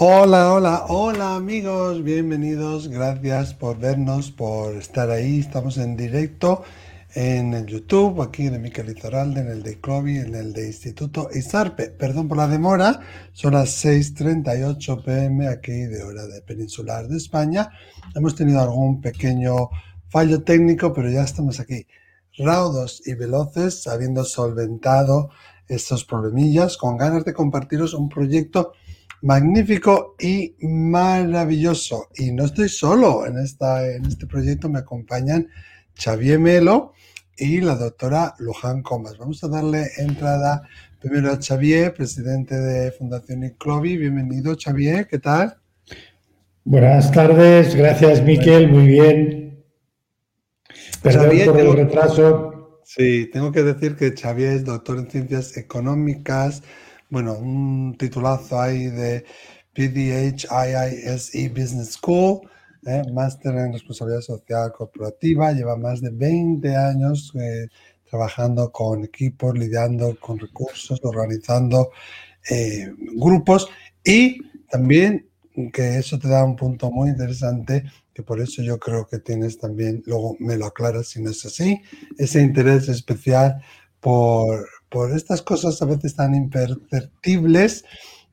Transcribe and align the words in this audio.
Hola, 0.00 0.52
hola, 0.52 0.84
hola 0.90 1.34
amigos, 1.34 2.04
bienvenidos, 2.04 2.86
gracias 2.86 3.52
por 3.52 3.80
vernos, 3.80 4.30
por 4.30 4.76
estar 4.76 5.10
ahí. 5.10 5.40
Estamos 5.40 5.76
en 5.76 5.96
directo 5.96 6.62
en 7.16 7.52
el 7.52 7.66
YouTube, 7.66 8.22
aquí 8.22 8.48
de 8.48 8.60
Miquel 8.60 8.96
Izarralde, 8.96 9.40
en 9.40 9.48
el 9.48 9.64
de 9.64 9.80
Clovi, 9.80 10.18
en 10.18 10.36
el 10.36 10.52
de 10.52 10.68
Instituto 10.68 11.30
Isarpe. 11.34 11.90
Perdón 11.90 12.28
por 12.28 12.36
la 12.36 12.46
demora, 12.46 13.00
son 13.32 13.54
las 13.54 13.84
6.38 13.84 15.02
pm 15.02 15.48
aquí 15.48 15.72
de 15.72 16.04
hora 16.04 16.28
de 16.28 16.42
peninsular 16.42 17.08
de 17.08 17.16
España. 17.16 17.68
Hemos 18.14 18.36
tenido 18.36 18.60
algún 18.60 19.00
pequeño 19.00 19.68
fallo 20.10 20.44
técnico, 20.44 20.92
pero 20.92 21.10
ya 21.10 21.24
estamos 21.24 21.58
aquí, 21.58 21.88
raudos 22.38 23.02
y 23.04 23.14
veloces, 23.14 23.88
habiendo 23.88 24.24
solventado 24.24 25.30
estos 25.66 26.04
problemillas, 26.04 26.76
con 26.76 26.96
ganas 26.96 27.24
de 27.24 27.34
compartiros 27.34 27.94
un 27.94 28.08
proyecto 28.08 28.74
magnífico 29.22 30.16
y 30.18 30.54
maravilloso. 30.60 32.08
Y 32.16 32.32
no 32.32 32.44
estoy 32.44 32.68
solo 32.68 33.26
en, 33.26 33.38
esta, 33.38 33.86
en 33.86 34.06
este 34.06 34.26
proyecto, 34.26 34.68
me 34.68 34.80
acompañan 34.80 35.48
Xavier 35.94 36.38
Melo 36.38 36.92
y 37.36 37.60
la 37.60 37.76
doctora 37.76 38.34
Luján 38.38 38.82
Comas. 38.82 39.16
Vamos 39.18 39.42
a 39.44 39.48
darle 39.48 39.86
entrada 39.98 40.62
primero 41.00 41.30
a 41.30 41.40
Xavier, 41.40 41.94
presidente 41.94 42.56
de 42.56 42.92
Fundación 42.92 43.44
Inclovi. 43.44 43.96
Bienvenido, 43.96 44.56
Xavier, 44.56 45.06
¿qué 45.06 45.18
tal? 45.18 45.56
Buenas 46.64 47.10
tardes, 47.12 47.74
gracias 47.74 48.22
Miquel, 48.22 48.68
muy 48.68 48.86
bien. 48.86 49.64
Perdón 51.02 51.30
por 51.46 51.60
el 51.60 51.72
retraso. 51.72 52.80
Sí, 52.84 53.30
tengo 53.32 53.52
que 53.52 53.62
decir 53.62 53.96
que 53.96 54.14
Xavier 54.16 54.52
es 54.52 54.64
doctor 54.64 54.98
en 54.98 55.10
ciencias 55.10 55.56
económicas, 55.56 56.62
bueno, 57.10 57.34
un 57.34 57.96
titulazo 57.98 58.60
ahí 58.60 58.86
de 58.86 59.24
PDH 59.74 60.46
Business 61.50 61.92
School, 61.92 62.40
¿eh? 62.86 63.02
máster 63.12 63.54
en 63.54 63.72
responsabilidad 63.72 64.20
social 64.20 64.72
corporativa, 64.72 65.52
lleva 65.52 65.76
más 65.76 66.00
de 66.00 66.10
20 66.10 66.76
años 66.76 67.32
eh, 67.34 67.68
trabajando 68.08 68.70
con 68.72 69.04
equipos, 69.04 69.56
lidiando 69.56 70.18
con 70.18 70.38
recursos, 70.38 71.00
organizando 71.02 71.90
eh, 72.50 72.92
grupos 73.16 73.68
y 74.04 74.42
también 74.68 75.28
que 75.72 75.98
eso 75.98 76.18
te 76.18 76.28
da 76.28 76.44
un 76.44 76.56
punto 76.56 76.90
muy 76.90 77.08
interesante 77.10 77.84
que 78.14 78.22
por 78.22 78.40
eso 78.40 78.62
yo 78.62 78.78
creo 78.78 79.06
que 79.06 79.18
tienes 79.18 79.58
también, 79.58 80.02
luego 80.06 80.36
me 80.40 80.56
lo 80.56 80.66
aclaras 80.66 81.08
si 81.08 81.22
no 81.22 81.30
es 81.30 81.44
así, 81.46 81.80
ese 82.16 82.42
interés 82.42 82.88
especial 82.88 83.62
por, 84.00 84.66
por 84.88 85.12
estas 85.12 85.42
cosas 85.42 85.80
a 85.82 85.86
veces 85.86 86.14
tan 86.14 86.34
imperceptibles 86.34 87.84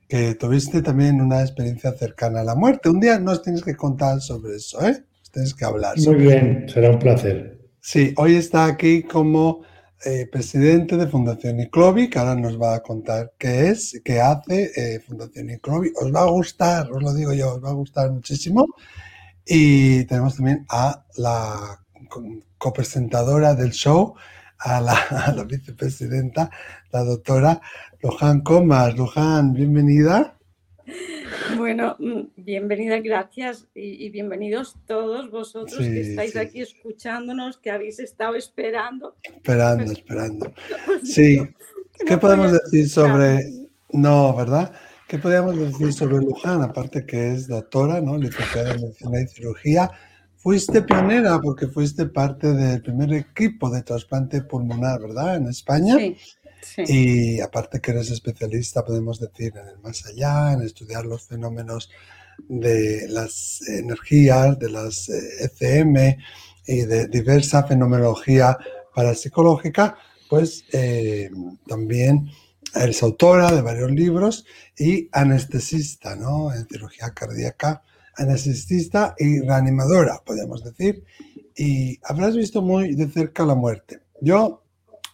que 0.08 0.34
tuviste 0.34 0.82
también 0.82 1.20
una 1.20 1.42
experiencia 1.42 1.92
cercana 1.92 2.40
a 2.40 2.44
la 2.44 2.54
muerte. 2.54 2.88
Un 2.88 3.00
día 3.00 3.18
nos 3.18 3.42
tienes 3.42 3.62
que 3.62 3.74
contar 3.74 4.20
sobre 4.20 4.56
eso, 4.56 4.84
¿eh? 4.86 5.04
Tienes 5.32 5.54
que 5.54 5.64
hablar. 5.64 5.98
Muy 5.98 6.14
bien, 6.14 6.66
será 6.68 6.90
un 6.90 6.98
placer. 6.98 7.60
Sí, 7.80 8.14
hoy 8.16 8.36
está 8.36 8.64
aquí 8.64 9.02
como 9.02 9.62
eh, 10.04 10.28
presidente 10.30 10.96
de 10.96 11.06
Fundación 11.06 11.60
Iclovi, 11.60 12.08
que 12.08 12.18
ahora 12.18 12.34
nos 12.34 12.60
va 12.60 12.76
a 12.76 12.80
contar 12.80 13.32
qué 13.38 13.68
es, 13.68 14.00
qué 14.04 14.20
hace 14.20 14.70
eh, 14.76 15.00
Fundación 15.00 15.50
Iclovi. 15.50 15.92
Os 16.00 16.14
va 16.14 16.22
a 16.22 16.30
gustar, 16.30 16.90
os 16.90 17.02
lo 17.02 17.12
digo 17.12 17.32
yo, 17.32 17.54
os 17.54 17.64
va 17.64 17.70
a 17.70 17.74
gustar 17.74 18.10
muchísimo. 18.10 18.66
Y 19.44 20.04
tenemos 20.04 20.36
también 20.36 20.64
a 20.68 21.04
la 21.16 21.80
copresentadora 22.58 23.54
del 23.54 23.70
show, 23.72 24.14
a 24.60 24.80
la, 24.80 25.44
vicepresidenta, 25.44 26.50
la 26.92 27.04
doctora 27.04 27.60
Luján 28.02 28.40
Comas. 28.40 28.96
Luján, 28.96 29.52
bienvenida. 29.52 30.38
Bueno, 31.56 31.96
mm, 31.98 32.20
bienvenida, 32.36 33.00
gracias 33.00 33.66
y, 33.74 34.08
bienvenidos 34.10 34.76
todos 34.86 35.30
vosotros 35.30 35.78
que 35.78 36.00
estáis 36.00 36.36
aquí 36.36 36.62
escuchándonos, 36.62 37.58
que 37.58 37.70
habéis 37.70 37.98
estado 37.98 38.34
esperando. 38.36 39.16
Esperando, 39.22 39.92
esperando. 39.92 40.52
Sí, 41.04 41.40
¿qué 42.06 42.16
podemos 42.16 42.52
decir 42.52 42.88
sobre... 42.88 43.40
No, 43.90 44.34
¿verdad? 44.34 44.72
¿Qué 45.08 45.18
podríamos 45.18 45.56
decir 45.56 45.92
sobre 45.92 46.16
Luján? 46.16 46.62
Aparte 46.62 47.06
que 47.06 47.32
es 47.32 47.46
doctora, 47.46 48.00
¿no? 48.00 48.16
Licenciada 48.16 48.74
en 48.74 48.82
Medicina 48.82 49.20
y 49.20 49.26
Cirugía, 49.28 49.90
Fuiste 50.46 50.82
pionera 50.82 51.40
porque 51.40 51.66
fuiste 51.66 52.06
parte 52.06 52.52
del 52.52 52.80
primer 52.80 53.12
equipo 53.14 53.68
de 53.68 53.82
trasplante 53.82 54.42
pulmonar, 54.42 55.00
¿verdad? 55.00 55.38
En 55.38 55.48
España. 55.48 55.96
Sí, 55.98 56.16
sí. 56.62 56.84
Y 56.86 57.40
aparte 57.40 57.80
que 57.80 57.90
eres 57.90 58.12
especialista, 58.12 58.84
podemos 58.84 59.18
decir, 59.18 59.54
en 59.56 59.66
el 59.66 59.78
más 59.80 60.06
allá, 60.06 60.52
en 60.52 60.62
estudiar 60.62 61.04
los 61.04 61.24
fenómenos 61.24 61.90
de 62.46 63.08
las 63.08 63.60
energías, 63.66 64.56
de 64.60 64.70
las 64.70 65.08
ECM 65.08 65.96
eh, 65.96 66.18
e 66.64 66.74
y 66.76 66.82
de 66.82 67.08
diversa 67.08 67.64
fenomenología 67.64 68.56
parapsicológica, 68.94 69.98
pues 70.30 70.64
eh, 70.70 71.28
también 71.66 72.30
eres 72.72 73.02
autora 73.02 73.50
de 73.50 73.62
varios 73.62 73.90
libros 73.90 74.44
y 74.78 75.08
anestesista, 75.10 76.14
¿no? 76.14 76.54
En 76.54 76.68
cirugía 76.68 77.10
cardíaca 77.10 77.82
anestesista 78.16 79.14
y 79.18 79.40
reanimadora, 79.40 80.20
podríamos 80.24 80.64
decir, 80.64 81.04
y 81.56 81.98
habrás 82.04 82.36
visto 82.36 82.62
muy 82.62 82.94
de 82.94 83.08
cerca 83.08 83.44
la 83.44 83.54
muerte. 83.54 84.00
Yo, 84.20 84.62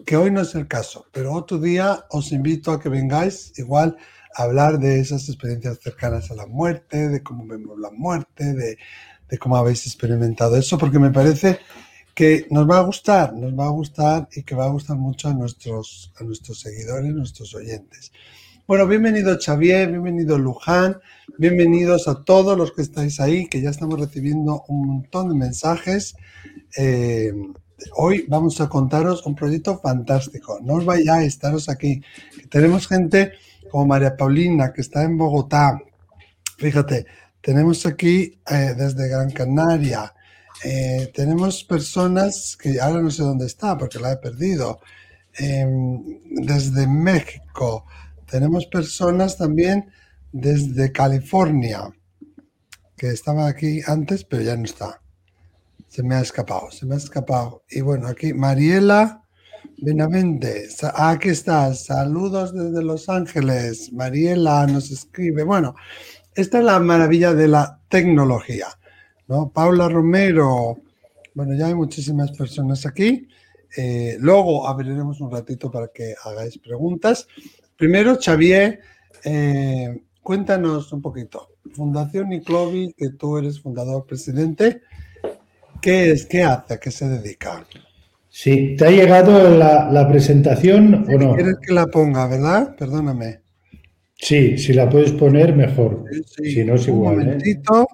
que 0.04 0.16
hoy 0.16 0.30
no 0.30 0.40
es 0.40 0.54
el 0.54 0.66
caso, 0.66 1.06
pero 1.12 1.32
otro 1.32 1.58
día 1.58 2.04
os 2.10 2.32
invito 2.32 2.72
a 2.72 2.80
que 2.80 2.88
vengáis 2.88 3.52
igual 3.58 3.96
a 4.34 4.44
hablar 4.44 4.78
de 4.78 5.00
esas 5.00 5.28
experiencias 5.28 5.78
cercanas 5.80 6.30
a 6.30 6.34
la 6.34 6.46
muerte, 6.46 7.08
de 7.08 7.22
cómo 7.22 7.46
vemos 7.46 7.78
la 7.78 7.90
muerte, 7.90 8.52
de, 8.54 8.78
cómo 9.38 9.56
habéis 9.56 9.86
experimentado 9.86 10.56
eso, 10.56 10.76
porque 10.76 10.98
me 10.98 11.10
parece 11.10 11.60
que 12.14 12.46
nos 12.50 12.68
va 12.68 12.78
a 12.78 12.82
gustar, 12.82 13.32
nos 13.32 13.58
va 13.58 13.66
a 13.66 13.70
gustar 13.70 14.28
y 14.34 14.42
que 14.42 14.54
va 14.54 14.66
a 14.66 14.70
gustar 14.70 14.96
mucho 14.96 15.28
a 15.28 15.34
nuestros, 15.34 16.12
a 16.20 16.24
nuestros 16.24 16.60
seguidores, 16.60 17.14
nuestros 17.14 17.54
oyentes. 17.54 18.12
Bueno, 18.64 18.86
bienvenido 18.86 19.36
Xavier, 19.40 19.90
bienvenido 19.90 20.38
Luján, 20.38 21.00
bienvenidos 21.36 22.06
a 22.06 22.22
todos 22.22 22.56
los 22.56 22.70
que 22.70 22.82
estáis 22.82 23.18
ahí, 23.18 23.48
que 23.48 23.60
ya 23.60 23.70
estamos 23.70 23.98
recibiendo 23.98 24.62
un 24.68 24.86
montón 24.86 25.30
de 25.30 25.34
mensajes. 25.34 26.14
Eh, 26.76 27.32
hoy 27.96 28.24
vamos 28.28 28.60
a 28.60 28.68
contaros 28.68 29.26
un 29.26 29.34
proyecto 29.34 29.80
fantástico. 29.80 30.60
No 30.62 30.74
os 30.74 30.84
vayáis, 30.84 31.26
estaros 31.26 31.68
aquí. 31.68 32.02
Tenemos 32.50 32.86
gente 32.86 33.32
como 33.68 33.84
María 33.84 34.16
Paulina, 34.16 34.72
que 34.72 34.82
está 34.82 35.02
en 35.02 35.18
Bogotá. 35.18 35.82
Fíjate, 36.56 37.04
tenemos 37.40 37.84
aquí 37.84 38.38
eh, 38.48 38.74
desde 38.78 39.08
Gran 39.08 39.32
Canaria. 39.32 40.14
Eh, 40.64 41.10
tenemos 41.12 41.64
personas 41.64 42.56
que 42.56 42.80
ahora 42.80 43.02
no 43.02 43.10
sé 43.10 43.24
dónde 43.24 43.46
está 43.46 43.76
porque 43.76 43.98
la 43.98 44.12
he 44.12 44.16
perdido. 44.18 44.78
desde 45.34 46.86
México, 46.86 47.86
tenemos 48.32 48.64
personas 48.64 49.36
también 49.36 49.90
desde 50.32 50.90
California, 50.90 51.92
que 52.96 53.08
estaba 53.08 53.46
aquí 53.46 53.82
antes, 53.86 54.24
pero 54.24 54.42
ya 54.42 54.56
no 54.56 54.64
está. 54.64 55.02
Se 55.88 56.02
me 56.02 56.14
ha 56.14 56.20
escapado, 56.22 56.70
se 56.70 56.86
me 56.86 56.94
ha 56.94 56.96
escapado. 56.96 57.62
Y 57.68 57.82
bueno, 57.82 58.08
aquí 58.08 58.32
Mariela 58.32 59.22
Benavente, 59.76 60.66
aquí 60.94 61.28
está. 61.28 61.74
Saludos 61.74 62.54
desde 62.54 62.82
Los 62.82 63.10
Ángeles. 63.10 63.92
Mariela 63.92 64.66
nos 64.66 64.90
escribe. 64.90 65.44
Bueno, 65.44 65.74
esta 66.34 66.60
es 66.60 66.64
la 66.64 66.78
maravilla 66.78 67.34
de 67.34 67.48
la 67.48 67.80
tecnología. 67.90 68.68
¿no? 69.28 69.50
Paula 69.50 69.90
Romero. 69.90 70.78
Bueno, 71.34 71.54
ya 71.54 71.66
hay 71.66 71.74
muchísimas 71.74 72.32
personas 72.32 72.86
aquí. 72.86 73.28
Eh, 73.76 74.16
luego 74.20 74.66
abriremos 74.66 75.20
un 75.20 75.30
ratito 75.30 75.70
para 75.70 75.88
que 75.88 76.14
hagáis 76.24 76.56
preguntas. 76.58 77.26
Primero, 77.82 78.16
Xavier, 78.16 78.78
eh, 79.24 80.02
cuéntanos 80.22 80.92
un 80.92 81.02
poquito. 81.02 81.48
Fundación 81.72 82.32
Iclovi, 82.32 82.94
que 82.96 83.08
tú 83.08 83.38
eres 83.38 83.60
fundador, 83.60 84.06
presidente, 84.06 84.82
¿qué 85.80 86.12
es? 86.12 86.26
¿Qué 86.26 86.44
hace? 86.44 86.74
¿A 86.74 86.76
qué 86.78 86.92
se 86.92 87.08
dedica? 87.08 87.66
Sí, 88.28 88.76
¿te 88.78 88.86
ha 88.86 88.90
llegado 88.92 89.50
la, 89.58 90.06
presentación 90.08 91.06
o 91.12 91.18
no? 91.18 91.34
¿Quieres 91.34 91.56
que 91.60 91.72
la 91.72 91.86
ponga, 91.86 92.28
verdad? 92.28 92.76
Perdóname. 92.76 93.40
Sí, 94.14 94.58
si 94.58 94.74
la 94.74 94.88
puedes 94.88 95.10
poner, 95.10 95.56
mejor. 95.56 96.04
Si 96.36 96.64
no 96.64 96.76
es 96.76 96.86
igual. 96.86 97.16
Un 97.16 97.20
¿eh? 97.22 97.24
momentito, 97.24 97.88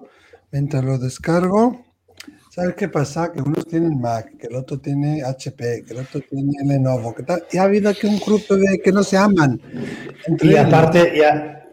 mientras 0.51 0.85
lo 0.85 0.99
descargo. 0.99 1.83
¿Sabes 2.59 2.75
qué 2.75 2.89
pasa? 2.89 3.31
Que 3.31 3.41
unos 3.41 3.65
tienen 3.67 4.01
Mac, 4.01 4.33
que 4.37 4.47
el 4.47 4.55
otro 4.57 4.79
tiene 4.79 5.23
HP, 5.23 5.85
que 5.87 5.93
el 5.93 5.99
otro 5.99 6.19
tiene 6.29 6.51
Lenovo, 6.65 7.15
que 7.15 7.23
tal. 7.23 7.45
Y 7.53 7.57
ha 7.57 7.63
habido 7.63 7.89
aquí 7.89 8.05
un 8.05 8.19
grupo 8.19 8.57
de 8.57 8.81
que 8.83 8.91
no 8.91 9.01
se 9.01 9.15
aman. 9.15 9.61
Y 10.41 10.57
aparte, 10.57 11.13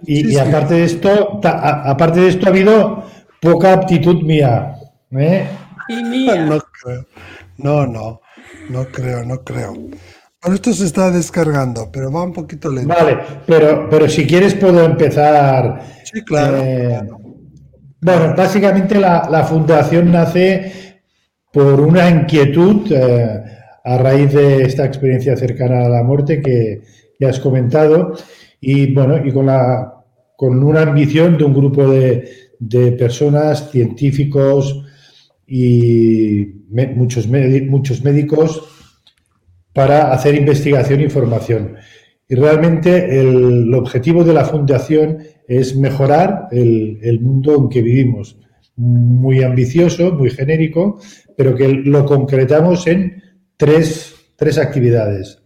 y, 0.04 0.36
aparte 0.38 0.74
de 0.74 0.84
esto, 0.84 1.40
aparte 1.42 2.20
de 2.20 2.28
esto 2.28 2.46
ha 2.46 2.50
habido 2.50 3.02
poca 3.42 3.72
aptitud 3.72 4.22
mía. 4.22 4.76
¿eh? 5.10 5.48
Y 5.88 6.04
mía. 6.04 6.36
No 6.46 6.60
creo. 6.60 7.06
No, 7.56 7.84
no, 7.84 8.20
no 8.70 8.86
creo, 8.86 9.24
no 9.24 9.42
creo. 9.42 9.74
esto 10.54 10.72
se 10.72 10.86
está 10.86 11.10
descargando, 11.10 11.90
pero 11.90 12.12
va 12.12 12.22
un 12.22 12.32
poquito 12.32 12.70
lento. 12.70 12.94
Vale, 12.94 13.18
pero, 13.44 13.88
pero 13.90 14.08
si 14.08 14.24
quieres 14.24 14.54
puedo 14.54 14.84
empezar. 14.84 15.82
Sí, 16.04 16.22
claro. 16.22 16.58
Eh, 16.58 17.00
bueno, 18.00 18.34
básicamente 18.36 18.98
la, 19.00 19.44
fundación 19.48 20.12
nace 20.12 21.00
por 21.52 21.80
una 21.80 22.08
inquietud 22.10 22.90
eh, 22.92 23.42
a 23.84 23.98
raíz 23.98 24.32
de 24.32 24.62
esta 24.62 24.84
experiencia 24.84 25.36
cercana 25.36 25.86
a 25.86 25.88
la 25.88 26.02
muerte 26.02 26.42
que 26.42 26.82
ya 27.18 27.30
has 27.30 27.40
comentado 27.40 28.14
y 28.60 28.92
bueno, 28.92 29.24
y 29.24 29.32
con 29.32 29.46
la 29.46 29.92
con 30.36 30.62
una 30.62 30.82
ambición 30.82 31.38
de 31.38 31.44
un 31.44 31.54
grupo 31.54 31.88
de, 31.88 32.28
de 32.58 32.92
personas, 32.92 33.70
científicos 33.70 34.84
y 35.46 36.46
muchos, 36.68 37.26
muchos 37.26 38.04
médicos 38.04 38.62
para 39.72 40.12
hacer 40.12 40.34
investigación 40.34 41.00
y 41.00 41.08
formación. 41.08 41.76
Y 42.28 42.34
realmente 42.34 43.20
el, 43.20 43.72
objetivo 43.74 44.24
de 44.24 44.32
la 44.32 44.44
fundación 44.44 45.18
es 45.46 45.76
mejorar 45.76 46.48
el, 46.50 47.20
mundo 47.20 47.56
en 47.56 47.68
que 47.68 47.82
vivimos. 47.82 48.36
Muy 48.76 49.42
ambicioso, 49.42 50.12
muy 50.12 50.30
genérico, 50.30 51.00
pero 51.36 51.54
que 51.54 51.68
lo 51.68 52.04
concretamos 52.04 52.86
en 52.86 53.22
tres, 53.56 54.14
tres 54.36 54.58
actividades. 54.58 55.42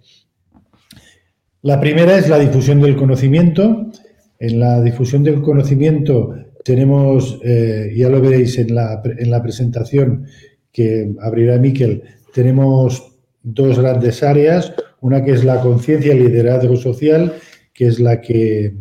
La 1.62 1.78
primera 1.78 2.16
es 2.18 2.28
la 2.28 2.38
difusión 2.38 2.80
del 2.80 2.96
conocimiento. 2.96 3.90
En 4.38 4.58
la 4.58 4.82
difusión 4.82 5.22
del 5.22 5.42
conocimiento 5.42 6.34
tenemos, 6.64 7.38
eh, 7.44 7.92
ya 7.94 8.08
lo 8.08 8.20
veréis 8.20 8.58
en 8.58 8.74
la, 8.74 9.02
en 9.04 9.30
la 9.30 9.42
presentación 9.42 10.26
que 10.72 11.12
abrirá 11.20 11.58
Miquel, 11.58 12.02
tenemos 12.32 13.12
dos 13.42 13.78
grandes 13.78 14.22
áreas, 14.22 14.72
una 15.00 15.24
que 15.24 15.32
es 15.32 15.44
la 15.44 15.60
conciencia 15.60 16.14
y 16.14 16.20
liderazgo 16.20 16.76
social, 16.76 17.34
que 17.72 17.86
es 17.86 17.98
la 17.98 18.20
que 18.20 18.74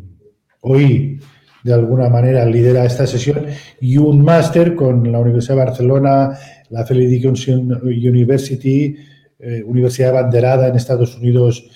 hoy 0.61 1.19
de 1.63 1.73
alguna 1.73 2.09
manera 2.09 2.45
lidera 2.45 2.85
esta 2.85 3.05
sesión, 3.05 3.45
y 3.81 3.97
un 3.97 4.23
máster 4.23 4.75
con 4.75 5.11
la 5.11 5.19
Universidad 5.19 5.55
de 5.55 5.65
Barcelona, 5.65 6.37
la 6.69 6.83
Dickinson 6.83 7.81
University, 7.83 8.95
eh, 9.39 9.63
Universidad 9.65 10.13
Banderada 10.13 10.67
en 10.67 10.75
Estados 10.75 11.17
Unidos 11.17 11.69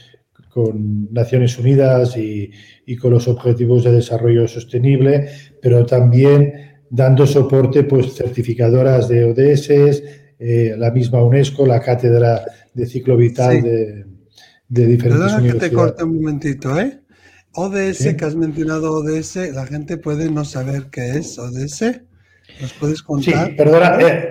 con 0.50 1.12
Naciones 1.12 1.57
Unidas 1.57 2.15
y, 2.15 2.51
y, 2.85 2.95
con 2.95 3.12
los 3.12 3.27
Objetivos 3.27 3.83
de 3.83 3.91
Desarrollo 3.91 4.47
Sostenible, 4.47 5.27
pero 5.62 5.83
también 5.86 6.53
dando 6.89 7.25
soporte 7.25 7.83
pues 7.83 8.13
certificadoras 8.13 9.07
de 9.07 9.25
ODS, 9.25 10.03
eh, 10.39 10.75
la 10.77 10.91
misma 10.91 11.24
UNESCO, 11.24 11.65
la 11.65 11.79
cátedra 11.79 12.44
de 12.74 12.86
ciclo 12.86 13.18
vital 13.18 13.63
de, 13.63 14.06
de, 14.68 14.86
diferentes 14.86 15.31
Perdona 15.33 15.53
que 15.53 15.59
te 15.59 15.71
corte 15.71 16.03
un 16.03 16.15
momentito, 16.18 16.79
¿eh? 16.79 17.00
ODS, 17.55 18.15
que 18.15 18.25
has 18.25 18.35
mencionado 18.35 18.94
ODS, 18.94 19.35
la 19.53 19.65
gente 19.65 19.97
puede 19.97 20.29
no 20.29 20.45
saber 20.45 20.88
qué 20.91 21.17
es 21.17 21.38
ODS. 21.38 22.01
¿Nos 22.61 22.73
puedes 22.73 23.01
contar? 23.01 23.47
Sí, 23.47 23.53
perdona, 23.55 23.97
eh, 24.00 24.29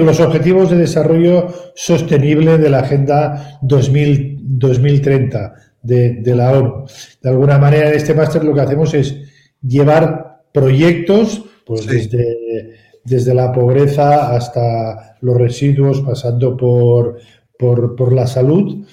los 0.00 0.20
objetivos 0.20 0.70
de 0.70 0.76
desarrollo 0.76 1.48
sostenible 1.74 2.58
de 2.58 2.70
la 2.70 2.80
Agenda 2.80 3.58
2000, 3.62 4.38
2030 4.58 5.54
de, 5.82 6.14
de, 6.14 6.34
la 6.34 6.52
ONU. 6.52 6.86
De 7.22 7.28
alguna 7.28 7.58
manera, 7.58 7.88
en 7.88 7.94
este 7.94 8.14
máster 8.14 8.42
lo 8.42 8.54
que 8.54 8.60
hacemos 8.60 8.94
es 8.94 9.14
llevar 9.60 10.42
proyectos, 10.52 11.44
pues 11.64 11.86
desde 11.86 12.72
desde 13.04 13.34
la 13.34 13.52
pobreza 13.52 14.34
hasta 14.34 15.16
los 15.20 15.36
residuos, 15.36 16.00
pasando 16.02 16.56
por, 16.56 17.18
por, 17.58 18.12
la 18.12 18.26
salud, 18.26 18.84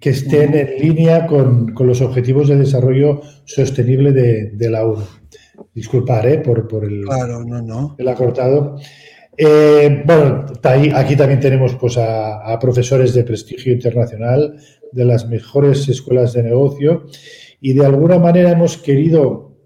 que 0.00 0.10
estén 0.10 0.54
en 0.54 0.78
línea 0.78 1.26
con, 1.26 1.74
los 1.78 2.00
objetivos 2.00 2.48
de 2.48 2.56
desarrollo 2.56 3.20
sostenible 3.44 4.12
de, 4.12 4.70
la 4.70 4.84
ONU. 4.84 5.04
Disculpar 5.74 6.26
¿eh? 6.28 6.38
por, 6.38 6.66
por 6.68 6.84
el, 6.84 7.02
claro, 7.02 7.44
no, 7.44 7.62
no. 7.62 7.96
el 7.98 8.08
acortado. 8.08 8.76
Eh, 9.36 10.02
bueno, 10.04 10.46
aquí 10.94 11.16
también 11.16 11.40
tenemos 11.40 11.74
pues, 11.76 11.96
a, 11.98 12.52
a, 12.52 12.58
profesores 12.58 13.14
de 13.14 13.24
prestigio 13.24 13.72
internacional 13.72 14.56
de 14.90 15.04
las 15.04 15.28
mejores 15.28 15.88
escuelas 15.88 16.32
de 16.32 16.42
negocio 16.42 17.06
y 17.60 17.72
de 17.72 17.86
alguna 17.86 18.18
manera 18.18 18.50
hemos 18.50 18.76
querido 18.76 19.56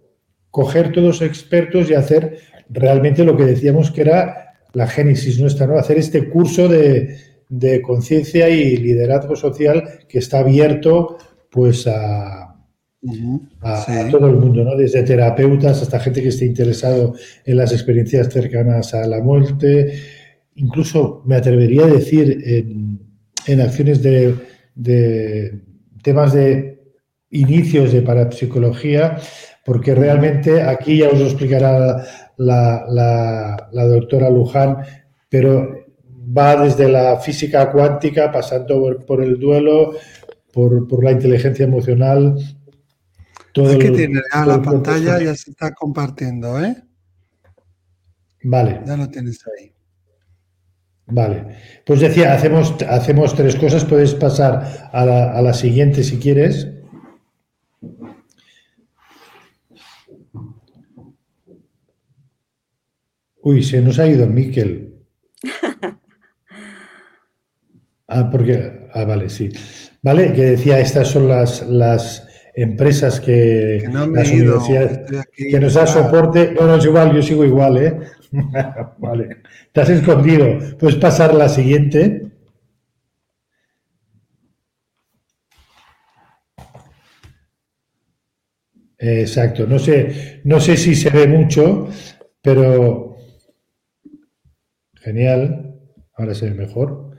coger 0.51 0.93
todos 0.93 1.23
expertos 1.23 1.91
y 1.91 1.95
hacer 1.95 2.39
realmente 2.69 3.25
lo 3.25 3.37
que 3.37 3.45
decíamos 3.45 3.91
que 3.91 4.03
era 4.03 4.55
la 4.75 4.87
génesis 4.87 5.39
nuestra, 5.41 5.67
¿no? 5.67 5.79
Hacer 5.79 5.99
este 5.99 6.29
curso 6.29 6.69
de, 6.69 7.17
conciencia 7.83 8.49
y 8.49 8.77
liderazgo 8.77 9.37
social 9.37 9.85
que 10.09 10.19
está 10.19 10.41
abierto 10.41 11.19
pues 11.51 11.87
a, 11.87 12.49
todo 14.11 14.29
el 14.29 14.37
mundo, 14.37 14.65
¿no? 14.65 14.77
Desde 14.77 15.03
terapeutas 15.03 15.83
hasta 15.83 16.01
gente 16.01 16.23
que 16.23 16.29
esté 16.29 16.47
interesado 16.47 17.15
en 17.45 17.57
las 17.57 17.73
experiencias 17.73 18.33
cercanas 18.33 18.95
a 18.95 19.07
la 19.07 19.21
muerte, 19.21 19.93
incluso 20.55 21.23
me 21.27 21.37
atrevería 21.37 21.85
a 21.85 21.89
decir 21.89 22.43
en, 23.47 23.61
acciones 23.61 24.03
de, 24.03 24.35
de 24.75 25.61
temas 26.03 26.33
de 26.33 26.81
inicios 27.31 27.93
de 27.93 28.03
parapsicología, 28.03 29.19
porque 29.65 29.95
realmente 29.95 30.63
aquí 30.63 30.99
ya 30.99 31.09
os 31.09 31.19
lo 31.19 31.27
explicará 31.27 32.05
la, 32.37 33.87
doctora 33.89 34.31
Luján, 34.31 34.79
pero 35.29 35.82
va 36.37 36.57
desde 36.57 36.89
la 36.89 37.19
física 37.19 37.71
cuántica, 37.71 38.31
pasando 38.31 39.05
por, 39.07 39.23
el 39.23 39.39
duelo, 39.39 39.95
por, 40.53 41.05
la 41.05 41.13
inteligencia 41.13 41.65
emocional. 41.65 42.37
Todo 43.53 43.79
que 43.79 43.91
tiene 43.91 44.21
la 44.33 44.63
pantalla, 44.63 45.21
ya 45.23 45.35
se 45.35 45.51
está 45.51 45.73
compartiendo, 45.75 46.63
¿eh? 46.63 46.83
Vale. 48.45 48.81
Ya 48.87 48.97
lo 48.97 49.09
tienes 49.09 49.45
ahí. 49.47 49.73
Vale. 51.07 51.59
Pues 51.85 52.01
decía, 52.01 52.33
hacemos, 52.33 52.75
hacemos 52.89 53.35
tres 53.35 53.57
cosas. 53.57 53.85
Puedes 53.85 54.15
pasar 54.15 54.89
a 54.93 55.05
la, 55.05 55.33
a 55.33 55.43
la 55.43 55.53
siguiente 55.53 56.03
si 56.03 56.19
quieres. 56.19 56.69
Uy, 63.43 63.63
se 63.63 63.83
nos 63.83 63.99
ha 63.99 64.07
ido 64.07 64.27
Miquel. 64.27 64.95
Ah, 68.15 68.29
porque. 68.31 68.89
Ah, 68.93 69.05
vale, 69.05 69.29
sí. 69.29 69.51
Vale, 70.03 70.33
que 70.33 70.43
decía, 70.43 70.79
estas 70.81 71.09
son 71.09 71.29
las, 71.29 71.67
las 71.67 72.29
empresas 72.55 73.21
que, 73.21 73.83
las 73.91 74.31
universidades 74.31 75.25
que 75.35 75.61
nos 75.61 75.75
da 75.75 75.87
soporte. 75.87 76.55
Bueno, 76.55 76.77
es 76.77 76.85
igual, 76.85 77.15
yo 77.15 77.23
sigo 77.23 77.45
igual, 77.45 77.79
¿eh? 77.79 77.99
vale. 78.99 79.39
Te 79.73 79.81
has 79.81 79.91
escondido. 79.91 80.59
Puedes 80.79 80.97
pasar 80.97 81.35
la 81.35 81.49
siguiente. 81.49 82.27
Exacto. 88.99 89.67
No 89.67 89.79
sé, 89.79 90.41
no 90.45 90.61
sé 90.61 90.77
si 90.77 90.95
se 90.95 91.11
ve 91.11 91.27
mucho, 91.27 91.89
pero 92.41 93.13
Genial, 95.03 95.81
ahora 96.15 96.35
se 96.35 96.51
ve 96.51 96.55
mejor. 96.55 97.12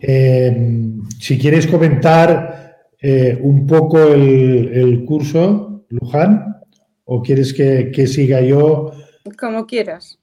Eh, 0.00 0.96
si 1.18 1.38
quieres 1.38 1.66
comentar 1.66 2.76
eh, 3.00 3.38
un 3.40 3.66
poco 3.66 4.00
el, 4.12 5.04
curso, 5.04 5.84
Luján, 5.88 6.56
o 7.04 7.22
quieres 7.22 7.52
que, 7.52 8.06
siga 8.06 8.40
yo. 8.40 8.92
Como 9.38 9.66
quieras. 9.66 10.18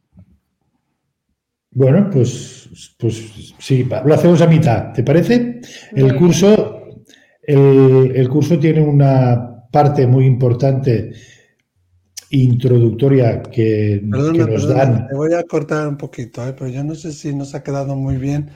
Bueno, 1.72 2.10
pues, 2.12 2.96
pues 2.98 3.54
sí, 3.60 3.88
lo 4.06 4.14
hacemos 4.14 4.42
a 4.42 4.48
mitad, 4.48 4.94
¿te 4.94 5.04
parece? 5.04 5.60
El 5.94 6.16
curso, 6.16 6.88
el 7.42 8.30
curso 8.30 8.58
tiene 8.58 8.82
una 8.82 9.68
parte 9.72 10.08
muy 10.08 10.26
importante 10.26 11.12
introductoria 12.30 13.42
que, 13.44 14.02
nos 14.04 14.68
dan. 14.68 15.08
Te 15.08 15.16
voy 15.16 15.34
a 15.34 15.44
cortar 15.44 15.88
un 15.88 15.98
poquito, 15.98 16.48
¿eh? 16.48 16.54
pero 16.58 16.70
yo 16.70 16.84
no 16.84 16.96
sé 16.96 17.12
si 17.12 17.34
nos 17.34 17.56
ha 17.56 17.64
quedado 17.64 17.96
muy 17.96 18.18
bien, 18.18 18.50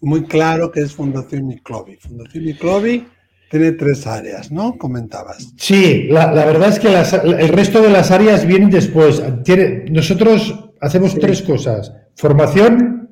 muy 0.00 0.24
claro 0.24 0.70
que 0.70 0.80
es 0.80 0.92
Fundación 0.92 1.46
Miclovi. 1.46 1.96
Fundación 1.96 2.44
Miclovi 2.44 3.06
tiene 3.50 3.72
tres 3.72 4.06
áreas, 4.06 4.52
¿no? 4.52 4.78
Comentabas. 4.78 5.52
Sí, 5.56 6.06
la, 6.08 6.32
verdad 6.32 6.68
es 6.68 6.78
que 6.78 6.88
el 6.88 7.48
resto 7.48 7.82
de 7.82 7.90
las 7.90 8.10
áreas 8.10 8.46
vienen 8.46 8.70
después. 8.70 9.22
Tiene, 9.44 9.86
nosotros 9.90 10.70
hacemos 10.80 11.18
tres 11.18 11.42
cosas. 11.42 11.92
Formación, 12.14 13.10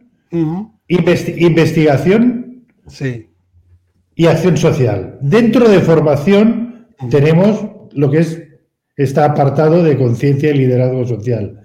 investigación 0.86 2.66
sí. 2.86 3.30
y 4.14 4.26
acción 4.26 4.56
social. 4.56 5.18
Dentro 5.20 5.68
de 5.68 5.80
formación 5.80 6.88
tenemos 7.10 7.66
lo 7.92 8.10
que 8.10 8.18
es 8.18 8.42
está 8.98 9.24
apartado 9.24 9.82
de 9.82 9.96
conciencia 9.96 10.50
y 10.50 10.58
liderazgo 10.58 11.06
social. 11.06 11.62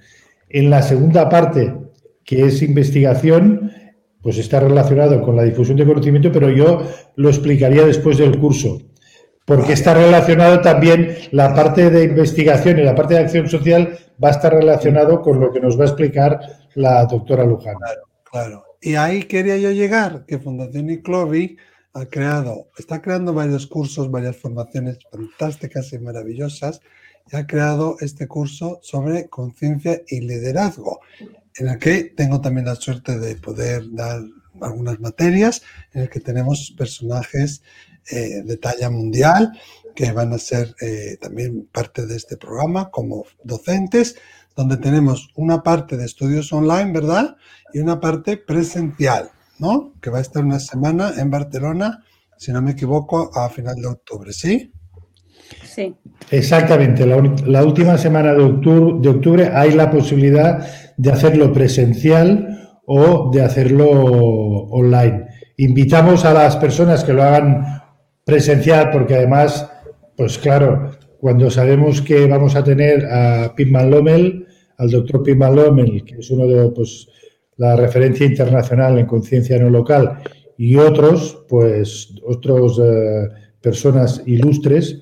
En 0.50 0.70
la 0.70 0.84
segunda 0.84 1.30
parte, 1.30 1.74
que 2.24 2.46
es 2.46 2.62
investigación, 2.62 3.72
pues 4.24 4.38
está 4.38 4.62
relacionado 4.62 5.22
con 5.22 5.36
la 5.36 5.44
difusión 5.44 5.78
de 5.78 5.86
conocimiento, 5.86 6.32
pero 6.32 6.50
yo 6.50 6.82
lo 7.18 7.30
explicaría 7.30 7.86
después 7.86 8.18
del 8.18 8.40
curso, 8.40 8.82
porque 9.46 9.74
está 9.74 9.94
relacionado 9.94 10.62
también 10.62 11.16
la 11.32 11.54
parte 11.54 11.90
de 11.90 12.06
investigación 12.06 12.80
y 12.80 12.84
la 12.84 12.96
parte 12.96 13.16
de 13.16 13.20
acción 13.20 13.50
social 13.50 14.00
va 14.24 14.30
a 14.30 14.32
estar 14.32 14.54
relacionado 14.54 15.22
con 15.22 15.42
lo 15.42 15.52
que 15.52 15.60
nos 15.60 15.78
va 15.78 15.84
a 15.84 15.88
explicar 15.88 16.40
la 16.76 17.06
doctora 17.06 17.44
Luján. 17.44 17.76
Claro, 17.76 18.02
claro. 18.32 18.64
Y 18.82 18.96
ahí 18.96 19.24
quería 19.24 19.58
yo 19.58 19.72
llegar, 19.72 20.26
que 20.26 20.40
Fundación 20.40 20.90
Iclovi 20.90 21.58
ha 21.94 22.06
creado, 22.06 22.70
está 22.78 23.02
creando 23.02 23.34
varios 23.34 23.68
cursos, 23.68 24.10
varias 24.10 24.38
formaciones 24.38 25.00
fantásticas 25.12 25.92
y 25.94 26.00
maravillosas, 26.00 26.82
y 27.32 27.36
ha 27.36 27.46
creado 27.46 27.98
este 28.00 28.28
curso 28.28 28.80
sobre 28.82 29.28
conciencia 29.28 30.02
y 30.08 30.22
liderazgo 30.22 31.02
en 31.58 31.68
el 31.68 31.80
que 31.80 32.06
tengo 32.16 32.42
también 32.42 32.66
la 32.66 32.76
suerte 32.76 33.18
de 33.20 33.36
poder 33.36 33.84
dar 33.92 34.22
algunas 34.62 35.00
materias, 35.00 35.62
en 35.94 36.04
el 36.04 36.10
que 36.10 36.20
tenemos 36.20 36.74
personajes 36.78 37.62
eh, 38.12 38.42
de 38.44 38.58
talla 38.58 38.90
mundial 38.90 39.52
que 39.96 40.12
van 40.12 40.34
a 40.34 40.38
ser 40.38 40.76
eh, 40.82 41.18
también 41.22 41.70
parte 41.72 42.06
de 42.06 42.16
este 42.16 42.38
programa 42.38 42.90
como 42.90 43.26
docentes, 43.44 44.16
donde 44.56 44.78
tenemos 44.78 45.30
una 45.36 45.64
parte 45.64 45.98
de 45.98 46.06
estudios 46.06 46.52
online, 46.52 46.92
¿verdad? 46.92 47.38
Y 47.74 47.80
una 47.80 48.00
parte 48.00 48.38
presencial, 48.38 49.32
¿no? 49.60 49.94
Que 50.02 50.10
va 50.10 50.20
a 50.20 50.22
estar 50.22 50.44
una 50.44 50.60
semana 50.60 51.14
en 51.18 51.30
Barcelona, 51.30 52.04
si 52.38 52.52
no 52.52 52.62
me 52.62 52.72
equivoco, 52.72 53.32
a 53.36 53.50
final 53.50 53.76
de 53.76 53.88
octubre, 53.88 54.34
¿sí? 54.34 54.72
Exactamente. 56.32 57.06
La, 57.06 57.64
última 57.64 57.98
semana 57.98 58.34
de 58.34 58.44
octubre, 58.44 59.00
de 59.02 59.10
octubre 59.10 59.50
hay 59.54 59.72
la 59.72 59.90
posibilidad 59.92 60.66
de 60.98 61.12
hacerlo 61.12 61.52
presencial 61.52 62.80
o 62.86 63.32
de 63.32 63.42
hacerlo 63.42 63.90
online. 63.90 65.28
Invitamos 65.58 66.26
a 66.26 66.34
las 66.34 66.58
personas 66.58 67.04
que 67.04 67.14
lo 67.14 67.24
hagan 67.24 67.82
presencial 68.24 68.90
porque 68.92 69.16
además, 69.16 69.70
pues 70.16 70.38
claro, 70.38 70.92
cuando 71.20 71.50
sabemos 71.50 72.02
que 72.02 72.26
vamos 72.28 72.56
a 72.56 72.64
tener 72.64 73.06
a 73.06 73.54
Pitman 73.56 73.90
Lommel, 73.90 74.48
al 74.78 74.90
doctor 74.90 75.24
Pitman 75.24 75.56
Lommel, 75.56 76.04
que 76.04 76.18
es 76.18 76.30
uno 76.32 76.48
de 76.48 76.70
pues, 76.72 77.08
la 77.58 77.76
referencia 77.76 78.26
internacional 78.26 78.98
en 78.98 79.06
conciencia 79.06 79.58
no 79.60 79.70
local, 79.70 80.20
y 80.58 80.76
otros, 80.76 81.46
pues 81.48 82.14
otros 82.26 82.80
eh, 82.84 83.30
personas 83.62 84.22
ilustres, 84.26 85.02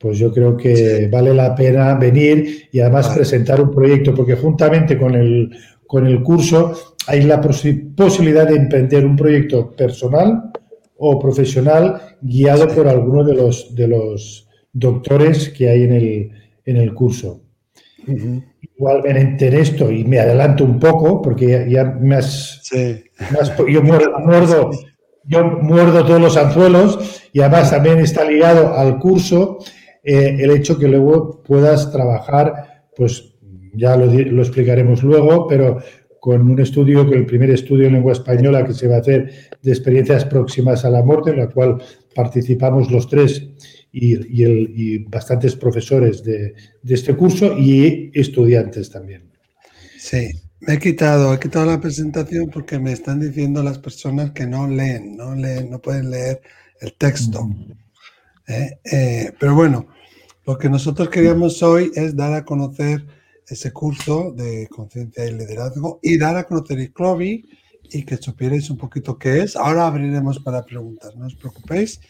pues 0.00 0.18
yo 0.18 0.32
creo 0.32 0.56
que 0.56 1.08
vale 1.12 1.34
la 1.34 1.54
pena 1.54 1.94
venir 1.94 2.68
y 2.72 2.80
además 2.80 3.10
presentar 3.10 3.60
un 3.60 3.70
proyecto, 3.70 4.14
porque 4.14 4.34
juntamente 4.34 4.96
con 4.96 5.14
el, 5.14 5.50
con 5.86 6.06
el 6.06 6.22
curso 6.22 6.94
hay 7.06 7.22
la 7.22 7.38
posibilidad 7.38 8.48
de 8.48 8.56
emprender 8.56 9.04
un 9.04 9.14
proyecto 9.14 9.70
personal 9.72 10.52
o 10.96 11.18
profesional 11.18 12.16
guiado 12.22 12.66
por 12.68 12.88
alguno 12.88 13.22
de 13.24 13.34
los, 13.34 13.74
de 13.74 13.88
los 13.88 14.48
doctores 14.72 15.50
que 15.50 15.68
hay 15.68 15.82
en 15.82 15.92
el, 15.92 16.30
en 16.64 16.76
el 16.78 16.94
curso. 16.94 17.42
Igualmente 18.78 19.48
en 19.48 19.54
esto, 19.54 19.90
y 19.90 20.04
me 20.04 20.18
adelanto 20.18 20.64
un 20.64 20.78
poco, 20.78 21.20
porque 21.20 21.66
ya, 21.68 21.84
me, 21.84 22.16
has, 22.16 22.62
yo 23.68 23.82
muerdo, 23.82 24.70
yo 25.24 25.44
muerdo 25.44 26.06
todos 26.06 26.22
los 26.22 26.38
anzuelos 26.38 27.20
y 27.34 27.40
además 27.40 27.70
también 27.70 27.98
está 27.98 28.24
ligado 28.24 28.74
al 28.74 28.98
curso 28.98 29.58
eh, 30.02 30.36
el 30.40 30.50
hecho 30.50 30.78
que 30.78 30.88
luego 30.88 31.42
puedas 31.42 31.92
trabajar, 31.92 32.86
pues 32.96 33.34
ya 33.74 33.96
lo, 33.96 34.42
explicaremos 34.42 35.02
luego, 35.02 35.46
pero 35.46 35.78
con 36.18 36.50
un 36.50 36.60
estudio, 36.60 37.06
con 37.06 37.18
el 37.18 37.26
primer 37.26 37.50
estudio 37.50 37.86
en 37.86 37.94
lengua 37.94 38.12
española 38.12 38.66
que 38.66 38.74
se 38.74 38.88
va 38.88 38.96
a 38.96 39.00
hacer 39.00 39.32
de 39.62 39.70
experiencias 39.70 40.24
próximas 40.24 40.84
a 40.84 40.90
la 40.90 41.02
muerte, 41.02 41.30
en 41.30 41.38
la 41.38 41.48
cual 41.48 41.82
participamos 42.14 42.90
los 42.90 43.08
tres 43.08 43.48
y, 43.92 44.98
bastantes 45.04 45.56
profesores 45.56 46.22
de, 46.22 46.54
este 46.86 47.14
curso 47.16 47.56
y 47.58 48.10
estudiantes 48.14 48.90
también. 48.90 49.30
Sí, 49.98 50.30
me 50.60 50.74
he 50.74 50.78
quitado, 50.78 51.34
he 51.34 51.38
quitado 51.38 51.66
la 51.66 51.80
presentación 51.80 52.50
porque 52.50 52.78
me 52.78 52.92
están 52.92 53.20
diciendo 53.20 53.62
las 53.62 53.78
personas 53.78 54.32
que 54.32 54.46
no 54.46 54.68
leen, 54.68 55.16
no 55.16 55.34
leen, 55.34 55.70
no 55.70 55.78
pueden 55.80 56.10
leer 56.10 56.40
el 56.80 56.94
texto. 56.94 57.48
¿Eh? 58.50 58.80
Eh, 58.84 59.32
pero 59.38 59.54
bueno, 59.54 59.86
lo 60.46 60.58
que 60.58 60.68
nosotros 60.68 61.08
queríamos 61.08 61.62
hoy 61.62 61.90
es 61.94 62.16
dar 62.16 62.34
a 62.34 62.44
conocer 62.44 63.06
ese 63.46 63.72
curso 63.72 64.32
de 64.32 64.68
conciencia 64.68 65.26
y 65.26 65.32
liderazgo 65.32 66.00
y 66.02 66.18
dar 66.18 66.36
a 66.36 66.44
conocer 66.44 66.78
ICLOVI 66.78 67.48
y 67.92 68.04
que 68.04 68.16
supierais 68.16 68.70
un 68.70 68.76
poquito 68.76 69.18
qué 69.18 69.42
es. 69.42 69.56
Ahora 69.56 69.86
abriremos 69.86 70.38
para 70.40 70.64
preguntas, 70.64 71.16
no 71.16 71.26
os 71.26 71.34
preocupéis. 71.34 72.00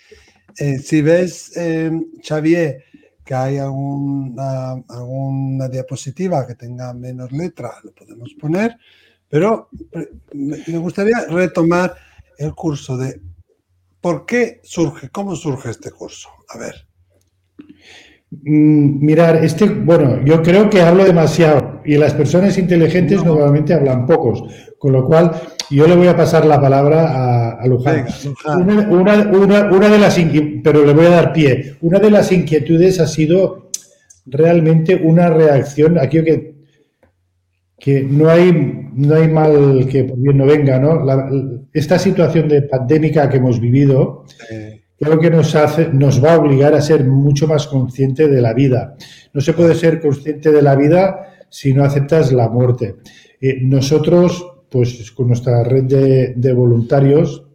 Eh, 0.58 0.78
si 0.78 1.00
ves, 1.00 1.52
Xavier, 2.22 2.84
que 3.24 3.34
hay 3.34 3.58
alguna, 3.58 4.72
alguna 4.88 5.68
diapositiva 5.68 6.46
que 6.46 6.56
tenga 6.56 6.92
menos 6.92 7.30
letra, 7.32 7.72
lo 7.84 7.92
podemos 7.92 8.34
poner, 8.34 8.76
pero 9.28 9.68
me 10.32 10.78
gustaría 10.78 11.26
retomar 11.28 11.94
el 12.36 12.54
curso 12.54 12.96
de 12.96 13.20
¿Por 14.00 14.24
qué 14.24 14.60
surge? 14.62 15.10
¿Cómo 15.10 15.36
surge 15.36 15.70
este 15.70 15.90
curso? 15.90 16.28
A 16.48 16.58
ver. 16.58 16.74
Mm, 18.30 19.04
mirar, 19.04 19.44
este, 19.44 19.66
bueno, 19.66 20.24
yo 20.24 20.40
creo 20.42 20.70
que 20.70 20.80
hablo 20.80 21.04
demasiado 21.04 21.80
y 21.84 21.96
las 21.96 22.14
personas 22.14 22.56
inteligentes 22.58 23.24
normalmente 23.24 23.74
hablan 23.74 24.06
pocos, 24.06 24.44
con 24.78 24.92
lo 24.92 25.04
cual 25.04 25.32
yo 25.68 25.86
le 25.88 25.96
voy 25.96 26.06
a 26.06 26.16
pasar 26.16 26.46
la 26.46 26.60
palabra 26.60 27.58
a, 27.60 27.66
Luján. 27.66 28.06
Una, 28.46 29.88
de 29.88 29.98
las, 29.98 30.16
pero 30.62 30.84
le 30.84 30.94
voy 30.94 31.06
a 31.06 31.10
dar 31.10 31.32
pie. 31.32 31.76
Una 31.80 31.98
de 31.98 32.10
las 32.10 32.30
inquietudes 32.30 33.00
ha 33.00 33.06
sido 33.06 33.70
realmente 34.26 34.94
una 34.94 35.28
reacción, 35.28 35.98
aquí 35.98 36.22
que 36.22 36.59
que 37.80 38.02
no 38.02 38.28
hay, 38.28 38.52
no 38.94 39.14
hay 39.14 39.26
mal 39.26 39.88
que 39.90 40.04
por 40.04 40.18
bien 40.18 40.36
no 40.36 40.44
venga, 40.44 40.78
¿no? 40.78 41.02
esta 41.72 41.98
situación 41.98 42.46
de 42.46 42.62
pandémica 42.62 43.28
que 43.30 43.38
hemos 43.38 43.58
vivido, 43.58 44.26
creo 44.98 45.18
que 45.18 45.30
nos, 45.30 45.54
hace, 45.56 45.88
nos 45.88 46.22
va 46.22 46.34
a 46.34 46.38
obligar 46.38 46.74
a 46.74 46.82
ser 46.82 47.04
mucho 47.04 47.48
más 47.48 47.66
consciente 47.66 48.28
de 48.28 48.42
la 48.42 48.52
vida. 48.52 48.96
No 49.32 49.40
se 49.40 49.54
puede 49.54 49.74
ser 49.74 49.98
consciente 49.98 50.52
de 50.52 50.60
la 50.60 50.76
vida 50.76 51.46
si 51.48 51.72
no 51.72 51.82
aceptas 51.82 52.32
la 52.32 52.50
muerte. 52.50 52.96
Eh, 53.40 53.60
nosotros, 53.62 54.46
pues 54.70 55.10
con 55.12 55.28
nuestra 55.28 55.64
red 55.64 55.84
de, 55.84 56.52
voluntarios 56.52 57.46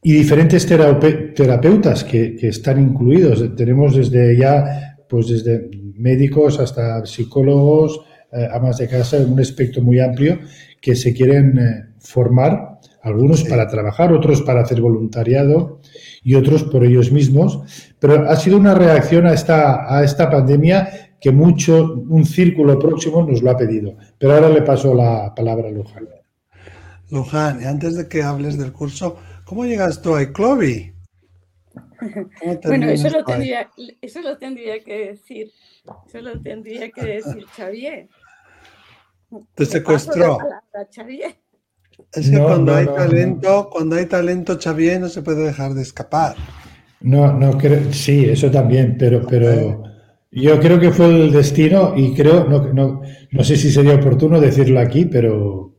y 0.00 0.12
diferentes 0.12 0.64
terapeutas 0.64 2.04
que, 2.04 2.36
que 2.36 2.48
están 2.48 2.80
incluidos, 2.80 3.56
tenemos 3.56 3.96
desde 3.96 4.36
ya, 4.36 4.96
pues 5.08 5.26
desde 5.28 5.68
médicos 5.96 6.60
hasta 6.60 7.04
psicólogos, 7.04 8.00
eh, 8.36 8.48
amas 8.52 8.78
de 8.78 8.88
casa 8.88 9.16
en 9.16 9.32
un 9.32 9.40
espectro 9.40 9.82
muy 9.82 10.00
amplio 10.00 10.38
que 10.80 10.94
se 10.94 11.12
quieren 11.14 11.58
eh, 11.58 11.84
formar, 11.98 12.78
algunos 13.02 13.44
para 13.44 13.68
trabajar, 13.68 14.12
otros 14.12 14.42
para 14.42 14.62
hacer 14.62 14.80
voluntariado 14.80 15.80
y 16.24 16.34
otros 16.34 16.64
por 16.64 16.84
ellos 16.84 17.12
mismos. 17.12 17.60
Pero 18.00 18.28
ha 18.28 18.36
sido 18.36 18.56
una 18.56 18.74
reacción 18.74 19.26
a 19.26 19.32
esta, 19.32 19.94
a 19.94 20.02
esta 20.02 20.28
pandemia 20.28 21.14
que 21.20 21.30
mucho, 21.30 22.04
un 22.08 22.24
círculo 22.24 22.78
próximo 22.78 23.24
nos 23.24 23.42
lo 23.42 23.50
ha 23.50 23.56
pedido. 23.56 23.96
Pero 24.18 24.34
ahora 24.34 24.48
le 24.48 24.62
paso 24.62 24.94
la 24.94 25.32
palabra 25.34 25.68
a 25.68 25.70
Luján. 25.70 26.08
Luján, 27.10 27.64
antes 27.64 27.96
de 27.96 28.08
que 28.08 28.22
hables 28.22 28.58
del 28.58 28.72
curso, 28.72 29.16
¿cómo 29.44 29.64
llegas 29.64 30.02
tú 30.02 30.14
a 30.14 30.22
Iclovi? 30.22 30.92
Bueno, 32.64 32.90
eso 32.90 33.08
lo, 33.08 33.24
tendría, 33.24 33.70
eso 34.02 34.20
lo 34.20 34.36
tendría 34.36 34.80
que 34.84 35.10
decir, 35.10 35.50
eso 36.06 36.20
lo 36.20 36.40
tendría 36.42 36.90
que 36.90 37.04
decir 37.04 37.46
Xavier. 37.56 38.08
Te 39.54 39.66
secuestró. 39.66 40.38
Es 42.12 42.30
que 42.30 42.38
cuando 42.38 42.74
hay 42.74 42.86
talento, 42.86 43.68
cuando 43.70 43.96
hay 43.96 44.06
talento, 44.06 44.58
Xavier, 44.60 45.00
no 45.00 45.08
se 45.08 45.22
puede 45.22 45.44
dejar 45.44 45.74
de 45.74 45.82
escapar. 45.82 46.36
No, 47.00 47.32
no 47.32 47.58
creo, 47.58 47.92
sí, 47.92 48.24
eso 48.24 48.50
también, 48.50 48.96
pero, 48.98 49.26
pero 49.26 49.82
yo 50.30 50.58
creo 50.60 50.80
que 50.80 50.90
fue 50.90 51.06
el 51.06 51.32
destino 51.32 51.94
y 51.96 52.14
creo, 52.14 52.44
no, 52.48 52.72
no, 52.72 53.02
no 53.30 53.44
sé 53.44 53.56
si 53.56 53.70
sería 53.70 53.94
oportuno 53.94 54.40
decirlo 54.40 54.80
aquí, 54.80 55.04
pero 55.04 55.74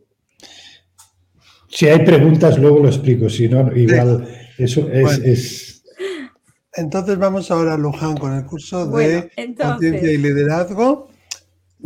si 1.69 1.87
hay 1.87 2.05
preguntas 2.05 2.57
luego 2.57 2.79
lo 2.79 2.87
explico, 2.87 3.29
si 3.29 3.47
no, 3.47 3.75
igual 3.75 4.27
eso 4.57 4.89
es, 4.89 5.83
Entonces 6.73 7.17
vamos 7.17 7.51
ahora 7.51 7.73
a 7.75 7.77
Luján 7.77 8.17
con 8.17 8.33
el 8.33 8.45
curso 8.45 8.87
de 8.87 9.29
conciencia 9.57 10.11
y 10.11 10.17
liderazgo. 10.17 11.09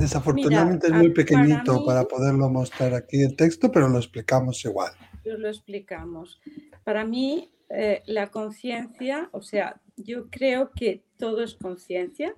Desafortunadamente 0.01 0.87
es 0.87 0.93
muy 0.93 1.11
pequeñito 1.11 1.85
para, 1.85 2.05
poderlo 2.05 2.49
mostrar 2.49 2.95
aquí 2.95 3.21
el 3.21 3.35
texto, 3.35 3.71
pero 3.71 3.87
lo 3.87 3.99
explicamos 3.99 4.65
igual. 4.65 4.91
Lo 5.23 5.47
explicamos. 5.47 6.41
Para 6.83 7.05
mí, 7.05 7.51
eh, 7.69 8.01
la 8.07 8.31
conciencia, 8.31 9.29
o 9.31 9.43
sea, 9.43 9.79
yo 9.97 10.27
creo 10.31 10.71
que 10.71 11.03
todo 11.17 11.43
es 11.43 11.53
conciencia, 11.53 12.33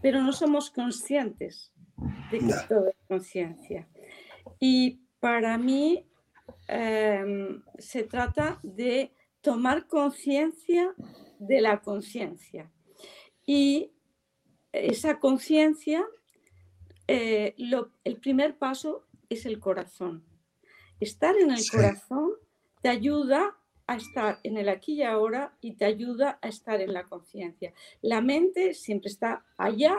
pero 0.00 0.22
no 0.22 0.32
somos 0.32 0.70
conscientes 0.70 1.72
de 2.30 2.38
que 2.38 2.54
todo 2.68 2.88
es 2.88 2.96
conciencia. 3.06 3.86
Y 4.58 5.02
para 5.20 5.58
mí, 5.58 6.06
em, 6.68 7.62
se 7.78 8.04
trata 8.04 8.60
de 8.62 9.12
tomar 9.42 9.86
conciencia 9.88 10.94
de 11.38 11.60
la 11.60 11.82
conciencia. 11.82 12.70
Y 13.44 13.90
esa 14.72 15.20
conciencia, 15.20 16.02
eh, 17.06 17.54
el 18.04 18.16
primer 18.16 18.56
paso 18.56 19.04
es 19.28 19.46
el 19.46 19.58
corazón. 19.58 20.24
Estar 21.00 21.36
en 21.36 21.50
el 21.50 21.68
corazón 21.70 22.32
te 22.80 22.88
ayuda 22.88 23.56
a 23.86 23.96
estar 23.96 24.40
en 24.42 24.56
el 24.56 24.68
aquí 24.68 24.94
y 24.94 25.02
ahora 25.02 25.54
y 25.60 25.72
te 25.72 25.84
ayuda 25.84 26.38
a 26.40 26.48
estar 26.48 26.80
en 26.80 26.92
la 26.92 27.04
conciencia. 27.04 27.74
La 28.00 28.20
mente 28.20 28.74
siempre 28.74 29.10
está 29.10 29.44
allá 29.58 29.96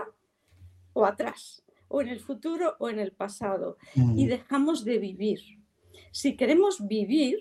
o 0.94 1.06
atrás, 1.06 1.64
o 1.88 2.02
en 2.02 2.08
el 2.08 2.20
futuro 2.20 2.76
o 2.80 2.90
en 2.90 3.00
el 3.00 3.12
pasado, 3.12 3.78
y 4.16 4.28
dejamos 4.28 4.86
de 4.86 4.98
vivir. 4.98 5.42
Si 6.12 6.36
queremos 6.38 6.88
vivir, 6.88 7.38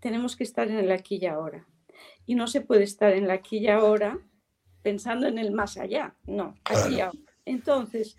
tenemos 0.00 0.36
que 0.36 0.44
estar 0.44 0.68
en 0.68 0.78
el 0.78 0.90
aquí 0.90 1.18
y 1.20 1.26
ahora. 1.26 1.66
Y 2.26 2.34
no 2.34 2.48
se 2.48 2.60
puede 2.60 2.82
estar 2.82 3.12
en 3.12 3.24
el 3.24 3.30
aquí 3.30 3.58
y 3.58 3.68
ahora 3.68 4.18
pensando 4.82 5.28
en 5.28 5.38
el 5.38 5.52
más 5.52 5.76
allá, 5.76 6.16
no, 6.24 6.56
aquí 6.64 6.96
y 6.96 7.00
ahora. 7.00 7.18
Entonces, 7.44 8.16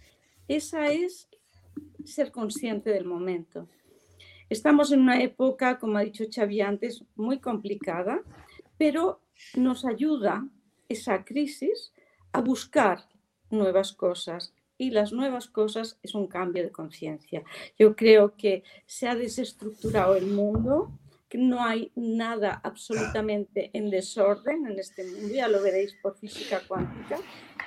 esa 0.47 0.87
es 0.87 1.29
ser 2.05 2.31
consciente 2.31 2.89
del 2.89 3.05
momento. 3.05 3.67
Estamos 4.49 4.91
en 4.91 5.01
una 5.01 5.21
época, 5.21 5.79
como 5.79 5.97
ha 5.97 6.01
dicho 6.01 6.25
Xavi 6.29 6.61
antes, 6.61 7.03
muy 7.15 7.39
complicada, 7.39 8.21
pero 8.77 9.21
nos 9.55 9.85
ayuda 9.85 10.47
esa 10.89 11.23
crisis 11.23 11.93
a 12.31 12.41
buscar 12.41 13.07
nuevas 13.49 13.93
cosas. 13.93 14.53
Y 14.77 14.89
las 14.89 15.13
nuevas 15.13 15.47
cosas 15.47 15.97
es 16.03 16.13
un 16.15 16.27
cambio 16.27 16.63
de 16.63 16.71
conciencia. 16.71 17.43
Yo 17.77 17.95
creo 17.95 18.35
que 18.35 18.63
se 18.85 19.07
ha 19.07 19.15
desestructurado 19.15 20.15
el 20.15 20.25
mundo, 20.27 20.91
que 21.29 21.37
no 21.37 21.63
hay 21.63 21.91
nada 21.95 22.59
absolutamente 22.63 23.71
en 23.73 23.89
desorden 23.89 24.67
en 24.67 24.77
este 24.77 25.03
mundo, 25.03 25.33
ya 25.33 25.47
lo 25.47 25.63
veréis 25.63 25.95
por 26.01 26.15
física 26.15 26.61
cuántica, 26.67 27.19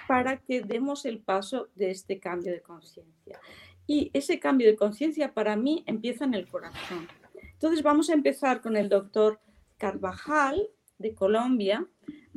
para 0.06 0.38
que 0.38 0.62
demos 0.62 1.04
el 1.04 1.18
paso 1.18 1.68
de 1.75 1.90
este 1.90 2.18
cambio 2.18 2.52
de 2.52 2.62
conciencia. 2.62 3.40
Y 3.86 4.10
ese 4.14 4.38
cambio 4.40 4.66
de 4.66 4.76
conciencia 4.76 5.32
para 5.32 5.56
mí 5.56 5.84
empieza 5.86 6.25
en 6.25 6.34
el 6.34 6.48
corazón. 6.48 7.08
Entonces 7.52 7.82
vamos 7.82 8.10
a 8.10 8.14
empezar 8.14 8.60
con 8.60 8.76
el 8.76 8.88
doctor 8.88 9.40
Carvajal 9.78 10.68
de 10.98 11.14
Colombia, 11.14 11.86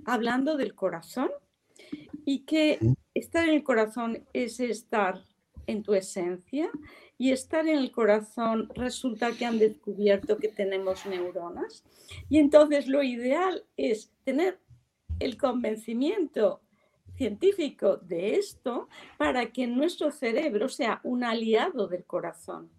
hablando 0.06 0.58
del 0.58 0.76
corazón 0.76 1.30
y 2.26 2.40
que 2.40 2.80
estar 3.14 3.48
en 3.48 3.56
el 3.56 3.64
corazón 3.64 4.26
es 4.34 4.60
estar 4.60 5.24
en 5.68 5.84
tu 5.84 5.94
esencia 5.94 6.70
y 7.18 7.32
estar 7.32 7.68
en 7.68 7.78
el 7.78 7.92
corazón 7.92 8.70
resulta 8.76 9.32
que 9.32 9.46
han 9.46 9.60
descubierto 9.60 10.38
que 10.38 10.48
tenemos 10.48 11.06
neuronas 11.06 11.84
y 12.30 12.40
entonces 12.40 12.88
lo 12.88 13.04
ideal 13.04 13.64
es 13.78 14.12
tener 14.24 14.60
el 15.20 15.38
convencimiento 15.38 16.62
científico 17.20 17.98
de 17.98 18.36
esto 18.36 18.88
para 19.18 19.52
que 19.52 19.68
nuestro 19.68 20.10
cerebro 20.10 20.70
sea 20.70 21.02
un 21.04 21.26
aliado 21.26 21.88
del 21.88 22.06
corazón, 22.06 22.70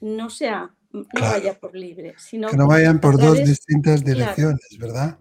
no 0.00 0.28
sea 0.28 0.74
no 0.90 1.04
vaya 1.20 1.58
por 1.58 1.74
libre, 1.76 2.14
sino 2.18 2.48
que 2.48 2.56
no 2.56 2.66
vayan 2.66 3.00
por 3.00 3.18
dos 3.18 3.38
distintas 3.38 4.04
direcciones, 4.04 4.66
¿verdad? 4.78 5.18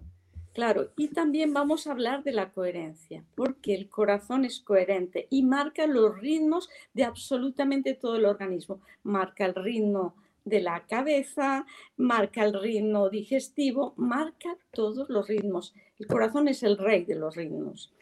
Claro, 0.53 0.89
y 0.97 1.09
también 1.09 1.53
vamos 1.53 1.85
a 1.85 1.91
hablar 1.91 2.23
de 2.23 2.31
la 2.31 2.51
coherencia, 2.51 3.23
porque 3.35 3.75
el 3.75 3.89
corazón 3.89 4.43
es 4.43 4.59
coherente 4.59 5.27
y 5.29 5.43
marca 5.43 5.85
los 5.85 6.19
ritmos 6.19 6.69
de 6.95 7.03
absolutamente 7.03 7.93
todo 7.93 8.15
el 8.15 8.25
organismo. 8.25 8.81
Marca 9.03 9.45
el 9.45 9.53
ritmo 9.53 10.15
de 10.45 10.61
la 10.61 10.85
cabeza, 10.87 11.67
marca 11.97 12.43
el 12.43 12.59
ritmo 12.59 13.09
digestivo, 13.09 13.93
marca 13.97 14.57
todos 14.71 15.09
los 15.09 15.27
ritmos. 15.27 15.75
El 15.99 16.07
corazón 16.07 16.47
es 16.47 16.63
el 16.63 16.77
rey 16.77 17.05
de 17.05 17.15
los 17.15 17.35
ritmos. 17.35 17.93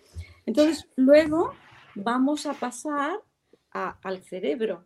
Entonces, 0.46 0.88
luego 0.96 1.54
vamos 1.96 2.46
a 2.46 2.54
pasar 2.54 3.20
al 3.72 4.24
cerebro. 4.24 4.86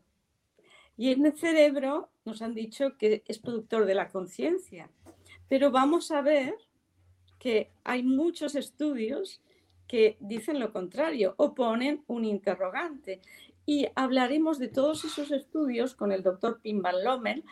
Y 0.98 1.12
en 1.12 1.26
el 1.26 1.38
cerebro 1.38 2.10
nos 2.26 2.41
han 2.41 2.54
dicho 2.54 2.98
que 2.98 3.24
es 3.28 3.39
productor 3.39 3.86
de 3.86 3.95
la 3.95 4.10
conciencia. 4.10 4.89
Pero 5.48 5.72
vamos 5.72 6.12
a 6.12 6.22
ver 6.22 6.56
que 7.38 7.72
hay 7.84 8.04
muchos 8.04 8.56
estudios 8.56 9.41
que 9.88 10.17
dicen 10.19 10.60
lo 10.60 10.72
contrario 10.72 11.34
o 11.38 11.56
ponen 11.56 12.04
un 12.08 12.26
interrogante. 12.26 13.22
Y 13.65 13.88
hablaremos 13.95 14.60
de 14.60 14.67
todos 14.67 15.06
esos 15.06 15.32
estudios 15.32 15.95
con 15.95 16.12
el 16.12 16.24
doctor 16.24 16.60
Pim 16.62 16.82
Van 16.82 17.04
Lommel 17.04 17.43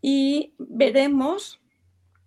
y 0.00 0.54
veremos 0.58 1.60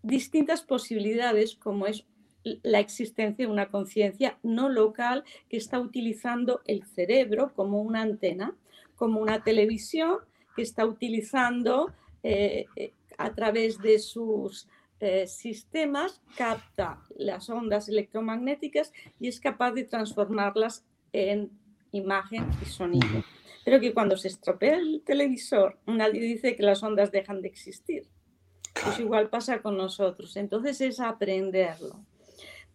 distintas 0.04 0.64
posibilidades 0.64 1.56
como 1.56 1.88
es 1.88 2.06
la 2.44 2.80
existencia 2.80 3.46
de 3.46 3.52
una 3.52 3.70
conciencia 3.70 4.38
no 4.44 4.70
local 4.70 5.24
que 5.50 5.58
está 5.58 5.80
utilizando 5.80 6.62
el 6.66 6.84
cerebro 6.86 7.54
como 7.56 7.82
una 7.82 8.02
antena, 8.02 8.56
como 8.96 9.20
una 9.20 9.44
televisión 9.44 10.18
que 10.56 10.62
está 10.62 10.86
utilizando 10.86 11.94
eh, 12.24 12.66
eh, 12.76 12.94
a 13.18 13.34
través 13.34 13.78
de 13.80 14.00
sus 14.00 14.68
eh, 15.00 15.28
sistemas, 15.28 16.22
capta 16.36 17.02
las 17.18 17.50
ondas 17.50 17.90
electromagnéticas 17.90 18.94
y 19.20 19.28
es 19.28 19.40
capaz 19.40 19.72
de 19.72 19.84
transformarlas 19.84 20.86
en 21.14 21.52
imagen 21.92 22.46
y 22.62 22.66
sonido. 22.66 23.24
Pero 23.64 23.80
que 23.80 23.94
cuando 23.94 24.18
se 24.18 24.28
estropea 24.28 24.78
el 24.78 25.02
televisor, 25.06 25.78
nadie 25.86 26.22
dice 26.22 26.56
que 26.56 26.64
las 26.64 26.82
ondas 26.82 27.12
dejan 27.12 27.42
de 27.42 27.48
existir. 27.48 28.08
Pues 28.84 29.00
igual 29.00 29.30
pasa 29.30 29.62
con 29.62 29.78
nosotros. 29.78 30.36
Entonces 30.38 30.82
es 30.82 31.00
aprenderlo. 31.00 32.00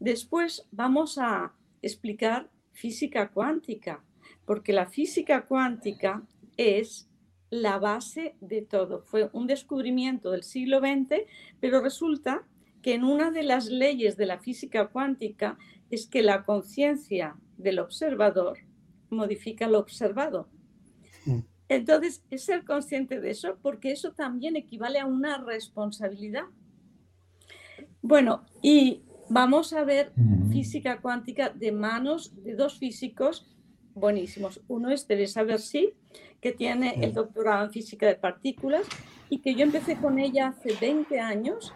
Después 0.01 0.67
vamos 0.71 1.19
a 1.19 1.53
explicar 1.83 2.51
física 2.73 3.31
cuántica, 3.31 4.05
porque 4.45 4.73
la 4.73 4.87
física 4.87 5.47
cuántica 5.47 6.23
es 6.57 7.09
la 7.51 7.79
base 7.79 8.35
de 8.41 8.63
todo. 8.63 9.03
Fue 9.03 9.31
un 9.33 9.47
descubrimiento 9.47 10.31
del 10.31 10.43
siglo 10.43 10.81
XX, 10.81 11.23
pero 11.61 11.81
resulta 11.81 12.47
que 12.83 12.95
en 12.95 13.05
una 13.05 13.31
de 13.31 13.43
las 13.43 13.67
leyes 13.67 14.17
de 14.17 14.27
la 14.27 14.39
física 14.39 14.89
cuántica 14.89 15.59
es 15.91 16.07
que 16.07 16.23
la 16.23 16.45
conciencia 16.45 17.37
del 17.57 17.79
observador 17.79 18.59
modifica 19.11 19.69
lo 19.69 19.79
observado. 19.79 20.49
Mm. 21.25 21.41
Entonces, 21.69 22.23
es 22.31 22.45
ser 22.45 22.65
consciente 22.65 23.21
de 23.21 23.31
eso 23.31 23.59
porque 23.63 23.91
eso 23.91 24.13
también 24.13 24.57
equivale 24.57 25.01
a 25.01 25.07
una 25.07 25.39
responsabilidad. 25.39 26.45
Bueno, 28.03 28.45
y 28.63 29.03
vamos 29.29 29.73
a 29.73 29.85
ver 29.85 30.13
física 30.51 31.01
cuántica 31.01 31.51
de 31.51 31.73
manos 31.73 32.33
de 32.43 32.55
dos 32.55 32.79
físicos 32.79 33.47
buenísimos. 33.95 34.61
Uno 34.69 34.91
es 34.91 35.07
Teresa 35.07 35.43
Bersi, 35.43 35.95
que 36.41 36.53
tiene 36.53 36.97
el 37.03 37.13
doctorado 37.13 37.65
en 37.65 37.73
física 37.73 38.07
de 38.07 38.15
partículas 38.15 38.87
y 39.31 39.39
que 39.39 39.55
yo 39.55 39.63
empecé 39.63 39.97
con 39.97 40.19
ella 40.19 40.49
hace 40.49 40.75
20 40.81 41.19
años 41.19 41.75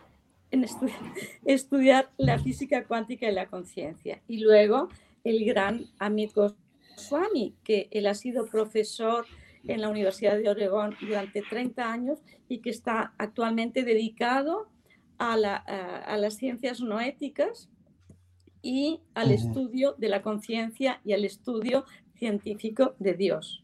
en 0.50 0.64
estudiar, 1.44 2.10
la 2.18 2.38
física 2.38 2.84
cuántica 2.84 3.28
y 3.28 3.34
la 3.34 3.46
conciencia. 3.46 4.20
Y 4.28 4.38
luego 4.38 4.88
el 5.24 5.44
gran 5.44 5.86
amigo 5.98 6.54
Swami, 6.96 7.54
que 7.64 7.88
él 7.90 8.06
ha 8.06 8.14
sido 8.14 8.46
profesor 8.46 9.26
en 9.66 9.80
la 9.80 9.88
Universidad 9.88 10.38
de 10.38 10.48
Oregón 10.48 10.96
durante 11.00 11.42
30 11.42 11.90
años 11.90 12.18
y 12.48 12.58
que 12.58 12.70
está 12.70 13.14
actualmente 13.18 13.82
dedicado 13.82 14.68
a, 15.20 16.16
las 16.16 16.36
ciencias 16.36 16.80
no 16.80 16.98
éticas 16.98 17.68
y 18.62 19.00
al 19.14 19.30
estudio 19.30 19.94
de 19.98 20.08
la 20.08 20.22
conciencia 20.22 21.00
y 21.04 21.12
al 21.12 21.24
estudio 21.24 21.84
científico 22.14 22.94
de 22.98 23.14
Dios. 23.14 23.62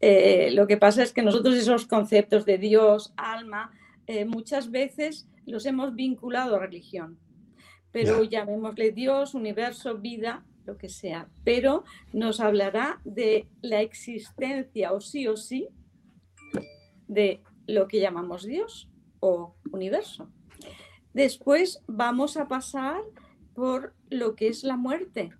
Eh, 0.00 0.50
lo 0.52 0.66
que 0.66 0.76
pasa 0.76 1.02
es 1.02 1.12
que 1.12 1.22
nosotros 1.22 1.54
esos 1.54 1.86
conceptos 1.86 2.44
de 2.44 2.58
Dios, 2.58 3.14
alma, 3.16 3.72
eh, 4.06 4.24
muchas 4.26 4.70
veces 4.70 5.28
los 5.46 5.64
hemos 5.64 5.94
vinculado 5.94 6.56
a 6.56 6.58
religión. 6.58 7.18
Pero 7.92 8.24
llamémosle 8.24 8.92
Dios, 8.92 9.34
universo, 9.34 9.98
vida, 9.98 10.44
lo 10.66 10.76
que 10.76 10.88
sea. 10.88 11.28
Pero 11.44 11.84
nos 12.12 12.40
hablará 12.40 13.00
de 13.04 13.46
la 13.62 13.80
existencia 13.80 14.92
o 14.92 15.00
sí 15.00 15.28
o 15.28 15.36
sí 15.36 15.68
de 17.06 17.42
lo 17.66 17.88
que 17.88 18.00
llamamos 18.00 18.44
Dios 18.44 18.88
o 19.22 19.54
universo. 19.70 20.28
Después 21.14 21.82
vamos 21.86 22.36
a 22.36 22.48
pasar 22.48 23.00
por 23.54 23.94
lo 24.10 24.34
que 24.34 24.48
es 24.48 24.64
la 24.64 24.76
muerte. 24.76 25.30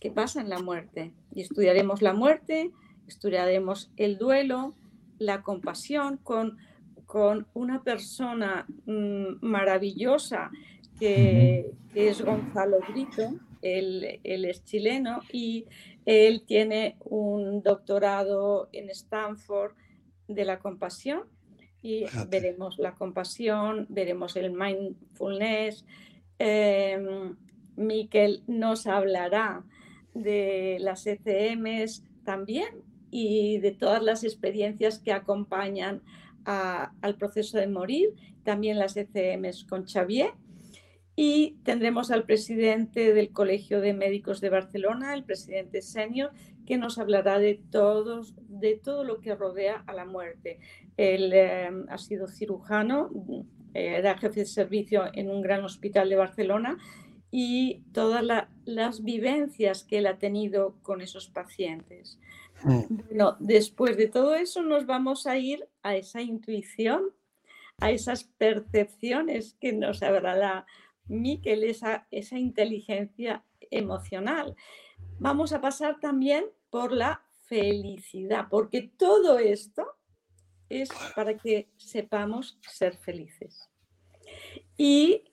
¿Qué 0.00 0.10
pasa 0.10 0.40
en 0.40 0.48
la 0.48 0.58
muerte? 0.58 1.14
Y 1.32 1.42
estudiaremos 1.42 2.02
la 2.02 2.12
muerte, 2.12 2.72
estudiaremos 3.06 3.92
el 3.96 4.18
duelo, 4.18 4.74
la 5.18 5.42
compasión 5.42 6.16
con, 6.16 6.58
con 7.06 7.46
una 7.54 7.84
persona 7.84 8.66
mm, 8.86 9.36
maravillosa 9.40 10.50
que, 10.98 11.70
es 11.94 12.22
Gonzalo 12.22 12.78
Brito, 12.88 13.34
él, 13.62 14.20
él, 14.24 14.44
es 14.46 14.64
chileno 14.64 15.20
y 15.32 15.66
él 16.06 16.42
tiene 16.44 16.96
un 17.04 17.62
doctorado 17.62 18.68
en 18.72 18.90
Stanford 18.90 19.74
de 20.26 20.44
la 20.44 20.58
compasión 20.58 21.33
y 21.84 22.06
veremos 22.30 22.78
la 22.78 22.94
compasión, 22.94 23.86
veremos 23.90 24.36
el 24.36 24.50
mindfulness. 24.52 25.84
Eh, 26.38 26.98
Miquel 27.76 28.42
nos 28.46 28.86
hablará 28.86 29.62
de 30.14 30.78
las 30.80 31.06
ECMs 31.06 32.02
también 32.24 32.82
y 33.10 33.58
de 33.58 33.72
todas 33.72 34.02
las 34.02 34.24
experiencias 34.24 34.98
que 34.98 35.12
acompañan 35.12 36.00
al 36.46 37.16
proceso 37.16 37.58
de 37.58 37.66
morir, 37.66 38.14
también 38.44 38.78
las 38.78 38.96
ECMs 38.96 39.64
con 39.64 39.86
Xavier. 39.86 40.32
Y 41.16 41.58
tendremos 41.62 42.10
al 42.10 42.24
presidente 42.24 43.14
del 43.14 43.30
Colegio 43.30 43.80
de 43.80 43.92
Médicos 43.92 44.40
de 44.40 44.50
Barcelona, 44.50 45.14
el 45.14 45.24
presidente 45.24 45.80
senior, 45.80 46.32
que 46.66 46.76
nos 46.76 46.98
hablará 46.98 47.38
de, 47.38 47.60
todos, 47.70 48.34
de 48.48 48.76
todo 48.76 49.04
lo 49.04 49.20
que 49.20 49.34
rodea 49.34 49.84
a 49.86 49.92
la 49.92 50.04
muerte. 50.04 50.58
Él 50.96 51.32
eh, 51.32 51.70
ha 51.88 51.98
sido 51.98 52.26
cirujano, 52.26 53.10
eh, 53.74 53.96
era 53.98 54.18
jefe 54.18 54.40
de 54.40 54.46
servicio 54.46 55.04
en 55.12 55.30
un 55.30 55.42
gran 55.42 55.64
hospital 55.64 56.08
de 56.08 56.16
Barcelona 56.16 56.78
y 57.30 57.82
todas 57.92 58.24
las 58.64 59.02
vivencias 59.02 59.82
que 59.82 59.98
él 59.98 60.06
ha 60.06 60.18
tenido 60.18 60.76
con 60.82 61.00
esos 61.00 61.28
pacientes. 61.28 62.18
Mm. 62.62 62.82
Bueno, 63.08 63.36
después 63.40 63.96
de 63.96 64.06
todo 64.06 64.36
eso 64.36 64.62
nos 64.62 64.86
vamos 64.86 65.26
a 65.26 65.36
ir 65.36 65.68
a 65.82 65.96
esa 65.96 66.22
intuición, 66.22 67.02
a 67.80 67.90
esas 67.90 68.24
percepciones 68.24 69.56
que 69.60 69.72
nos 69.72 70.02
hablará 70.04 70.64
Miquel, 71.06 71.64
esa, 71.64 72.06
esa 72.10 72.38
inteligencia 72.38 73.44
emocional. 73.70 74.54
Vamos 75.18 75.52
a 75.52 75.60
pasar 75.60 76.00
también 76.00 76.44
por 76.70 76.92
la 76.92 77.22
felicidad, 77.46 78.46
porque 78.50 78.82
todo 78.82 79.38
esto 79.38 79.86
es 80.68 80.88
para 81.14 81.36
que 81.36 81.68
sepamos 81.76 82.58
ser 82.68 82.96
felices. 82.96 83.70
Y 84.76 85.24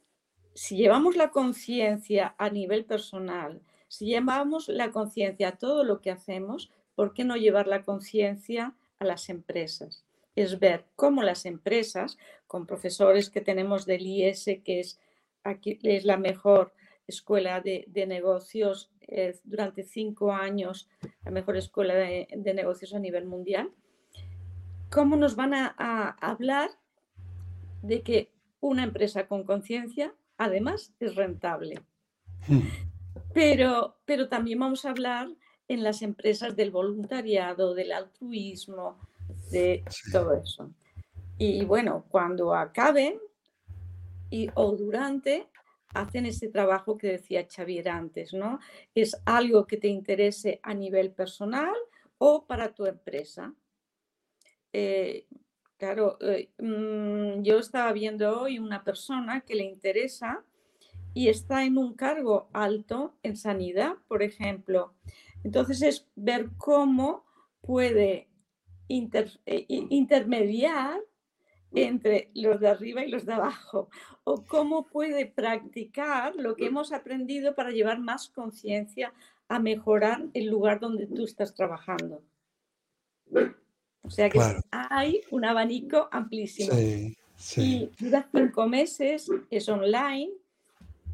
si 0.53 0.75
llevamos 0.75 1.15
la 1.15 1.31
conciencia 1.31 2.35
a 2.37 2.49
nivel 2.49 2.85
personal, 2.85 3.61
si 3.87 4.05
llevamos 4.05 4.67
la 4.67 4.91
conciencia 4.91 5.49
a 5.49 5.57
todo 5.57 5.83
lo 5.83 6.01
que 6.01 6.11
hacemos, 6.11 6.71
¿por 6.95 7.13
qué 7.13 7.23
no 7.23 7.35
llevar 7.35 7.67
la 7.67 7.83
conciencia 7.83 8.75
a 8.99 9.05
las 9.05 9.29
empresas? 9.29 10.05
Es 10.35 10.59
ver 10.59 10.85
cómo 10.95 11.23
las 11.23 11.45
empresas, 11.45 12.17
con 12.47 12.65
profesores 12.65 13.29
que 13.29 13.41
tenemos 13.41 13.85
del 13.85 14.05
IES, 14.05 14.45
que 14.63 14.79
es, 14.79 14.99
aquí, 15.43 15.79
es 15.83 16.05
la 16.05 16.17
mejor 16.17 16.73
escuela 17.07 17.61
de, 17.61 17.87
negocios 18.07 18.91
eh, 19.01 19.37
durante 19.43 19.83
cinco 19.83 20.31
años, 20.31 20.89
la 21.23 21.31
mejor 21.31 21.57
escuela 21.57 21.93
de, 21.93 22.27
negocios 22.53 22.93
a 22.93 22.99
nivel 22.99 23.25
mundial, 23.25 23.71
cómo 24.89 25.15
nos 25.15 25.35
van 25.35 25.53
a 25.53 26.09
hablar 26.21 26.69
de 27.81 28.01
que 28.01 28.31
una 28.59 28.83
empresa 28.83 29.27
con 29.27 29.43
conciencia 29.43 30.13
además 30.37 30.93
es 30.99 31.15
rentable. 31.15 31.81
Hmm. 32.47 32.61
Pero, 33.33 33.97
pero 34.05 34.29
también 34.29 34.59
vamos 34.59 34.85
a 34.85 34.91
hablar 34.91 35.29
en 35.67 35.83
las 35.83 36.01
empresas 36.01 36.55
del 36.55 36.71
voluntariado, 36.71 37.73
del 37.73 37.91
altruismo, 37.91 38.97
de 39.51 39.83
todo 40.11 40.33
eso. 40.33 40.69
Y 41.37 41.63
bueno, 41.65 42.05
cuando 42.09 42.53
acaben 42.53 43.19
y, 44.31 44.49
o 44.55 44.75
durante, 44.75 45.47
hacen 45.93 46.25
ese 46.25 46.47
trabajo 46.47 46.97
que 46.97 47.07
decía 47.07 47.47
Xavier 47.47 47.89
antes, 47.89 48.33
¿no? 48.33 48.59
Es 48.95 49.15
algo 49.25 49.67
que 49.67 49.77
te 49.77 49.89
interese 49.89 50.59
a 50.63 50.73
nivel 50.73 51.11
personal 51.11 51.75
o 52.17 52.47
para 52.47 52.73
tu 52.73 52.87
empresa. 52.87 53.53
Eh, 54.73 55.27
Claro, 55.81 56.19
eh, 56.21 56.51
mm, 56.59 57.41
yo 57.41 57.57
estaba 57.57 57.91
viendo 57.91 58.39
hoy 58.39 58.59
una 58.59 58.83
persona 58.83 59.41
que 59.41 59.55
le 59.55 59.63
interesa 59.63 60.45
y 61.15 61.29
está 61.29 61.65
en 61.65 61.79
un 61.79 61.95
cargo 61.95 62.51
alto 62.53 63.15
en 63.23 63.35
sanidad, 63.35 63.95
por 64.07 64.21
ejemplo. 64.21 64.93
Entonces 65.43 65.81
es 65.81 66.07
ver 66.15 66.51
cómo 66.59 67.25
puede 67.61 68.29
eh, 68.89 69.65
intermediar 69.67 71.01
entre 71.73 72.29
los 72.33 72.59
de 72.59 72.67
arriba 72.67 73.03
y 73.03 73.09
los 73.09 73.25
de 73.25 73.33
abajo, 73.33 73.89
o 74.23 74.43
cómo 74.45 74.87
puede 74.87 75.25
practicar 75.25 76.35
lo 76.35 76.55
que 76.55 76.65
hemos 76.65 76.91
aprendido 76.91 77.55
para 77.55 77.71
llevar 77.71 77.99
más 77.99 78.29
conciencia 78.29 79.13
a 79.47 79.59
mejorar 79.59 80.25
el 80.33 80.47
lugar 80.47 80.79
donde 80.79 81.07
tú 81.07 81.23
estás 81.25 81.53
trabajando. 81.53 82.23
O 84.03 84.09
sea 84.09 84.29
que 84.29 84.39
hay 84.71 85.21
un 85.31 85.45
abanico 85.45 86.09
amplísimo. 86.11 86.73
Sí, 86.73 87.17
sí. 87.37 87.91
Y 87.99 88.03
dura 88.03 88.27
cinco 88.33 88.67
meses, 88.67 89.27
es 89.49 89.69
online 89.69 90.31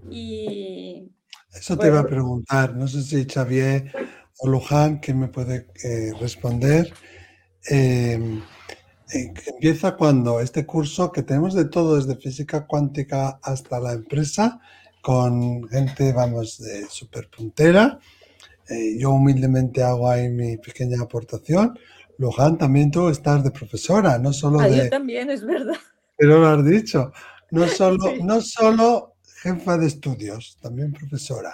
y... 0.10 1.10
Eso 1.54 1.78
te 1.78 1.88
iba 1.88 2.00
a 2.00 2.06
preguntar, 2.06 2.76
no 2.76 2.88
sé 2.88 3.02
si 3.02 3.26
Xavier 3.26 3.92
o 4.40 4.48
Luján, 4.48 5.00
que 5.00 5.14
me 5.14 5.28
puede 5.28 5.68
eh, 5.84 6.12
responder. 6.20 6.94
Eh, 7.70 8.42
empieza 9.12 9.96
cuando 9.96 10.40
este 10.40 10.66
curso 10.66 11.12
que 11.12 11.24
tenemos 11.24 11.54
de 11.54 11.66
todo, 11.66 11.96
desde 11.96 12.16
física 12.16 12.66
cuántica 12.66 13.40
hasta 13.42 13.80
la 13.80 13.94
empresa, 13.94 14.60
con 15.02 15.68
gente, 15.70 16.12
vamos, 16.14 16.60
de 16.60 16.86
súper 16.90 17.30
puntera. 17.30 18.00
Eh, 18.70 18.98
yo 19.00 19.12
humildemente 19.12 19.82
hago 19.82 20.10
ahí 20.10 20.30
mi 20.30 20.58
pequeña 20.58 21.02
aportación. 21.02 21.78
Luján, 22.18 22.58
también 22.58 22.92
tú 22.92 23.08
estás 23.10 23.44
de 23.44 23.52
profesora, 23.52 24.18
no 24.18 24.34
solo 24.34 24.60
ah, 24.60 24.68
de... 24.68 24.78
Yo 24.78 24.90
también, 24.90 25.30
es 25.30 25.46
verdad. 25.46 25.78
Pero 26.18 26.40
lo 26.40 26.48
has 26.48 26.66
dicho. 26.66 27.12
No 27.52 27.68
solo, 27.68 28.16
no 28.22 28.42
solo 28.42 29.16
jefa 29.42 29.78
de 29.78 29.88
estudios, 29.88 30.58
también 30.62 30.92
profesora. 30.92 31.54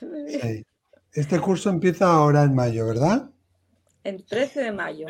Sí. 0.00 0.64
Este 1.12 1.38
curso 1.38 1.70
empieza 1.70 2.06
ahora 2.06 2.44
en 2.44 2.54
mayo, 2.54 2.86
¿verdad? 2.86 3.30
El 4.02 4.24
13 4.24 4.60
de 4.60 4.72
mayo. 4.72 5.06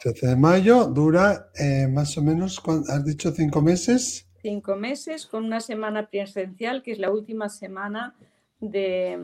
13 0.00 0.28
de 0.28 0.36
mayo, 0.36 0.86
dura 0.86 1.50
eh, 1.54 1.86
más 1.86 2.16
o 2.16 2.22
menos, 2.22 2.62
¿has 2.88 3.04
dicho 3.04 3.30
cinco 3.32 3.60
meses? 3.60 4.26
Cinco 4.40 4.74
meses 4.74 5.26
con 5.26 5.44
una 5.44 5.60
semana 5.60 6.08
presencial, 6.08 6.82
que 6.82 6.92
es 6.92 6.98
la 6.98 7.10
última 7.10 7.50
semana 7.50 8.14
de, 8.60 9.18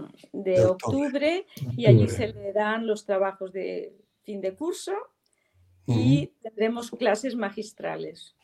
octubre, 0.68 1.46
y 1.76 1.86
allí 1.86 2.08
se 2.08 2.28
le 2.28 2.52
dan 2.52 2.86
los 2.86 3.04
trabajos 3.06 3.52
de 3.52 3.94
fin 4.24 4.40
de 4.40 4.54
curso 4.54 4.92
y 5.86 6.32
tendremos 6.42 6.90
clases 6.90 7.36
magistrales. 7.36 8.34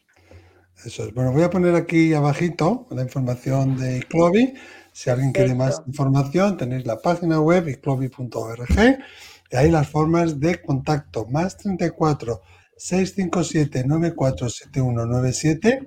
Eso 0.84 1.04
es. 1.04 1.14
Bueno, 1.14 1.32
voy 1.32 1.42
a 1.42 1.50
poner 1.50 1.74
aquí 1.74 2.14
abajito 2.14 2.86
la 2.90 3.02
información 3.02 3.76
de 3.76 3.98
ICLOBI. 3.98 4.54
Si 4.92 5.10
alguien 5.10 5.32
quiere 5.32 5.54
más 5.54 5.82
información, 5.86 6.56
tenéis 6.56 6.86
la 6.86 6.98
página 6.98 7.40
web 7.40 7.68
iclobi.org 7.68 8.98
y 9.52 9.56
ahí 9.56 9.70
las 9.70 9.88
formas 9.88 10.40
de 10.40 10.60
contacto. 10.62 11.26
Más 11.26 11.56
34 11.58 12.40
657 12.76 13.84
947197 13.86 15.86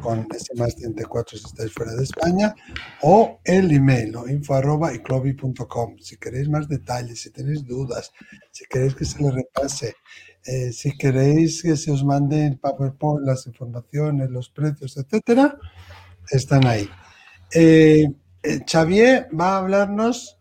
con 0.00 0.26
ese 0.34 0.54
más 0.54 0.74
34 0.76 1.38
si 1.38 1.44
estáis 1.44 1.72
fuera 1.72 1.94
de 1.94 2.04
España, 2.04 2.54
o 3.02 3.40
el 3.44 3.70
email, 3.70 4.16
o 4.16 4.28
info 4.28 4.54
arroba 4.54 4.90
si 6.00 6.16
queréis 6.16 6.48
más 6.48 6.68
detalles, 6.68 7.20
si 7.20 7.30
tenéis 7.30 7.66
dudas, 7.66 8.12
si 8.50 8.64
queréis 8.64 8.94
que 8.94 9.04
se 9.04 9.22
les 9.22 9.34
repase, 9.34 9.94
eh, 10.44 10.72
si 10.72 10.96
queréis 10.96 11.62
que 11.62 11.76
se 11.76 11.90
os 11.90 12.04
mande 12.04 12.46
en 12.46 12.58
PowerPoint 12.58 13.26
las 13.26 13.46
informaciones, 13.46 14.30
los 14.30 14.48
precios, 14.48 14.96
etcétera, 14.96 15.58
están 16.30 16.66
ahí. 16.66 16.88
Eh, 17.52 18.06
eh, 18.42 18.60
Xavier 18.66 19.28
va 19.38 19.54
a 19.54 19.58
hablarnos, 19.58 20.38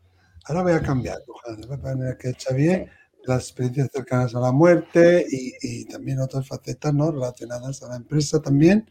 ahora 0.49 0.63
voy 0.63 0.73
a 0.73 0.81
cambiar, 0.81 1.19
voy 1.25 1.77
a 1.77 1.77
poner 1.77 2.17
que 2.17 2.33
Xavier 2.33 2.87
las 3.25 3.43
experiencias 3.43 3.89
cercanas 3.93 4.33
a 4.35 4.39
la 4.39 4.51
muerte 4.51 5.25
y, 5.29 5.53
y, 5.61 5.85
también 5.85 6.19
otras 6.19 6.47
facetas 6.47 6.93
¿no? 6.93 7.11
relacionadas 7.11 7.83
a 7.83 7.89
la 7.89 7.97
empresa 7.97 8.41
también. 8.41 8.89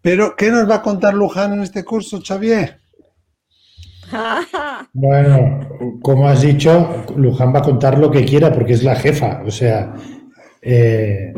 Pero, 0.00 0.34
¿qué 0.36 0.50
nos 0.50 0.68
va 0.68 0.76
a 0.76 0.82
contar 0.82 1.14
Luján 1.14 1.52
en 1.54 1.62
este 1.62 1.84
curso, 1.84 2.20
Xavier? 2.26 2.78
Bueno, 4.92 5.98
como 6.02 6.28
has 6.28 6.42
dicho, 6.42 7.04
Luján 7.16 7.54
va 7.54 7.58
a 7.58 7.62
contar 7.62 7.98
lo 7.98 8.10
que 8.10 8.24
quiera 8.24 8.52
porque 8.52 8.72
es 8.72 8.82
la 8.82 8.96
jefa. 8.96 9.42
O 9.46 9.50
sea, 9.50 9.94
eh, 10.62 11.32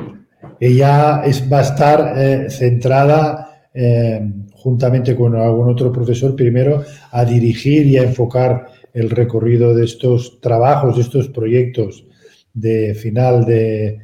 ella 0.58 1.22
es, 1.24 1.50
va 1.50 1.58
a 1.58 1.62
estar 1.62 2.14
eh, 2.16 2.50
centrada, 2.50 3.68
eh, 3.74 4.20
juntamente 4.54 5.16
con 5.16 5.36
algún 5.36 5.70
otro 5.70 5.92
profesor, 5.92 6.36
primero 6.36 6.82
a 7.10 7.24
dirigir 7.24 7.86
y 7.86 7.98
a 7.98 8.02
enfocar 8.02 8.66
el 8.94 9.11
recorrido 9.11 9.74
de 9.74 9.85
estos 9.85 10.40
trabajos, 10.40 10.96
de 10.96 11.03
estos 11.03 11.29
proyectos 11.29 12.07
de 12.53 12.94
final 12.94 13.44
de, 13.44 13.98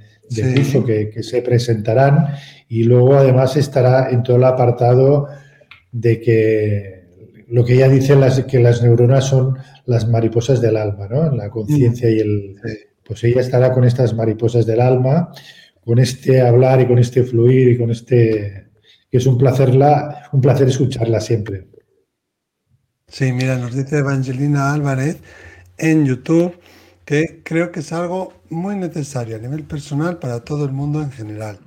curso 0.55 0.85
que, 0.85 1.11
que 1.11 1.23
se 1.23 1.43
presentarán 1.43 2.35
y 2.69 2.85
luego 2.85 3.15
además 3.15 3.57
estará 3.57 4.11
en 4.11 4.23
todo 4.23 4.37
el 4.37 4.45
apartado 4.45 5.29
de 5.93 6.21
que 6.21 6.97
lo 7.49 7.65
que 7.65 7.75
ella 7.75 7.89
dice 7.89 8.17
las, 8.17 8.43
que 8.45 8.59
las 8.59 8.83
neuronas 8.83 9.25
son 9.25 9.57
las 9.87 10.09
mariposas 10.09 10.61
del 10.61 10.77
alma, 10.77 11.07
¿no? 11.09 11.35
La 11.35 11.51
conciencia 11.51 12.11
y 12.11 12.19
el... 12.19 12.57
Pues 13.05 13.23
ella 13.23 13.41
estará 13.41 13.73
con 13.73 13.85
estas 13.85 14.15
mariposas 14.15 14.67
del 14.67 14.81
alma, 14.81 15.31
con 15.85 16.01
este 16.01 16.41
hablar 16.41 16.81
y 16.81 16.87
con 16.87 16.99
este 16.99 17.23
fluir 17.23 17.69
y 17.69 17.79
con 17.79 17.91
este 17.91 18.67
que 19.09 19.19
es 19.19 19.27
un 19.27 19.39
placer 19.39 19.77
la, 19.77 20.29
un 20.33 20.41
placer 20.41 20.67
escucharla 20.67 21.21
siempre. 21.21 21.69
Sí, 23.09 23.33
mira, 23.33 23.57
nos 23.57 23.75
dice 23.75 23.99
Evangelina 23.99 24.73
Álvarez 24.73 25.19
en 25.79 26.05
YouTube 26.05 26.59
que 27.05 27.41
creo 27.45 27.71
que 27.71 27.81
es 27.81 27.93
algo 27.93 28.33
muy 28.51 28.75
necesario 28.77 29.37
a 29.37 29.39
nivel 29.39 29.65
personal 29.65 30.19
para 30.19 30.41
todo 30.41 30.65
el 30.65 30.73
mundo 30.73 31.01
en 31.01 31.13
general. 31.13 31.61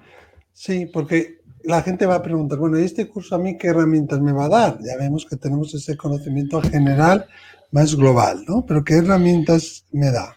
Sí, 0.54 0.86
porque 0.94 1.40
la 1.64 1.82
gente 1.82 2.06
va 2.06 2.16
a 2.16 2.22
preguntar, 2.22 2.60
bueno, 2.60 2.78
¿y 2.78 2.84
este 2.84 3.08
curso 3.08 3.36
a 3.36 3.40
mí 3.40 3.58
qué 3.58 3.70
herramientas 3.70 4.20
me 4.20 4.34
va 4.34 4.46
a 4.46 4.50
dar? 4.50 4.80
Ya 4.82 4.98
vemos 4.98 5.26
que 5.26 5.38
tenemos 5.38 5.74
ese 5.74 5.96
conocimiento 5.96 6.62
general 6.62 7.26
más 7.72 7.96
global, 7.96 8.44
¿no? 8.46 8.66
Pero 8.66 8.84
¿qué 8.84 8.96
herramientas 8.96 9.86
me 9.94 10.12
da? 10.12 10.36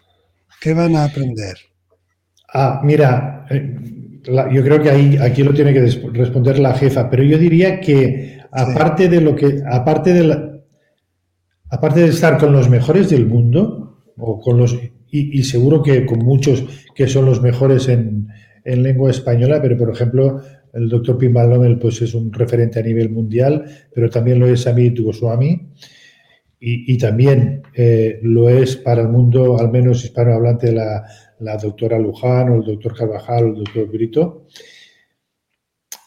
¿Qué 0.61 0.73
van 0.73 0.95
a 0.95 1.03
aprender? 1.05 1.57
Ah, 2.53 2.79
mira, 2.81 3.45
eh, 3.49 3.75
yo 4.23 4.63
creo 4.63 4.81
que 4.81 4.89
ahí, 4.89 5.17
aquí 5.17 5.43
lo 5.43 5.53
tiene 5.53 5.73
que 5.73 5.81
responder 6.13 6.59
la 6.59 6.73
jefa, 6.75 7.09
pero 7.09 7.23
yo 7.23 7.37
diría 7.37 7.81
que 7.81 8.39
aparte 8.51 9.09
de 9.09 9.19
lo 9.19 9.35
que, 9.35 9.61
aparte 9.69 10.13
de 10.13 10.23
la, 10.23 10.52
aparte 11.73 12.01
de 12.01 12.09
estar 12.09 12.37
con 12.37 12.53
los 12.53 12.69
mejores 12.69 13.09
del 13.09 13.25
mundo, 13.25 13.97
o 14.17 14.39
con 14.39 14.59
los, 14.59 14.77
y, 15.09 15.41
seguro 15.43 15.81
que 15.81 16.05
con 16.05 16.19
muchos 16.19 16.63
que 16.93 17.07
son 17.07 17.25
los 17.25 17.41
mejores 17.41 17.87
en, 17.89 18.27
lengua 18.63 19.09
española, 19.09 19.59
pero 19.59 19.75
por 19.75 19.89
ejemplo, 19.89 20.39
el 20.71 20.87
doctor 20.87 21.17
Pimbalomel 21.17 21.79
pues 21.79 22.01
es 22.03 22.13
un 22.13 22.31
referente 22.31 22.79
a 22.79 22.83
nivel 22.83 23.09
mundial, 23.09 23.65
pero 23.93 24.07
también 24.09 24.39
lo 24.39 24.47
es 24.47 24.67
Amit 24.67 24.99
Goswami 24.99 25.69
y, 26.59 26.93
y 26.93 26.97
también 26.97 27.63
eh, 27.73 28.19
lo 28.21 28.49
es 28.49 28.77
para 28.77 29.01
el 29.01 29.09
mundo, 29.09 29.59
al 29.59 29.69
menos 29.69 30.05
hispanohablante, 30.05 30.71
la, 30.71 31.03
la 31.39 31.57
doctora 31.57 31.97
Luján 31.97 32.49
o 32.49 32.55
el 32.57 32.63
doctor 32.63 32.95
Carvajal 32.95 33.45
o 33.45 33.47
el 33.47 33.55
doctor 33.55 33.87
Brito. 33.87 34.45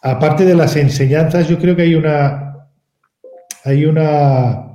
Aparte 0.00 0.44
de 0.44 0.55
las 0.55 0.76
enseñanzas, 0.76 1.48
yo 1.48 1.59
creo 1.59 1.74
que 1.74 1.83
hay 1.83 1.94
una, 1.96 2.68
hay 3.64 3.85
una 3.85 4.65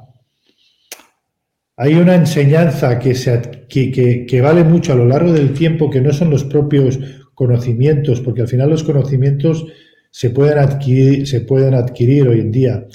hay 1.82 1.96
una 1.96 2.14
enseñanza 2.14 3.00
que, 3.00 4.42
vale 4.44 4.64
mucho 4.64 4.94
a 4.94 4.96
lo 4.96 5.08
largo 5.08 5.34
del 5.34 5.52
tiempo, 5.52 5.90
que 5.90 6.00
no 6.00 6.14
son 6.14 6.30
los 6.30 6.44
propios 6.44 7.00
conocimientos, 7.34 8.22
porque 8.22 8.42
al 8.42 8.48
final 8.48 8.70
los 8.70 8.84
conocimientos 8.84 9.66
se 10.12 10.30
pueden 10.30 10.60
adquirir, 10.60 12.28
hoy 12.28 12.40
en 12.40 12.52
día. 12.52 12.86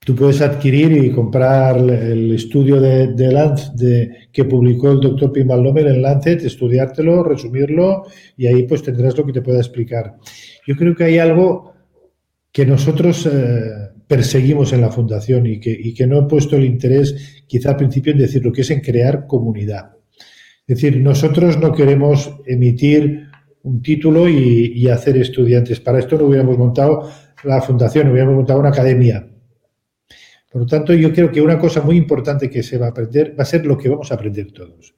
Tú 0.00 0.16
puedes 0.16 0.40
adquirir 0.40 0.90
y 0.90 1.12
comprar 1.12 1.78
el 1.78 2.34
estudio 2.34 2.80
de, 2.80 3.14
de, 3.14 4.10
que 4.32 4.46
publicó 4.46 4.90
el 4.90 4.98
doctor 4.98 5.30
Pimbal 5.30 5.64
en 5.64 6.02
Lancet, 6.02 6.42
estudiártelo, 6.42 7.22
resumirlo 7.22 8.06
y 8.36 8.48
ahí 8.48 8.64
pues 8.64 8.82
tendrás 8.82 9.16
lo 9.16 9.24
que 9.24 9.32
te 9.32 9.42
pueda 9.42 9.58
explicar. 9.58 10.16
Yo 10.66 10.74
creo 10.74 10.96
que 10.96 11.04
hay 11.04 11.18
algo 11.18 11.72
que 12.50 12.66
nosotros 12.66 13.26
eh, 13.26 13.81
perseguimos 14.06 14.72
en 14.72 14.80
la 14.80 14.90
fundación 14.90 15.46
y 15.46 15.60
que, 15.60 15.94
que 15.94 16.06
no 16.06 16.20
he 16.20 16.28
puesto 16.28 16.56
el 16.56 16.64
interés 16.64 17.42
quizá 17.46 17.70
al 17.70 17.76
principio 17.76 18.12
en 18.12 18.18
decir 18.18 18.44
lo 18.44 18.52
que 18.52 18.62
es 18.62 18.70
en 18.70 18.80
crear 18.80 19.26
comunidad. 19.26 19.92
Es 20.66 20.76
decir, 20.76 20.98
nosotros 20.98 21.58
no 21.58 21.72
queremos 21.72 22.32
emitir 22.46 23.28
un 23.62 23.82
título 23.82 24.28
y, 24.28 24.88
hacer 24.88 25.16
estudiantes. 25.16 25.80
Para 25.80 25.98
esto 25.98 26.18
no 26.18 26.24
hubiéramos 26.24 26.58
montado 26.58 27.08
la 27.44 27.60
fundación, 27.60 28.08
hubiéramos 28.08 28.36
montado 28.36 28.60
una 28.60 28.70
academia. 28.70 29.28
Por 30.50 30.62
lo 30.62 30.66
tanto, 30.66 30.92
yo 30.92 31.12
creo 31.12 31.30
que 31.30 31.40
una 31.40 31.58
cosa 31.58 31.80
muy 31.80 31.96
importante 31.96 32.50
que 32.50 32.62
se 32.62 32.78
va 32.78 32.86
a 32.86 32.90
aprender 32.90 33.34
va 33.38 33.42
a 33.42 33.46
ser 33.46 33.64
lo 33.64 33.78
que 33.78 33.88
vamos 33.88 34.10
a 34.10 34.14
aprender 34.14 34.52
todos. 34.52 34.94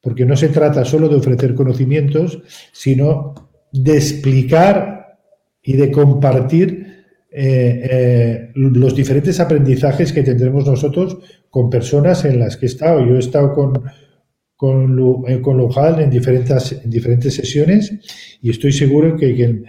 Porque 0.00 0.24
no 0.24 0.36
se 0.36 0.48
trata 0.48 0.84
solo 0.84 1.08
de 1.08 1.16
ofrecer 1.16 1.54
conocimientos, 1.54 2.40
sino 2.72 3.34
de 3.72 3.94
explicar 3.94 5.18
y 5.62 5.74
de 5.74 5.90
compartir 5.90 6.85
eh, 7.30 7.88
eh, 7.90 8.50
los 8.54 8.94
diferentes 8.94 9.40
aprendizajes 9.40 10.12
que 10.12 10.22
tendremos 10.22 10.66
nosotros 10.66 11.18
con 11.50 11.68
personas 11.68 12.24
en 12.24 12.38
las 12.38 12.56
que 12.56 12.66
he 12.66 12.68
estado. 12.68 13.04
Yo 13.04 13.16
he 13.16 13.18
estado 13.18 13.52
con, 13.52 13.82
con, 14.54 15.24
eh, 15.26 15.40
con 15.40 15.58
Luján 15.58 16.00
en 16.00 16.10
diferentes, 16.10 16.80
en 16.84 16.90
diferentes 16.90 17.34
sesiones 17.34 18.38
y 18.40 18.50
estoy 18.50 18.72
seguro 18.72 19.16
que, 19.16 19.62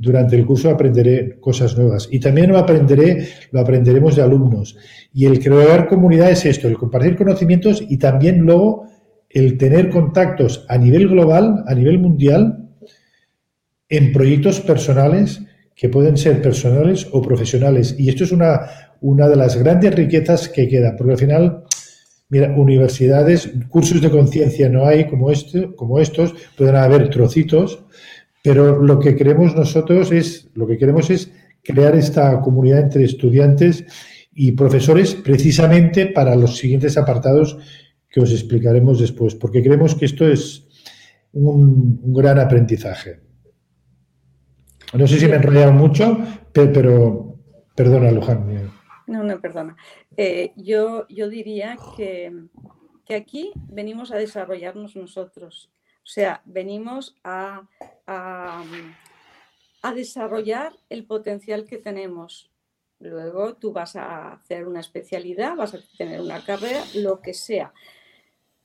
durante 0.00 0.34
el 0.34 0.44
curso 0.44 0.68
aprenderé 0.68 1.38
cosas 1.38 1.78
nuevas. 1.78 2.08
Y 2.10 2.18
también 2.18 2.50
lo 2.50 2.58
aprenderé, 2.58 3.28
lo 3.52 3.60
aprenderemos 3.60 4.16
de 4.16 4.22
alumnos. 4.22 4.76
Y 5.14 5.26
el 5.26 5.38
crear 5.38 5.86
comunidad 5.86 6.32
es 6.32 6.44
esto, 6.44 6.66
el 6.66 6.76
compartir 6.76 7.16
conocimientos 7.16 7.80
y 7.88 7.96
también 7.96 8.40
luego 8.40 8.88
el 9.28 9.56
tener 9.58 9.88
contactos 9.90 10.66
a 10.68 10.76
nivel 10.76 11.06
global, 11.08 11.62
a 11.68 11.74
nivel 11.74 12.00
mundial, 12.00 12.68
en 13.88 14.12
proyectos 14.12 14.60
personales 14.60 15.40
que 15.74 15.88
pueden 15.88 16.16
ser 16.16 16.42
personales 16.42 17.08
o 17.12 17.22
profesionales. 17.22 17.94
Y 17.98 18.08
esto 18.08 18.24
es 18.24 18.32
una, 18.32 18.60
una 19.00 19.28
de 19.28 19.36
las 19.36 19.56
grandes 19.56 19.94
riquezas 19.94 20.48
que 20.48 20.68
queda, 20.68 20.94
porque 20.96 21.12
al 21.12 21.18
final, 21.18 21.64
mira, 22.28 22.54
universidades, 22.56 23.50
cursos 23.68 24.00
de 24.00 24.10
conciencia 24.10 24.68
no 24.68 24.84
hay 24.84 25.06
como, 25.06 25.30
este, 25.30 25.74
como 25.74 25.98
estos, 25.98 26.34
pueden 26.56 26.76
haber 26.76 27.08
trocitos, 27.08 27.84
pero 28.42 28.82
lo 28.82 28.98
que 28.98 29.16
queremos 29.16 29.54
nosotros 29.56 30.12
es, 30.12 30.48
lo 30.54 30.66
que 30.66 30.78
queremos 30.78 31.10
es 31.10 31.30
crear 31.62 31.94
esta 31.94 32.40
comunidad 32.40 32.80
entre 32.80 33.04
estudiantes 33.04 33.84
y 34.34 34.52
profesores 34.52 35.14
precisamente 35.14 36.06
para 36.06 36.34
los 36.36 36.56
siguientes 36.56 36.96
apartados 36.96 37.58
que 38.08 38.20
os 38.20 38.32
explicaremos 38.32 38.98
después, 38.98 39.34
porque 39.34 39.62
creemos 39.62 39.94
que 39.94 40.06
esto 40.06 40.26
es 40.26 40.66
un 41.32 42.12
gran 42.12 42.38
aprendizaje. 42.38 43.29
No 44.92 45.06
sé 45.06 45.20
si 45.20 45.26
me 45.26 45.32
he 45.32 45.36
enrollado 45.36 45.72
mucho, 45.72 46.18
pero, 46.52 47.36
perdona, 47.76 48.10
Luján. 48.10 48.72
No, 49.06 49.22
no, 49.22 49.40
perdona. 49.40 49.76
Eh, 50.16 50.52
yo, 50.56 51.06
yo 51.08 51.28
diría 51.28 51.76
que, 51.96 52.32
aquí 53.14 53.52
venimos 53.68 54.10
a 54.10 54.16
desarrollarnos 54.16 54.96
nosotros. 54.96 55.70
O 55.96 56.06
sea, 56.06 56.42
venimos 56.44 57.16
a, 57.22 57.68
a, 58.06 58.64
a 59.82 59.94
desarrollar 59.94 60.72
el 60.88 61.04
potencial 61.04 61.66
que 61.66 61.78
tenemos. 61.78 62.50
Luego 62.98 63.54
tú 63.54 63.72
vas 63.72 63.96
a 63.96 64.32
hacer 64.32 64.66
una 64.66 64.80
especialidad, 64.80 65.56
vas 65.56 65.74
a 65.74 65.78
tener 65.96 66.20
una 66.20 66.44
carrera, 66.44 66.82
lo 66.94 67.20
que 67.20 67.32
sea. 67.32 67.72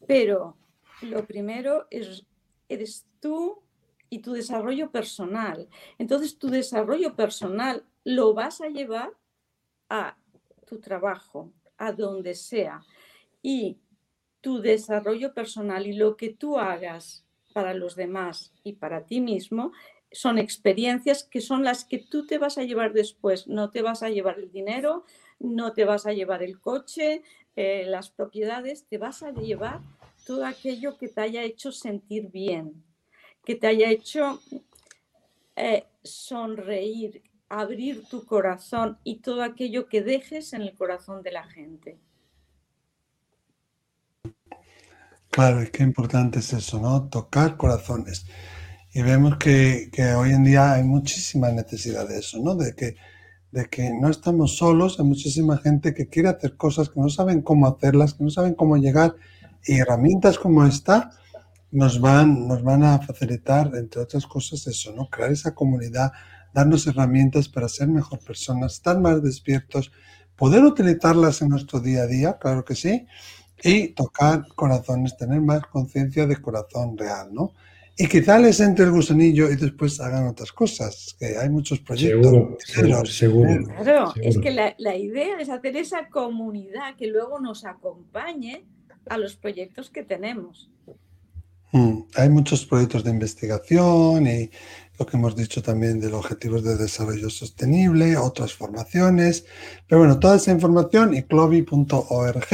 Pero 0.07 0.57
lo 1.01 1.25
primero 1.25 1.87
es, 1.89 2.25
eres 2.67 3.05
tú 3.19 3.64
y 4.09 4.19
tu 4.19 4.33
desarrollo 4.33 4.91
personal. 4.91 5.67
Entonces, 5.97 6.37
tu 6.37 6.49
desarrollo 6.49 7.15
personal 7.15 7.83
lo 8.03 8.33
vas 8.33 8.61
a 8.61 8.67
llevar 8.67 9.13
a 9.89 10.17
tu 10.65 10.79
trabajo, 10.79 11.51
a 11.77 11.91
donde 11.91 12.35
sea. 12.35 12.81
Y 13.41 13.77
tu 14.41 14.59
desarrollo 14.59 15.33
personal 15.33 15.87
y 15.87 15.93
lo 15.93 16.17
que 16.17 16.29
tú 16.29 16.57
hagas 16.57 17.25
para 17.53 17.73
los 17.73 17.95
demás 17.95 18.53
y 18.63 18.73
para 18.73 19.05
ti 19.05 19.21
mismo 19.21 19.71
son 20.11 20.37
experiencias 20.37 21.23
que 21.23 21.41
son 21.41 21.63
las 21.63 21.83
que 21.83 21.99
tú 21.99 22.25
te 22.25 22.37
vas 22.37 22.57
a 22.57 22.63
llevar 22.63 22.93
después. 22.93 23.47
No 23.47 23.69
te 23.71 23.81
vas 23.81 24.03
a 24.03 24.09
llevar 24.09 24.39
el 24.39 24.51
dinero, 24.51 25.03
no 25.39 25.73
te 25.73 25.83
vas 25.83 26.05
a 26.05 26.13
llevar 26.13 26.43
el 26.43 26.59
coche, 26.59 27.23
eh, 27.55 27.85
las 27.87 28.09
propiedades, 28.09 28.85
te 28.85 28.97
vas 28.97 29.23
a 29.23 29.31
llevar 29.31 29.79
todo 30.25 30.45
aquello 30.45 30.97
que 30.97 31.07
te 31.07 31.21
haya 31.21 31.43
hecho 31.43 31.71
sentir 31.71 32.29
bien, 32.31 32.83
que 33.45 33.55
te 33.55 33.67
haya 33.67 33.89
hecho 33.89 34.41
eh, 35.55 35.85
sonreír, 36.03 37.23
abrir 37.47 38.03
tu 38.09 38.25
corazón 38.25 38.97
y 39.03 39.17
todo 39.17 39.43
aquello 39.43 39.87
que 39.87 40.01
dejes 40.01 40.53
en 40.53 40.63
el 40.63 40.75
corazón 40.75 41.23
de 41.23 41.31
la 41.31 41.43
gente. 41.43 41.99
Claro, 45.29 45.59
qué 45.71 45.83
importante 45.83 46.39
es 46.39 46.53
eso, 46.53 46.79
¿no? 46.79 47.09
Tocar 47.09 47.57
corazones. 47.57 48.25
Y 48.93 49.01
vemos 49.01 49.37
que, 49.37 49.89
hoy 50.17 50.31
en 50.31 50.45
día 50.45 50.73
hay 50.73 50.83
muchísima 50.83 51.51
necesidad 51.51 52.07
de 52.07 52.19
eso, 52.19 52.39
¿no? 52.39 52.55
De 52.55 52.73
que, 52.73 52.95
de 53.51 53.65
que 53.65 53.91
no 53.91 54.09
estamos 54.09 54.55
solos, 54.55 54.97
hay 54.97 55.05
muchísima 55.05 55.57
gente 55.57 55.93
que 55.93 56.07
quiere 56.07 56.29
hacer 56.29 56.55
cosas 56.55 56.89
que 56.89 57.01
no 57.01 57.09
saben 57.09 57.41
cómo 57.41 57.67
hacerlas, 57.67 58.13
que 58.13 58.23
no 58.23 58.29
saben 58.29 58.53
cómo 58.53 58.77
llegar. 58.77 59.15
Y 59.65 59.79
herramientas 59.79 60.39
como 60.39 60.65
esta, 60.65 61.11
nos 61.71 61.99
van, 61.99 62.47
nos 62.47 62.63
van 62.63 62.83
a 62.83 62.99
facilitar, 62.99 63.71
entre 63.75 64.01
otras 64.01 64.25
cosas, 64.25 64.65
eso, 64.67 64.93
¿no? 64.93 65.09
Crear 65.09 65.31
esa 65.31 65.53
comunidad, 65.53 66.11
darnos 66.53 66.87
herramientas 66.87 67.49
para 67.49 67.67
ser 67.67 67.87
mejor 67.87 68.19
personas, 68.19 68.73
estar 68.73 68.99
más 68.99 69.21
despiertos, 69.21 69.91
poder 70.35 70.63
utilizarlas 70.63 71.41
en 71.41 71.49
nuestro 71.49 71.79
día 71.79 72.03
a 72.03 72.07
día, 72.07 72.37
claro 72.37 72.63
que 72.63 72.75
sí, 72.75 73.05
y 73.63 73.89
tocar 73.89 74.45
corazones, 74.55 75.17
tener 75.17 75.41
más 75.41 75.61
conciencia 75.67 76.25
de 76.25 76.37
corazón 76.37 76.97
real, 76.97 77.33
¿no? 77.33 77.53
Y 77.97 78.07
quizá 78.07 78.37
les 78.39 78.59
entre 78.59 78.85
el 78.85 78.91
gusanillo 78.91 79.49
y 79.49 79.55
después 79.55 80.01
hagan 80.01 80.27
otras 80.27 80.51
cosas, 80.51 81.15
que 81.17 81.37
hay 81.37 81.49
muchos 81.49 81.79
proyectos. 81.79 82.57
Seguro, 82.65 83.05
seguro, 83.05 83.65
Claro, 83.81 84.13
es 84.21 84.37
que 84.37 84.51
la, 84.51 84.75
la 84.77 84.97
idea 84.97 85.39
es 85.39 85.49
hacer 85.49 85.77
esa 85.77 86.09
comunidad 86.09 86.97
que 86.97 87.07
luego 87.07 87.39
nos 87.39 87.63
acompañe 87.63 88.65
a 89.07 89.17
los 89.17 89.37
proyectos 89.37 89.89
que 89.89 90.03
tenemos. 90.03 90.69
Mm, 91.75 92.05
hay 92.15 92.29
muchos 92.29 92.65
proyectos 92.65 93.03
de 93.03 93.11
investigación 93.11 94.27
y 94.27 94.49
lo 94.97 95.05
que 95.05 95.17
hemos 95.17 95.35
dicho 95.35 95.61
también 95.61 95.99
de 95.99 96.09
los 96.09 96.21
objetivos 96.21 96.63
de 96.63 96.77
desarrollo 96.77 97.29
sostenible, 97.29 98.15
otras 98.15 98.53
formaciones. 98.53 99.45
Pero 99.85 99.99
bueno, 99.99 100.17
toda 100.17 100.37
esa 100.37 100.53
información 100.53 101.13
y 101.13 101.23
clovi.org, 101.23 102.47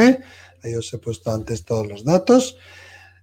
ahí 0.64 0.74
os 0.74 0.92
he 0.92 0.98
puesto 0.98 1.32
antes 1.32 1.64
todos 1.64 1.88
los 1.88 2.04
datos. 2.04 2.58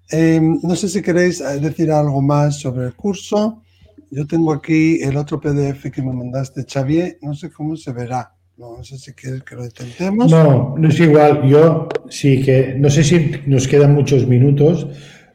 Em, 0.09 0.61
no 0.63 0.77
sé 0.77 0.89
si 0.89 1.03
queréis 1.03 1.41
eh, 1.41 1.59
decir 1.59 1.91
algo 1.91 2.23
más 2.23 2.61
sobre 2.61 2.87
el 2.87 2.95
curso. 2.95 3.65
Yo 4.09 4.25
tengo 4.25 4.53
aquí 4.53 5.03
el 5.03 5.17
otro 5.17 5.41
PDF 5.41 5.91
que 5.91 6.01
me 6.01 6.13
mandaste, 6.13 6.65
Xavier. 6.65 7.19
No 7.23 7.35
sé 7.35 7.51
cómo 7.51 7.77
se 7.77 7.91
verá. 7.91 8.33
No, 8.57 8.85
sé 8.85 8.99
si 8.99 9.15
quieres 9.15 9.43
que 9.43 9.57
lo 9.57 9.65
intentemos. 9.65 10.31
No, 10.31 10.77
no 10.79 10.89
es 10.89 11.01
igual. 11.01 11.43
Yo 11.49 11.89
sí 12.09 12.41
que 12.41 12.77
no 12.79 12.89
sé 12.89 13.03
si 13.03 13.33
nos 13.47 13.67
quedan 13.67 13.95
muchos 13.95 14.29
minutos. 14.29 14.87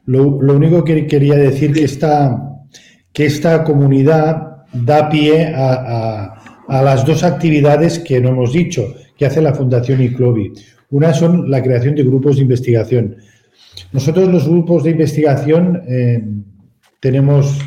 Lo, 0.06 0.28
único 0.28 0.84
que 0.84 1.06
quería 1.06 1.34
decir 1.34 1.72
que 1.72 1.84
esta, 1.84 2.60
que 3.12 3.26
esta 3.26 3.64
comunidad 3.64 4.64
da 4.72 5.08
pie 5.08 5.52
a, 5.54 6.30
las 6.68 7.04
dos 7.06 7.22
actividades 7.22 7.98
que 7.98 8.20
no 8.20 8.30
hemos 8.30 8.52
dicho, 8.52 8.94
que 9.16 9.26
hace 9.26 9.40
la 9.40 9.54
Fundación 9.54 10.02
ICLOBI. 10.02 10.52
Una 10.90 11.12
son 11.12 11.50
la 11.50 11.62
creación 11.62 11.94
de 11.94 12.02
grupos 12.02 12.36
de 12.36 12.42
investigación. 12.42 13.16
Nosotros 13.92 14.28
los 14.28 14.48
grupos 14.48 14.84
de 14.84 14.90
investigación 14.90 15.82
eh, 15.88 16.22
tenemos, 17.00 17.58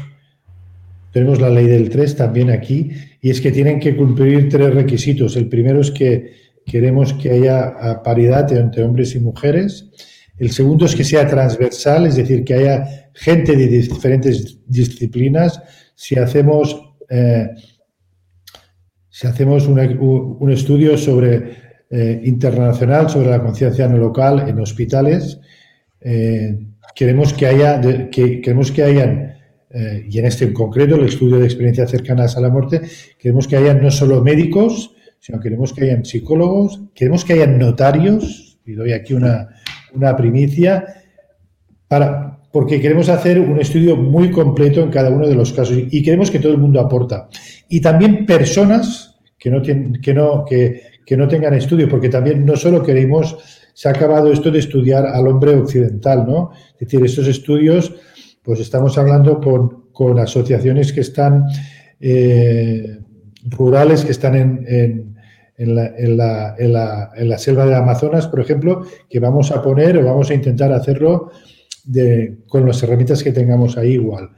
tenemos 1.11 1.39
la 1.39 1.49
ley 1.49 1.67
del 1.67 1.89
3 1.89 2.15
también 2.15 2.49
aquí 2.49 2.89
y 3.21 3.29
es 3.29 3.41
que 3.41 3.51
tienen 3.51 3.79
que 3.79 3.95
cumplir 3.95 4.49
tres 4.49 4.73
requisitos. 4.73 5.35
El 5.35 5.47
primero 5.47 5.81
es 5.81 5.91
que 5.91 6.33
queremos 6.65 7.13
que 7.13 7.31
haya 7.31 8.01
paridad 8.03 8.51
entre 8.51 8.83
hombres 8.83 9.15
y 9.15 9.19
mujeres. 9.19 9.89
El 10.37 10.51
segundo 10.51 10.85
es 10.85 10.95
que 10.95 11.03
sea 11.03 11.27
transversal, 11.27 12.05
es 12.05 12.15
decir, 12.15 12.43
que 12.43 12.53
haya 12.53 13.09
gente 13.13 13.55
de 13.55 13.67
diferentes 13.67 14.59
disciplinas. 14.67 15.61
Si 15.95 16.15
hacemos, 16.15 16.79
eh, 17.09 17.47
un 19.99 20.51
estudio 20.51 20.97
sobre 20.97 21.67
eh, 21.89 22.21
internacional 22.25 23.09
sobre 23.09 23.29
la 23.29 23.41
conciencia 23.41 23.87
no 23.87 23.97
local 23.97 24.47
en 24.47 24.59
hospitales, 24.59 25.39
eh, 26.01 26.59
queremos 26.93 27.33
que 27.33 27.47
haya, 27.47 27.81
que, 28.11 28.41
queremos 28.41 28.71
que 28.71 28.83
hayan, 28.83 29.37
y 30.09 30.17
en 30.17 30.25
este 30.25 30.45
en 30.45 30.53
concreto, 30.53 30.95
el 30.95 31.05
estudio 31.05 31.37
de 31.37 31.45
experiencias 31.45 31.91
cercanas 31.91 32.35
a 32.37 32.41
la 32.41 32.49
muerte, 32.49 32.81
queremos 33.19 33.47
que 33.47 33.57
hayan 33.57 33.81
no 33.81 33.91
solo 33.91 34.23
médicos, 34.23 34.95
sino 35.19 35.39
queremos 35.39 35.73
que 35.73 35.83
hayan 35.83 36.05
psicólogos, 36.05 36.81
queremos 36.95 37.25
que 37.25 37.33
hayan 37.33 37.59
notarios, 37.59 38.59
y 38.65 38.73
doy 38.73 38.93
aquí 38.93 39.13
una, 39.13 39.49
una 39.93 40.15
primicia, 40.15 40.85
para, 41.87 42.39
porque 42.51 42.81
queremos 42.81 43.09
hacer 43.09 43.39
un 43.39 43.59
estudio 43.59 43.95
muy 43.95 44.31
completo 44.31 44.81
en 44.81 44.89
cada 44.89 45.09
uno 45.09 45.27
de 45.27 45.35
los 45.35 45.53
casos 45.53 45.77
y 45.89 46.03
queremos 46.03 46.31
que 46.31 46.39
todo 46.39 46.51
el 46.51 46.57
mundo 46.57 46.79
aporta. 46.79 47.29
Y 47.69 47.81
también 47.81 48.25
personas 48.25 49.19
que 49.37 49.49
no, 49.49 49.61
tienen, 49.61 50.01
que 50.01 50.13
no, 50.13 50.43
que, 50.45 50.81
que 51.05 51.15
no 51.15 51.27
tengan 51.27 51.53
estudio, 51.53 51.87
porque 51.87 52.09
también 52.09 52.45
no 52.45 52.55
solo 52.55 52.83
queremos 52.83 53.37
se 53.77 53.87
ha 53.87 53.91
acabado 53.91 54.31
esto 54.31 54.49
de 54.49 54.57
estudiar 54.57 55.05
al 55.05 55.27
hombre 55.27 55.51
occidental, 55.53 56.25
¿no? 56.25 56.49
Es 56.73 56.79
decir, 56.79 57.05
estos 57.05 57.27
estudios, 57.27 57.93
pues 58.41 58.59
estamos 58.59 58.97
hablando 58.97 59.39
con, 59.39 60.17
asociaciones 60.17 60.91
que 60.91 61.01
están 61.01 61.43
eh, 61.99 62.97
rurales, 63.43 64.03
que 64.03 64.13
están 64.13 64.35
en, 64.35 65.16
la, 65.65 67.37
selva 67.37 67.65
de 67.65 67.75
Amazonas, 67.75 68.27
por 68.27 68.39
ejemplo, 68.39 68.83
que 69.09 69.19
vamos 69.19 69.51
a 69.51 69.61
poner 69.61 69.97
o 69.97 70.05
vamos 70.05 70.29
a 70.29 70.33
intentar 70.33 70.71
hacerlo 70.71 71.31
con 72.47 72.65
las 72.65 72.83
herramientas 72.83 73.23
que 73.23 73.31
tengamos 73.31 73.77
ahí 73.77 73.93
igual. 73.93 74.29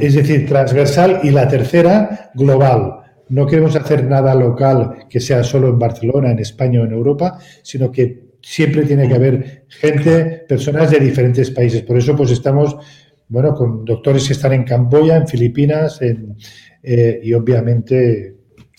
Es 0.00 0.14
decir, 0.14 0.46
transversal 0.46 1.20
y 1.22 1.30
la 1.30 1.46
tercera, 1.46 2.30
global. 2.34 2.94
No 3.28 3.46
queremos 3.46 3.76
hacer 3.76 4.04
nada 4.04 4.34
local 4.34 5.06
que 5.08 5.20
sea 5.20 5.44
solo 5.44 5.68
en 5.68 5.78
Barcelona, 5.78 6.32
en 6.32 6.40
España 6.40 6.80
o 6.80 6.84
en 6.84 6.92
Europa, 6.92 7.38
sino 7.62 7.92
que 7.92 8.28
siempre 8.42 8.84
tiene 8.84 9.08
que 9.08 9.14
haber 9.14 9.66
gente, 9.68 10.44
personas 10.48 10.90
de 10.90 10.98
diferentes 10.98 11.50
países. 11.50 11.82
Por 11.82 11.96
eso, 11.96 12.16
pues 12.16 12.30
estamos, 12.30 12.76
bueno, 13.28 13.54
con 13.54 13.84
doctores 13.84 14.26
que 14.26 14.32
están 14.32 14.52
en 14.52 14.64
Camboya, 14.64 15.16
en 15.16 15.28
Filipinas, 15.28 16.00
en, 16.02 16.36
eh, 16.82 17.20
y 17.22 17.32
obviamente 17.34 18.36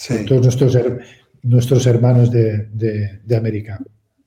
con 0.08 0.26
todos 0.26 0.44
nuestros, 0.44 0.78
nuestros 1.44 1.86
hermanos 1.88 2.32
de, 2.32 2.68
de, 2.72 3.36
América. 3.36 3.80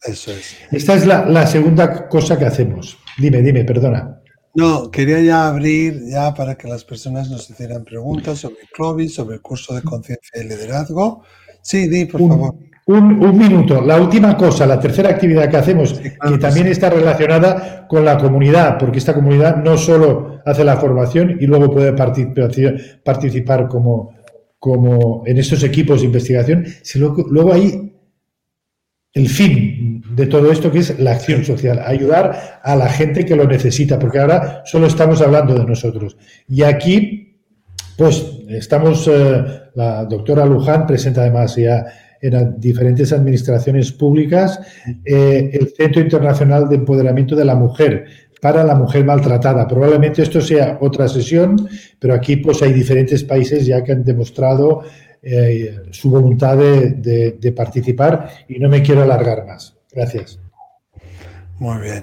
Eso 0.03 0.33
es. 0.33 0.57
Esta 0.71 0.95
es 0.95 1.07
la, 1.07 1.27
la, 1.27 1.47
segunda 1.47 2.09
cosa 2.09 2.39
que 2.39 2.47
hacemos. 2.47 2.99
Dime, 3.19 3.43
dime, 3.43 3.65
perdona. 3.65 4.21
No, 4.55 4.91
quería 4.91 5.21
ya 5.21 5.49
abrir 5.49 6.03
ya 6.09 6.35
para 6.35 6.57
que 6.57 6.69
las 6.69 6.85
personas 6.85 7.31
nos 7.31 7.49
hicieran 7.49 7.85
preguntas 7.85 8.39
sobre 8.39 8.57
Clovis, 8.73 9.15
sobre 9.15 9.37
el 9.37 9.41
curso 9.41 9.75
de 9.75 9.83
conciencia 9.83 10.43
y 10.43 10.45
liderazgo. 10.45 11.23
Sí, 11.63 11.89
di, 11.89 12.05
por 12.05 12.21
favor. 12.29 12.55
Un, 12.85 13.39
minuto. 13.39 13.81
La 13.81 14.01
última 14.01 14.37
cosa, 14.37 14.67
la 14.67 14.81
tercera 14.81 15.11
actividad 15.11 15.49
que 15.49 15.57
hacemos, 15.57 15.95
que 15.95 16.39
también 16.39 16.67
está 16.67 16.91
relacionada 16.91 17.87
con 17.87 18.05
la 18.05 18.19
comunidad, 18.19 18.77
porque 18.77 18.99
esta 18.99 19.15
comunidad 19.15 19.57
no 19.57 19.79
solo 19.79 20.41
hace 20.45 20.65
la 20.65 20.77
formación 20.77 21.39
y 21.41 21.47
luego 21.47 21.71
puede 21.71 21.93
participar 21.93 23.69
como, 23.69 24.13
como 24.63 25.25
en 25.27 25.39
estos 25.39 25.65
equipos 25.65 26.03
de 26.03 26.07
investigación, 26.07 26.65
sino 26.83 27.17
luego 27.29 27.53
hay 27.53 27.97
el 29.13 29.29
fin 29.29 30.05
de 30.15 30.27
todo 30.29 30.53
esto 30.53 30.71
que 30.71 30.79
es 30.79 31.01
la 31.01 31.11
acción 31.11 31.45
social, 31.45 31.83
ayudar 31.85 32.61
a 32.63 32.77
la 32.77 32.89
gente 32.89 33.27
que 33.27 33.35
lo 33.35 33.49
necesita, 33.49 33.99
porque 33.99 34.21
ahora 34.21 34.63
solo 34.65 34.87
estamos 34.87 35.21
hablando 35.21 35.55
de 35.55 35.65
nosotros. 35.65 36.17
Y 36.47 36.63
aquí, 36.63 37.41
pues 37.97 38.25
estamos, 38.51 39.09
eh, 39.09 39.45
la 39.75 40.05
doctora 40.05 40.47
Luján 40.47 40.87
presenta 40.87 41.23
además 41.23 41.57
ya 41.57 41.85
en 42.21 42.61
diferentes 42.61 43.13
administraciones 43.13 43.91
públicas, 43.91 44.61
eh, 45.05 45.51
el 45.55 45.75
Centro 45.77 46.01
Internacional 46.01 46.69
de 46.69 46.77
Empoderamiento 46.77 47.35
de 47.35 47.45
la 47.45 47.57
Mujer 47.57 48.05
para 48.43 48.65
la 48.65 48.75
mujer 48.75 49.05
maltratada. 49.05 49.69
Probablemente 49.69 50.21
esto 50.21 50.41
sea 50.41 50.79
otra 50.81 51.07
sesión, 51.07 51.69
pero 52.01 52.13
aquí 52.13 52.39
pues 52.39 52.61
hay 52.61 52.73
diferentes 52.73 53.23
países 53.23 53.65
ya 53.65 53.85
que 53.85 53.93
han 53.93 54.03
demostrado 54.03 54.83
eh, 55.23 55.77
su 55.93 56.11
voluntad 56.11 56.57
de, 56.57 57.37
de 57.39 57.53
participar 57.53 58.29
y 58.49 58.59
no 58.59 58.69
me 58.69 58.83
quiero 58.83 59.03
alargar 59.03 59.47
más. 59.47 59.77
Gracias. 59.93 60.41
Muy 61.61 61.83
bien. 61.83 62.03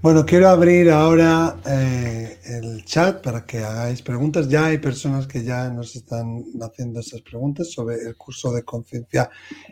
Bueno, 0.00 0.24
quiero 0.24 0.48
abrir 0.48 0.90
ahora 0.92 1.56
eh, 1.66 2.38
el 2.44 2.84
chat 2.84 3.20
para 3.20 3.44
que 3.44 3.58
hagáis 3.64 4.00
preguntas. 4.00 4.48
Ya 4.48 4.66
hay 4.66 4.78
personas 4.78 5.26
que 5.26 5.42
ya 5.42 5.70
nos 5.70 5.96
están 5.96 6.44
haciendo 6.62 7.00
esas 7.00 7.20
preguntas 7.22 7.72
sobre 7.72 7.96
el 7.96 8.16
curso 8.16 8.52
de 8.52 8.62
conciencia 8.62 9.28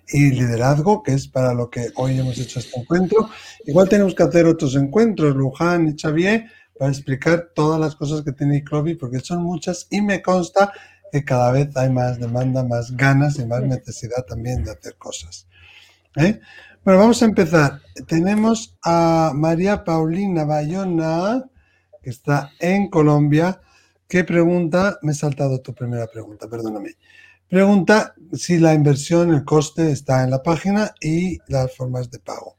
y 0.09 0.33
liderazgo, 0.33 1.01
que 1.05 1.13
es 1.13 1.29
para 1.29 1.55
lo 1.55 1.71
que 1.71 1.91
hoy 1.95 2.19
hemos 2.19 2.37
hecho 2.39 2.59
este 2.59 2.81
encuentro. 2.81 3.31
Igual 3.67 3.89
tenemos 3.89 4.17
que 4.17 4.25
hacer 4.25 4.47
otros 4.47 4.75
encuentros, 4.75 5.37
Luján 5.37 5.87
y 5.87 5.97
Xavier, 5.97 6.47
para 6.77 6.91
explicar 6.91 7.53
todas 7.55 7.79
las 7.79 7.95
cosas 7.95 8.23
que 8.23 8.33
tiene 8.33 8.65
Clovi, 8.65 8.97
porque 8.97 9.21
son 9.21 9.45
muchas 9.45 9.87
y 9.91 10.01
me 10.01 10.23
consta 10.23 10.73
que 11.13 11.25
cada 11.25 11.53
vez 11.53 11.69
hay 11.77 11.91
más 11.91 12.19
demanda, 12.19 12.65
más 12.65 12.91
ganas 12.97 13.39
y 13.39 13.47
más 13.47 13.63
necesidad 13.63 14.25
también 14.27 14.65
de 14.65 14.73
hacer 14.73 14.97
cosas. 14.97 15.47
¿Eh? 16.17 16.41
Bueno, 16.87 17.01
vamos 17.01 17.21
a 17.21 17.25
empezar. 17.25 17.81
Tenemos 18.07 18.77
a 18.85 19.33
María 19.35 19.83
Paulina 19.83 20.45
Bayona, 20.45 21.45
que 22.01 22.11
está 22.11 22.53
en 22.61 22.91
Colombia, 22.91 23.61
que 24.07 24.23
pregunta, 24.23 24.97
me 25.03 25.11
he 25.11 25.15
saltado 25.17 25.61
tu 25.61 25.75
primera 25.75 26.07
pregunta, 26.07 26.49
perdóname. 26.49 26.91
Pregunta 27.49 28.15
si 28.33 28.59
la 28.59 28.73
inversión, 28.73 29.35
el 29.35 29.45
coste 29.45 29.91
está 29.91 30.23
en 30.23 30.31
la 30.31 30.45
página 30.45 30.95
y 31.01 31.39
las 31.49 31.75
formas 31.75 32.09
de 32.09 32.21
pago. 32.21 32.57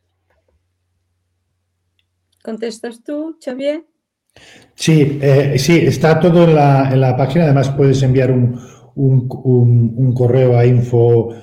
¿Contestas 2.43 3.01
tú, 3.06 3.38
Xavier? 3.41 3.86
Sí, 4.76 5.20
eh, 5.22 5.56
sí, 5.58 5.78
está 5.78 6.20
todo 6.20 6.43
en 6.43 6.54
la, 6.54 7.16
página. 7.18 7.45
Además, 7.45 7.70
puedes 7.70 8.04
enviar 8.04 8.34
un, 8.34 10.14
correo 10.14 10.58
a 10.60 10.66
info 10.66 11.34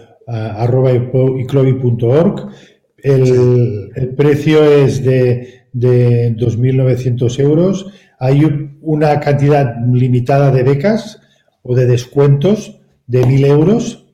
el, 3.04 4.14
precio 4.16 4.64
es 4.64 5.04
de, 5.04 5.66
de 5.72 6.34
2.900 6.36 7.38
euros. 7.38 7.86
Hay 8.18 8.42
una 8.80 9.20
cantidad 9.20 9.76
limitada 9.92 10.50
de 10.50 10.62
becas 10.62 11.20
o 11.62 11.74
de 11.74 11.86
descuentos 11.86 12.80
de 13.06 13.22
1.000 13.22 13.46
euros 13.46 14.06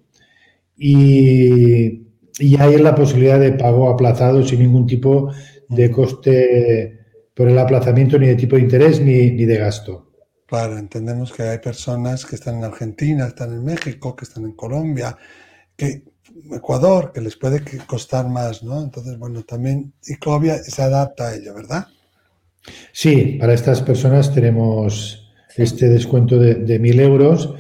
y, 0.77 2.07
hay 2.59 2.79
la 2.79 2.95
posibilidad 2.95 3.39
de 3.39 3.53
pago 3.53 3.91
aplazado 3.91 4.43
sin 4.43 4.61
ningún 4.61 4.87
tipo 4.87 5.31
de 5.69 5.91
coste 5.91 6.99
por 7.35 7.49
el 7.49 7.59
aplazamiento, 7.59 8.19
ni 8.19 8.29
de 8.29 8.35
tipo 8.35 8.57
de 8.57 8.63
interés, 8.63 8.99
ni, 8.99 9.31
ni 9.31 9.45
de 9.45 9.59
gasto. 9.59 10.11
Claro, 10.47 10.79
entendemos 10.79 11.33
que 11.33 11.43
hay 11.43 11.59
personas 11.59 12.25
que 12.25 12.37
están 12.37 12.57
en 12.57 12.65
Argentina, 12.65 13.27
están 13.27 13.53
en 13.53 13.63
México, 13.63 14.17
que 14.17 14.25
están 14.25 14.45
en 14.45 14.53
Colombia, 14.53 15.15
que 15.77 16.10
Ecuador, 16.53 17.13
que 17.13 17.21
les 17.21 17.37
puede 17.37 17.63
costar 17.87 18.29
más, 18.29 18.63
¿no? 18.63 18.83
Entonces, 18.83 19.19
bueno, 19.19 19.43
también 19.43 19.93
Iclovia 20.07 20.59
se 20.63 20.83
adapta 20.83 21.29
a 21.29 21.35
ello, 21.35 21.55
¿verdad? 21.55 21.87
Sí, 22.93 23.37
para 23.41 23.55
estas 23.55 23.83
personas 23.83 24.33
tenemos 24.33 25.33
este 25.57 25.89
descuento 25.89 26.39
de, 26.39 26.55
de 26.55 26.81
1.000 26.81 27.01
euros 27.01 27.55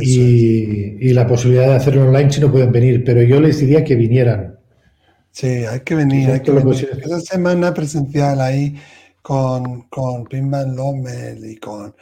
y, 0.00 1.08
y, 1.08 1.12
la 1.12 1.26
posibilidad 1.26 1.66
de 1.66 1.74
hacerlo 1.74 2.06
online 2.06 2.30
si 2.30 2.40
no 2.40 2.50
pueden 2.50 2.72
venir, 2.72 3.04
pero 3.04 3.22
yo 3.22 3.40
les 3.40 3.58
diría 3.58 3.84
que 3.84 3.94
vinieran. 3.94 4.58
Sí, 5.30 5.46
hay 5.46 5.80
que 5.80 5.94
venir, 5.94 6.30
hay 6.30 6.40
que 6.40 6.50
venir. 6.50 6.88
Esa 7.02 7.20
semana 7.20 7.72
presencial 7.72 8.40
ahí 8.40 8.74
con, 9.20 9.82
con 9.82 10.24
Pimban 10.24 10.74
Lommel 10.74 11.44
y 11.44 11.56
con, 11.56 11.94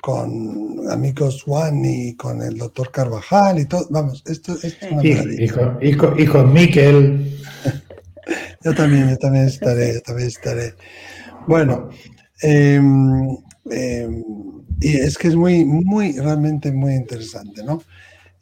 con 0.00 0.90
amigos 0.90 1.42
Juan 1.42 1.84
y 1.84 2.14
con 2.14 2.42
el 2.42 2.56
doctor 2.56 2.90
Carvajal 2.90 3.58
y 3.58 3.66
todo. 3.66 3.86
Vamos, 3.90 4.22
esto, 4.26 4.54
es 4.62 4.76
una 4.90 5.04
y, 5.04 5.44
y, 5.44 5.48
con, 5.48 5.78
y, 5.80 5.94
con, 5.94 6.20
y 6.20 6.26
con 6.26 6.52
Miquel. 6.52 7.38
yo 8.64 8.74
también, 8.74 9.10
yo 9.10 9.18
también 9.18 9.46
estaré, 9.46 9.94
yo 9.94 10.02
también 10.02 10.28
estaré. 10.28 10.74
Bueno, 11.46 11.88
eh, 12.42 12.80
eh, 13.70 14.24
y 14.80 14.96
es 14.96 15.18
que 15.18 15.28
es 15.28 15.34
muy, 15.34 15.64
muy, 15.64 16.12
realmente 16.18 16.70
muy 16.72 16.94
interesante, 16.94 17.64
¿no? 17.64 17.82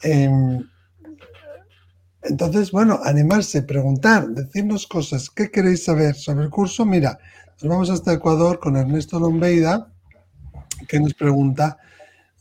Eh, 0.03 0.29
entonces, 2.23 2.73
bueno, 2.73 3.01
animarse, 3.05 3.63
preguntar, 3.63 4.29
decirnos 4.29 4.87
cosas. 4.87 5.31
¿Qué 5.31 5.51
queréis 5.51 5.85
saber 5.85 6.15
sobre 6.17 6.45
el 6.45 6.51
curso? 6.51 6.85
Mira, 6.85 7.19
nos 7.63 7.71
vamos 7.71 7.91
hasta 7.91 8.13
Ecuador 8.13 8.59
con 8.59 8.77
Ernesto 8.77 9.21
Lombeida, 9.21 9.93
que 10.89 11.01
nos 11.01 11.15
pregunta, 11.15 11.79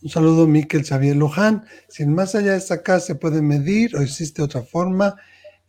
un 0.06 0.10
saludo, 0.10 0.46
Miquel 0.46 0.86
Xavier 0.86 1.16
Luján, 1.16 1.66
si 1.88 2.06
más 2.06 2.36
allá 2.36 2.52
de 2.52 2.58
esa 2.58 2.84
casa 2.84 3.08
se 3.08 3.16
puede 3.16 3.42
medir 3.42 3.96
o 3.96 4.02
existe 4.02 4.42
otra 4.42 4.62
forma. 4.62 5.16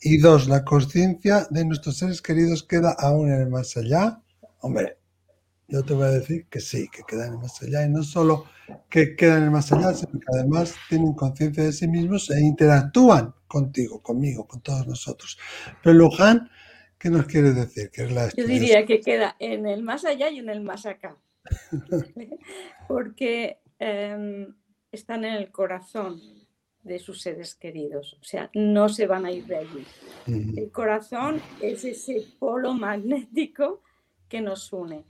Y 0.00 0.18
dos, 0.18 0.46
la 0.46 0.62
conciencia 0.62 1.46
de 1.48 1.64
nuestros 1.64 1.96
seres 1.96 2.20
queridos 2.20 2.62
queda 2.62 2.94
aún 2.98 3.32
en 3.32 3.40
el 3.40 3.48
más 3.48 3.76
allá. 3.78 4.20
Hombre, 4.60 4.98
yo 5.68 5.82
te 5.82 5.94
voy 5.94 6.04
a 6.04 6.10
decir 6.10 6.46
que 6.50 6.60
sí, 6.60 6.88
que 6.92 7.02
queda 7.08 7.26
en 7.26 7.32
el 7.32 7.38
más 7.38 7.62
allá. 7.62 7.86
Y 7.86 7.88
no 7.88 8.02
solo 8.02 8.44
que 8.90 9.16
quedan 9.16 9.38
en 9.38 9.44
el 9.44 9.50
más 9.52 9.72
allá, 9.72 9.94
sino 9.94 10.12
que 10.12 10.26
además 10.34 10.74
tienen 10.88 11.14
conciencia 11.14 11.64
de 11.64 11.72
sí 11.72 11.88
mismos 11.88 12.30
e 12.30 12.40
interactúan 12.40 13.34
contigo, 13.48 14.02
conmigo, 14.02 14.46
con 14.46 14.60
todos 14.60 14.86
nosotros. 14.86 15.38
Pero 15.82 15.94
Luján, 15.94 16.50
¿qué 16.98 17.08
nos 17.08 17.26
quiere 17.26 17.52
decir? 17.52 17.90
es 17.92 18.12
la 18.12 18.28
Yo 18.36 18.46
diría 18.46 18.84
que 18.84 19.00
queda 19.00 19.34
en 19.38 19.66
el 19.66 19.82
más 19.82 20.04
allá 20.04 20.28
y 20.30 20.40
en 20.40 20.50
el 20.50 20.60
más 20.60 20.84
acá. 20.84 21.16
Porque 22.88 23.60
eh, 23.78 24.48
están 24.92 25.24
en 25.24 25.34
el 25.34 25.50
corazón 25.50 26.20
de 26.82 26.98
sus 27.00 27.20
seres 27.20 27.54
queridos. 27.54 28.16
O 28.20 28.24
sea, 28.24 28.48
no 28.54 28.88
se 28.88 29.06
van 29.06 29.26
a 29.26 29.32
ir 29.32 29.44
de 29.46 29.56
allí. 29.56 29.84
El 30.26 30.70
corazón 30.70 31.42
es 31.60 31.84
ese 31.84 32.24
polo 32.38 32.74
magnético 32.74 33.82
que 34.28 34.40
nos 34.40 34.72
une. 34.72 35.04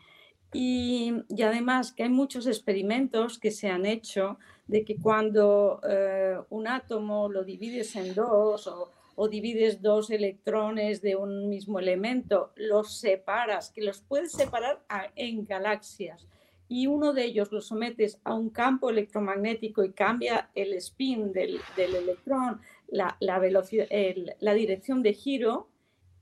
Y, 0.53 1.13
además 1.43 1.93
que 1.93 2.05
hay 2.05 2.09
muchos 2.09 2.47
experimentos 2.47 3.39
que 3.39 3.51
se 3.51 3.69
han 3.69 3.85
hecho 3.85 4.39
de 4.67 4.85
que 4.85 4.97
cuando 4.97 5.81
eh, 5.87 6.39
un 6.49 6.67
átomo 6.67 7.29
lo 7.29 7.45
divides 7.45 7.95
en 7.97 8.15
dos 8.15 8.67
o, 8.67 8.91
o, 9.17 9.29
divides 9.29 9.83
dos 9.83 10.11
electrones 10.11 11.03
de 11.03 11.17
un 11.17 11.49
mismo 11.49 11.81
elemento, 11.81 12.53
los 12.55 12.99
separas, 12.99 13.71
que 13.71 13.83
los 13.83 14.01
puedes 14.01 14.33
separar 14.33 14.85
en 15.17 15.45
galaxias 15.45 16.29
y 16.69 16.87
uno 16.87 17.13
de 17.13 17.25
ellos 17.25 17.53
lo 17.53 17.61
sometes 17.61 18.19
a 18.25 18.35
un 18.35 18.51
campo 18.51 18.91
electromagnético 18.91 19.85
y 19.85 19.93
cambia 19.93 20.51
el 20.55 20.73
spin 20.75 21.33
del, 21.33 21.61
del 21.77 21.95
electrón, 21.95 22.61
la, 22.89 23.17
la 23.21 23.39
velocidad, 23.39 23.87
el, 23.91 24.35
la 24.41 24.55
dirección 24.55 25.03
de 25.03 25.15
giro, 25.15 25.69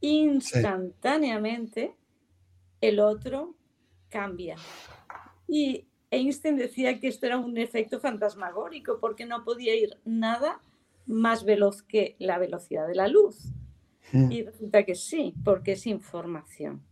instantáneamente 0.01 1.95
el 2.81 3.01
otro 3.01 3.55
cambia. 4.11 4.57
Y 5.49 5.87
Einstein 6.11 6.57
decía 6.57 7.01
que 7.01 7.09
esto 7.09 7.27
era 7.27 7.39
un 7.39 7.57
efecto 7.57 7.99
fantasmagórico 8.01 8.99
porque 9.01 9.25
no 9.25 9.45
podía 9.45 9.75
ir 9.75 9.97
nada 10.05 10.61
más 11.07 11.45
veloz 11.45 11.83
que 11.83 12.17
la 12.19 12.39
velocidad 12.39 12.87
de 12.87 12.95
la 12.95 13.09
luz. 13.09 13.53
Hmm. 14.13 14.31
Y 14.31 14.43
resulta 14.43 14.85
que 14.85 14.95
sí, 14.95 15.35
porque 15.45 15.73
es 15.73 15.87
información. 15.87 16.83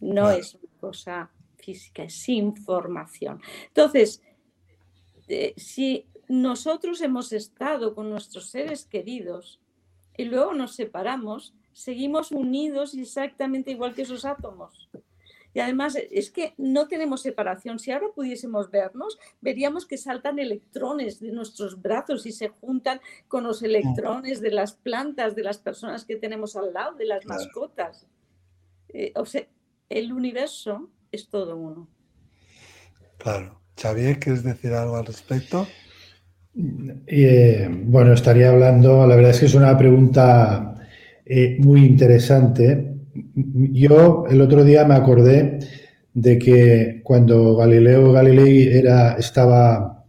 No 0.00 0.30
es 0.30 0.54
una 0.54 0.72
cosa 0.80 1.30
física, 1.56 2.04
es 2.04 2.28
información. 2.28 3.40
Entonces, 3.68 4.22
eh, 5.28 5.54
si 5.56 6.06
nosotros 6.28 7.00
hemos 7.00 7.32
estado 7.32 7.94
con 7.94 8.10
nuestros 8.10 8.50
seres 8.50 8.84
queridos 8.86 9.60
y 10.16 10.24
luego 10.24 10.54
nos 10.54 10.74
separamos, 10.74 11.54
seguimos 11.72 12.32
unidos 12.32 12.94
exactamente 12.94 13.70
igual 13.70 13.94
que 13.94 14.02
esos 14.02 14.24
átomos. 14.24 14.88
Y 15.54 15.60
además 15.60 15.96
es 16.10 16.30
que 16.30 16.54
no 16.58 16.88
tenemos 16.88 17.22
separación. 17.22 17.78
Si 17.78 17.92
ahora 17.92 18.08
pudiésemos 18.14 18.70
vernos, 18.70 19.18
veríamos 19.40 19.86
que 19.86 19.96
saltan 19.96 20.40
electrones 20.40 21.20
de 21.20 21.30
nuestros 21.30 21.80
brazos 21.80 22.26
y 22.26 22.32
se 22.32 22.48
juntan 22.48 23.00
con 23.28 23.44
los 23.44 23.62
electrones 23.62 24.40
de 24.40 24.50
las 24.50 24.72
plantas, 24.72 25.36
de 25.36 25.44
las 25.44 25.58
personas 25.58 26.04
que 26.04 26.16
tenemos 26.16 26.56
al 26.56 26.72
lado, 26.72 26.96
de 26.96 27.06
las 27.06 27.24
mascotas. 27.24 28.06
Eh, 28.88 29.12
o 29.14 29.24
sea, 29.24 29.46
el 29.88 30.12
universo 30.12 30.90
es 31.12 31.28
todo 31.28 31.56
uno. 31.56 31.88
Claro. 33.18 33.60
Xavier, 33.76 34.18
¿quieres 34.18 34.42
decir 34.42 34.72
algo 34.72 34.96
al 34.96 35.06
respecto? 35.06 35.66
Eh, 37.06 37.68
bueno, 37.70 38.12
estaría 38.12 38.50
hablando, 38.50 39.06
la 39.06 39.16
verdad 39.16 39.32
es 39.32 39.40
que 39.40 39.46
es 39.46 39.54
una 39.54 39.76
pregunta 39.76 40.76
eh, 41.24 41.56
muy 41.58 41.84
interesante 41.84 42.93
yo 43.34 44.24
el 44.28 44.40
otro 44.40 44.64
día 44.64 44.84
me 44.84 44.94
acordé 44.94 45.58
de 46.14 46.38
que 46.38 47.00
cuando 47.02 47.56
Galileo 47.56 48.12
Galilei 48.12 48.68
estaba, 49.18 50.04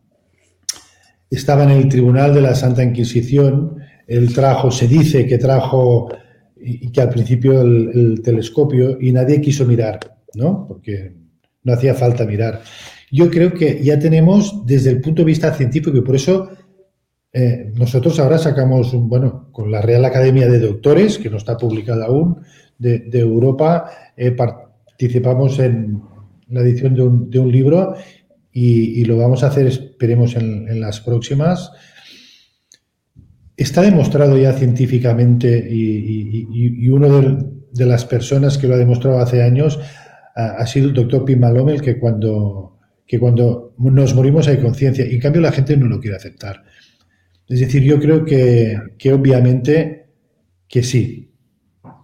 estaba 1.29 1.63
en 1.63 1.71
el 1.71 1.89
tribunal 1.89 2.33
de 2.33 2.41
la 2.41 2.55
Santa 2.55 2.83
Inquisición, 2.83 3.77
él 4.07 4.33
trajo, 4.33 4.69
se 4.69 4.87
dice 4.87 5.25
que 5.25 5.37
trajo, 5.37 6.09
y 6.57 6.91
que 6.91 7.01
al 7.01 7.09
principio 7.09 7.61
el, 7.61 8.21
telescopio, 8.23 8.97
y 8.99 9.11
nadie 9.11 9.41
quiso 9.41 9.65
mirar, 9.65 9.99
¿no? 10.35 10.65
Porque 10.67 11.15
no 11.63 11.73
hacía 11.73 11.95
falta 11.95 12.25
mirar. 12.25 12.61
Yo 13.11 13.29
creo 13.29 13.53
que 13.53 13.83
ya 13.83 13.99
tenemos, 13.99 14.65
desde 14.65 14.91
el 14.91 15.01
punto 15.01 15.21
de 15.21 15.27
vista 15.27 15.53
científico, 15.53 15.97
y 15.97 16.01
por 16.01 16.15
eso 16.15 16.49
eh, 17.33 17.71
nosotros 17.75 18.19
ahora 18.19 18.37
sacamos, 18.37 18.93
bueno, 18.93 19.49
con 19.51 19.71
la 19.71 19.81
Real 19.81 20.05
Academia 20.05 20.47
de 20.47 20.59
Doctores, 20.59 21.17
que 21.17 21.29
no 21.29 21.37
está 21.37 21.57
publicada 21.57 22.05
aún, 22.05 22.41
de, 22.77 23.19
Europa, 23.19 23.89
eh, 24.15 24.31
participamos 24.31 25.59
en 25.59 26.01
la 26.49 26.61
edición 26.61 26.95
de 27.29 27.39
un, 27.39 27.51
libro 27.51 27.95
y, 28.51 29.03
lo 29.05 29.17
vamos 29.17 29.43
a 29.43 29.47
hacer, 29.47 29.67
esperemos, 29.67 30.35
en, 30.35 30.79
las 30.79 31.01
próximas. 31.01 31.71
Está 33.57 33.81
demostrado 33.81 34.37
ya 34.37 34.53
científicamente 34.53 35.67
y, 35.69 36.89
uno 36.89 37.21
de, 37.71 37.85
las 37.85 38.05
personas 38.05 38.57
que 38.57 38.67
lo 38.67 38.75
ha 38.75 38.77
demostrado 38.77 39.19
hace 39.19 39.43
años 39.43 39.79
ha, 40.35 40.65
sido 40.65 40.87
el 40.87 40.93
doctor 40.93 41.25
Pim 41.25 41.39
Malomel, 41.39 41.81
que 41.81 41.97
cuando, 41.97 42.77
que 43.07 43.19
cuando 43.19 43.73
nos 43.77 44.13
morimos 44.13 44.47
hay 44.47 44.57
conciencia 44.57 45.05
y 45.05 45.15
en 45.15 45.21
cambio 45.21 45.41
la 45.41 45.51
gente 45.51 45.77
no 45.77 45.87
lo 45.87 45.99
quiere 45.99 46.17
aceptar. 46.17 46.63
Es 47.47 47.59
decir, 47.59 47.83
yo 47.83 47.99
creo 47.99 48.25
que, 48.25 48.77
que 48.97 49.13
obviamente 49.13 50.07
que 50.67 50.83
sí, 50.83 51.24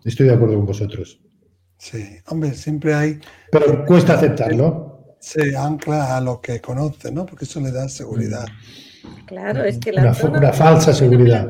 Estoy 0.03 0.27
de 0.27 0.33
acuerdo 0.33 0.55
con 0.55 0.65
vosotros. 0.65 1.19
Sí, 1.77 2.03
hombre, 2.27 2.53
siempre 2.53 2.93
hay... 2.93 3.19
Pero 3.51 3.85
cuesta 3.85 4.13
aceptarlo. 4.13 5.15
Se 5.19 5.55
ancla 5.55 6.17
a 6.17 6.21
lo 6.21 6.41
que 6.41 6.59
conoce, 6.59 7.11
¿no? 7.11 7.25
Porque 7.25 7.45
eso 7.45 7.59
le 7.59 7.71
da 7.71 7.87
seguridad. 7.89 8.45
Claro, 9.25 9.63
es 9.63 9.77
que 9.77 9.91
la 9.91 10.15
una, 10.23 10.53
falsa 10.53 10.93
seguridad. 10.93 11.49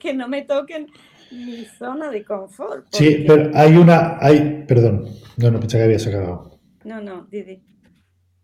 Que 0.00 0.14
no 0.14 0.28
me 0.28 0.42
toquen 0.42 0.86
mi 1.30 1.64
zona 1.64 2.10
de 2.10 2.24
confort. 2.24 2.86
Sí, 2.92 3.24
pero 3.26 3.50
hay 3.54 3.76
una, 3.76 4.18
hay, 4.20 4.64
perdón, 4.66 5.06
no, 5.36 5.50
no 5.50 5.60
pensé 5.60 5.78
que 5.78 5.84
habías 5.84 6.06
acabado. 6.06 6.58
No, 6.84 7.00
no, 7.00 7.26
Didi. 7.30 7.62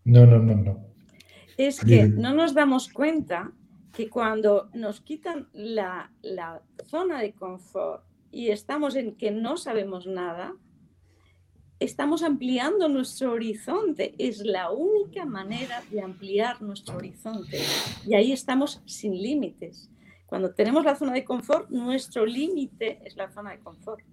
No, 0.04 0.26
no, 0.26 0.38
no, 0.38 0.54
no. 0.54 0.86
Es 1.56 1.80
que 1.80 2.06
no 2.06 2.34
nos 2.34 2.54
damos 2.54 2.88
cuenta 2.88 3.50
que 3.92 4.08
cuando 4.08 4.68
nos 4.74 5.00
quitan 5.00 5.48
la, 5.52 6.12
la 6.22 6.62
zona 6.88 7.20
de 7.20 7.32
confort 7.32 8.05
y 8.30 8.50
estamos 8.50 8.96
en 8.96 9.16
que 9.16 9.30
no 9.30 9.56
sabemos 9.56 10.06
nada, 10.06 10.54
estamos 11.78 12.22
ampliando 12.22 12.88
nuestro 12.88 13.32
horizonte. 13.32 14.14
Es 14.18 14.44
la 14.44 14.70
única 14.70 15.24
manera 15.24 15.82
de 15.90 16.02
ampliar 16.02 16.62
nuestro 16.62 16.96
horizonte. 16.96 17.60
Y 18.06 18.14
ahí 18.14 18.32
estamos 18.32 18.82
sin 18.86 19.12
límites. 19.12 19.90
Cuando 20.26 20.54
tenemos 20.54 20.84
la 20.84 20.96
zona 20.96 21.12
de 21.12 21.24
confort, 21.24 21.70
nuestro 21.70 22.26
límite 22.26 23.00
es 23.04 23.16
la 23.16 23.30
zona 23.30 23.52
de 23.52 23.60
confort. 23.60 24.04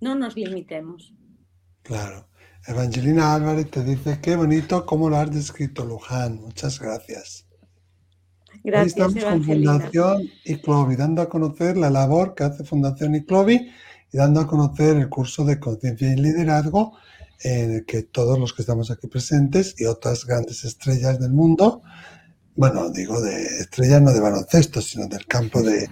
No 0.00 0.14
nos 0.14 0.36
limitemos. 0.36 1.14
Claro. 1.82 2.28
Evangelina 2.66 3.34
Álvarez 3.34 3.70
te 3.70 3.84
dice, 3.84 4.20
qué 4.20 4.34
bonito 4.34 4.84
cómo 4.86 5.08
lo 5.08 5.16
has 5.16 5.30
descrito, 5.30 5.84
Luján. 5.84 6.40
Muchas 6.40 6.80
gracias. 6.80 7.45
Gracias, 8.66 8.96
estamos 8.96 9.24
con 9.24 9.44
Fundación 9.44 10.28
ICLOVI, 10.44 10.96
dando 10.96 11.22
a 11.22 11.28
conocer 11.28 11.76
la 11.76 11.88
labor 11.88 12.34
que 12.34 12.42
hace 12.42 12.64
Fundación 12.64 13.14
ICLOVI 13.14 13.70
y 14.12 14.16
dando 14.16 14.40
a 14.40 14.46
conocer 14.48 14.96
el 14.96 15.08
curso 15.08 15.44
de 15.44 15.60
conciencia 15.60 16.12
y 16.12 16.16
liderazgo 16.16 16.98
en 17.44 17.74
el 17.74 17.86
que 17.86 18.02
todos 18.02 18.40
los 18.40 18.52
que 18.52 18.62
estamos 18.62 18.90
aquí 18.90 19.06
presentes 19.06 19.76
y 19.78 19.84
otras 19.84 20.26
grandes 20.26 20.64
estrellas 20.64 21.20
del 21.20 21.30
mundo, 21.30 21.84
bueno, 22.56 22.90
digo 22.90 23.20
de 23.20 23.40
estrellas 23.60 24.02
no 24.02 24.12
de 24.12 24.18
baloncesto, 24.18 24.80
sino 24.80 25.06
del 25.06 25.24
campo 25.26 25.62
de, 25.62 25.88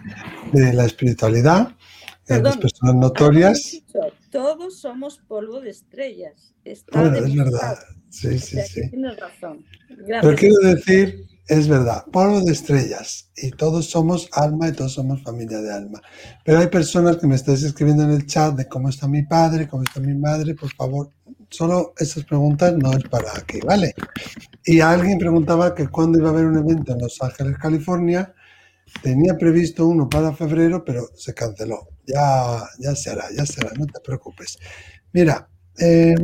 la 0.52 0.84
espiritualidad, 0.84 1.76
las 2.26 2.56
personas 2.56 2.96
notorias. 2.96 3.84
todos 4.30 4.80
somos 4.80 5.18
polvo 5.28 5.60
de 5.60 5.70
estrellas. 5.70 6.56
bueno, 6.92 7.18
es 7.18 7.36
verdad. 7.36 7.78
Sí, 8.10 8.36
sí, 8.40 8.58
sí. 8.66 8.90
Tienes 8.90 9.16
razón. 9.16 9.64
Pero 9.88 10.34
quiero 10.34 10.56
decir 10.58 11.33
es 11.46 11.68
verdad, 11.68 12.06
polvo 12.10 12.40
de 12.40 12.52
estrellas 12.52 13.30
y 13.36 13.50
todos 13.50 13.90
somos 13.90 14.28
alma 14.32 14.68
y 14.68 14.72
todos 14.72 14.94
somos 14.94 15.22
familia 15.22 15.60
de 15.60 15.74
alma. 15.74 16.00
Pero 16.42 16.58
hay 16.58 16.68
personas 16.68 17.18
que 17.18 17.26
me 17.26 17.34
estáis 17.34 17.62
escribiendo 17.62 18.04
en 18.04 18.12
el 18.12 18.26
chat 18.26 18.54
de 18.54 18.66
cómo 18.66 18.88
está 18.88 19.06
mi 19.08 19.22
padre, 19.24 19.68
cómo 19.68 19.82
está 19.82 20.00
mi 20.00 20.14
madre, 20.14 20.54
por 20.54 20.72
favor, 20.72 21.10
solo 21.50 21.92
esas 21.98 22.24
preguntas 22.24 22.74
no 22.78 22.92
es 22.92 23.04
para 23.04 23.30
aquí, 23.36 23.60
¿vale? 23.60 23.94
Y 24.64 24.80
alguien 24.80 25.18
preguntaba 25.18 25.74
que 25.74 25.88
cuándo 25.88 26.18
iba 26.18 26.28
a 26.28 26.32
haber 26.32 26.46
un 26.46 26.58
evento 26.58 26.92
en 26.92 27.00
Los 27.00 27.20
Ángeles, 27.22 27.58
California. 27.58 28.34
Tenía 29.02 29.36
previsto 29.36 29.86
uno 29.86 30.08
para 30.08 30.32
febrero, 30.32 30.84
pero 30.84 31.08
se 31.14 31.34
canceló. 31.34 31.88
Ya, 32.06 32.62
ya 32.78 32.94
se 32.94 33.10
hará, 33.10 33.26
ya 33.36 33.44
se 33.44 33.60
hará, 33.60 33.72
no 33.76 33.86
te 33.86 34.00
preocupes. 34.00 34.58
Mira, 35.12 35.48
eh, 35.78 36.14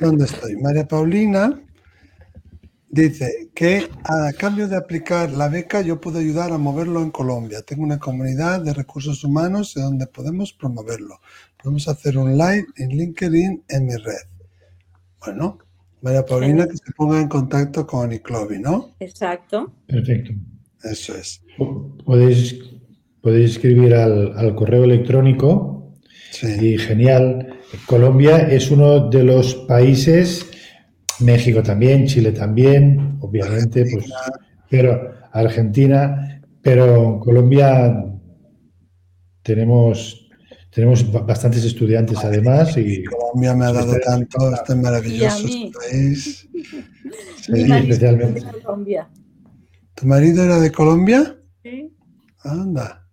¿dónde 0.00 0.24
estoy? 0.24 0.56
María 0.56 0.86
Paulina 0.86 1.65
Dice 2.88 3.50
que 3.54 3.88
a 4.04 4.32
cambio 4.32 4.68
de 4.68 4.76
aplicar 4.76 5.30
la 5.30 5.48
beca 5.48 5.80
yo 5.82 6.00
puedo 6.00 6.18
ayudar 6.18 6.52
a 6.52 6.58
moverlo 6.58 7.02
en 7.02 7.10
Colombia. 7.10 7.62
Tengo 7.62 7.82
una 7.82 7.98
comunidad 7.98 8.60
de 8.60 8.72
recursos 8.72 9.24
humanos 9.24 9.74
donde 9.74 10.06
podemos 10.06 10.52
promoverlo. 10.52 11.20
Podemos 11.60 11.88
hacer 11.88 12.16
un 12.16 12.38
live 12.38 12.66
en 12.76 12.90
LinkedIn 12.90 13.64
en 13.68 13.86
mi 13.86 13.96
red. 13.96 14.22
Bueno, 15.20 15.58
María 16.00 16.24
Paulina 16.24 16.68
que 16.68 16.76
se 16.76 16.92
ponga 16.96 17.20
en 17.20 17.28
contacto 17.28 17.86
con 17.86 18.12
Iclovi, 18.12 18.60
¿no? 18.60 18.94
Exacto. 19.00 19.72
Perfecto. 19.86 20.32
Eso 20.84 21.16
es. 21.16 21.42
Podéis, 22.04 22.56
podéis 23.20 23.52
escribir 23.52 23.94
al, 23.94 24.54
correo 24.54 24.84
electrónico. 24.84 25.94
Sí. 26.30 26.74
Y 26.74 26.78
genial. 26.78 27.60
Colombia 27.86 28.48
es 28.48 28.70
uno 28.70 29.08
de 29.10 29.24
los 29.24 29.54
países 29.66 30.46
México 31.20 31.62
también, 31.62 32.06
Chile 32.06 32.32
también, 32.32 33.18
obviamente, 33.20 33.86
pues, 33.90 34.06
pero 34.68 35.14
Argentina, 35.32 36.42
pero 36.62 37.20
Colombia 37.20 38.04
tenemos 39.42 40.26
tenemos 40.76 41.10
bastantes 41.10 41.64
estudiantes 41.64 42.18
además 42.22 42.76
y 42.76 43.02
Colombia 43.04 43.54
me 43.54 43.64
ha 43.64 43.72
dado 43.72 43.96
tanto 44.04 44.52
este 44.52 44.74
maravilloso 44.74 45.48
país. 45.72 46.48
Sí, 47.40 47.52
especialmente. 47.52 48.42
Colombia. 48.64 49.08
¿Tu 49.94 50.04
marido 50.04 50.42
era 50.42 50.58
de 50.58 50.72
Colombia? 50.72 51.38
Sí. 51.62 51.96
Anda. 52.40 53.06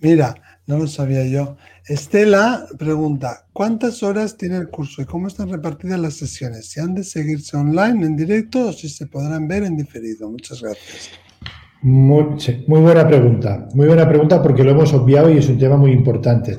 Mira, 0.00 0.32
no 0.68 0.78
lo 0.78 0.86
sabía 0.86 1.24
yo. 1.24 1.56
Estela 1.86 2.66
pregunta, 2.78 3.46
¿cuántas 3.52 4.02
horas 4.02 4.36
tiene 4.36 4.58
el 4.58 4.68
curso 4.68 5.02
y 5.02 5.06
cómo 5.06 5.26
están 5.26 5.50
repartidas 5.50 5.98
las 5.98 6.14
sesiones? 6.14 6.66
¿Si 6.66 6.78
han 6.78 6.94
de 6.94 7.02
seguirse 7.02 7.56
online, 7.56 8.06
en 8.06 8.16
directo 8.16 8.68
o 8.68 8.72
si 8.72 8.88
se 8.88 9.06
podrán 9.06 9.48
ver 9.48 9.64
en 9.64 9.76
diferido? 9.76 10.30
Muchas 10.30 10.62
gracias. 10.62 11.10
Muy, 11.80 12.26
buena 12.66 13.06
pregunta, 13.06 13.68
muy 13.72 13.86
buena 13.86 14.06
pregunta 14.06 14.42
porque 14.42 14.64
lo 14.64 14.72
hemos 14.72 14.92
obviado 14.92 15.30
y 15.30 15.38
es 15.38 15.48
un 15.48 15.58
tema 15.58 15.76
muy 15.76 15.92
importante. 15.92 16.56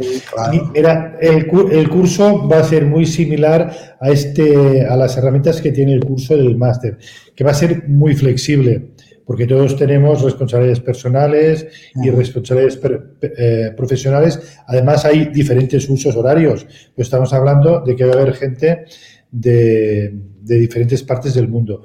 el, 0.73 1.47
el, 1.71 1.89
curso 1.89 2.47
va 2.47 2.59
a 2.59 2.63
ser 2.63 2.85
muy 2.85 3.05
similar 3.05 3.97
a, 3.99 4.09
este, 4.09 4.85
a 4.85 4.95
las 4.95 5.17
herramientas 5.17 5.61
que 5.61 5.73
tiene 5.73 5.93
el 5.93 6.05
curso 6.05 6.37
del 6.37 6.57
máster, 6.57 6.97
que 7.35 7.43
va 7.43 7.51
a 7.51 7.53
ser 7.53 7.89
muy 7.89 8.15
flexible 8.15 8.93
porque 9.29 9.45
todos 9.45 9.75
tenemos 9.75 10.23
responsabilidades 10.23 10.79
personales 10.79 11.67
y 12.03 12.09
responsabilidades 12.09 12.79
eh, 13.21 13.71
profesionales. 13.77 14.57
Además, 14.65 15.05
hay 15.05 15.25
diferentes 15.25 15.87
usos 15.87 16.15
horarios. 16.15 16.65
estamos 16.97 17.31
hablando 17.31 17.81
de 17.81 17.95
que 17.95 18.05
va 18.05 18.13
a 18.15 18.21
haber 18.21 18.33
gente 18.33 18.85
de, 19.29 20.15
diferentes 20.41 21.03
partes 21.03 21.35
del 21.35 21.47
mundo. 21.47 21.83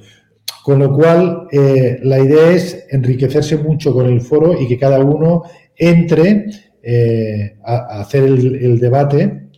Con 0.64 0.78
lo 0.78 0.90
cual, 0.95 1.47
eh, 1.53 2.01
la 2.03 2.18
idea 2.18 2.51
es 2.51 2.86
enriquecerse 2.88 3.59
mucho 3.59 3.92
con 3.92 4.07
el 4.07 4.22
foro 4.22 4.59
y 4.59 4.66
que 4.66 4.78
cada 4.78 5.01
uno 5.01 5.42
entre 5.76 6.47
eh, 6.82 7.59
a, 7.62 8.01
hacer 8.01 8.22
el, 8.22 8.55
el 8.55 8.80
debate 8.80 9.51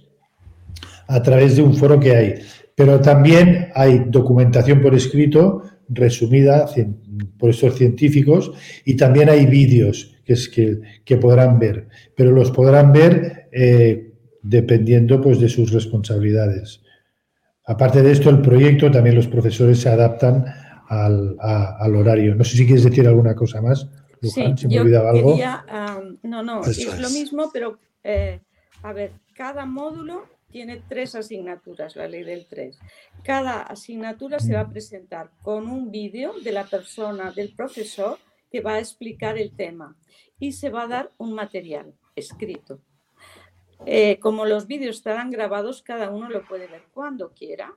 a 1.06 1.22
través 1.22 1.54
de 1.54 1.62
un 1.62 1.76
foro 1.76 2.00
que 2.00 2.16
hay. 2.16 2.34
Pero 2.74 3.00
también 3.00 3.68
hay 3.76 4.06
documentación 4.08 4.82
por 4.82 4.92
escrito 4.92 5.62
resumida 5.88 6.66
por 7.38 7.50
estos 7.50 7.76
científicos 7.76 8.52
y 8.84 8.96
también 8.96 9.28
hay 9.28 9.46
vídeos 9.46 10.16
que, 10.24 10.32
es 10.32 10.48
que, 10.48 11.16
podrán 11.16 11.58
ver, 11.58 11.88
pero 12.16 12.32
los 12.32 12.50
podrán 12.50 12.92
ver 12.92 13.48
eh, 13.52 14.12
dependiendo 14.42 15.20
pues, 15.20 15.40
de 15.40 15.48
sus 15.48 15.72
responsabilidades. 15.72 16.82
Aparte 17.64 18.02
de 18.02 18.12
esto, 18.12 18.30
el 18.30 18.40
proyecto 18.42 18.90
también 18.90 19.16
los 19.16 19.26
profesores 19.26 19.80
se 19.80 19.88
adaptan 19.88 20.44
al, 20.88 21.96
horario. 21.96 22.34
No 22.34 22.44
sé 22.44 22.56
si 22.56 22.66
quieres 22.66 22.84
decir 22.84 23.06
alguna 23.06 23.34
cosa 23.34 23.60
más. 23.60 23.88
Luján, 24.20 24.56
sí, 24.56 24.68
me 24.68 24.74
yo 24.74 25.08
algo. 25.08 25.36
no, 26.22 26.42
no, 26.42 26.62
es, 26.62 27.00
lo 27.00 27.10
mismo, 27.10 27.50
pero 27.52 27.78
eh, 28.04 28.40
a 28.82 28.92
ver, 28.92 29.10
cada 29.34 29.66
módulo 29.66 30.24
tiene 30.56 30.82
tres 30.88 31.14
asignaturas, 31.14 31.96
la 31.96 32.08
ley 32.08 32.24
del 32.24 32.46
3. 32.46 32.78
Cada 33.22 33.60
asignatura 33.60 34.38
se 34.38 34.54
va 34.54 34.60
a 34.60 34.70
presentar 34.70 35.30
con 35.42 35.68
un 35.68 35.90
vídeo 35.90 36.32
de 36.40 36.50
la 36.50 36.64
persona, 36.64 37.30
del 37.30 37.54
profesor, 37.54 38.18
que 38.50 38.62
va 38.62 38.76
a 38.76 38.78
explicar 38.78 39.36
el 39.36 39.54
tema 39.54 39.98
y 40.38 40.52
se 40.52 40.70
va 40.70 40.84
a 40.84 40.88
dar 40.88 41.12
un 41.18 41.34
material 41.34 41.92
escrito. 42.14 42.80
Eh, 43.84 44.18
como 44.18 44.46
los 44.46 44.66
vídeos 44.66 44.96
estarán 44.96 45.30
grabados, 45.30 45.82
cada 45.82 46.10
uno 46.10 46.30
lo 46.30 46.42
puede 46.46 46.68
ver 46.68 46.84
cuando 46.90 47.34
quiera 47.34 47.76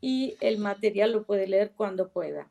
y 0.00 0.36
el 0.38 0.58
material 0.58 1.10
lo 1.10 1.24
puede 1.24 1.48
leer 1.48 1.72
cuando 1.72 2.10
pueda. 2.10 2.48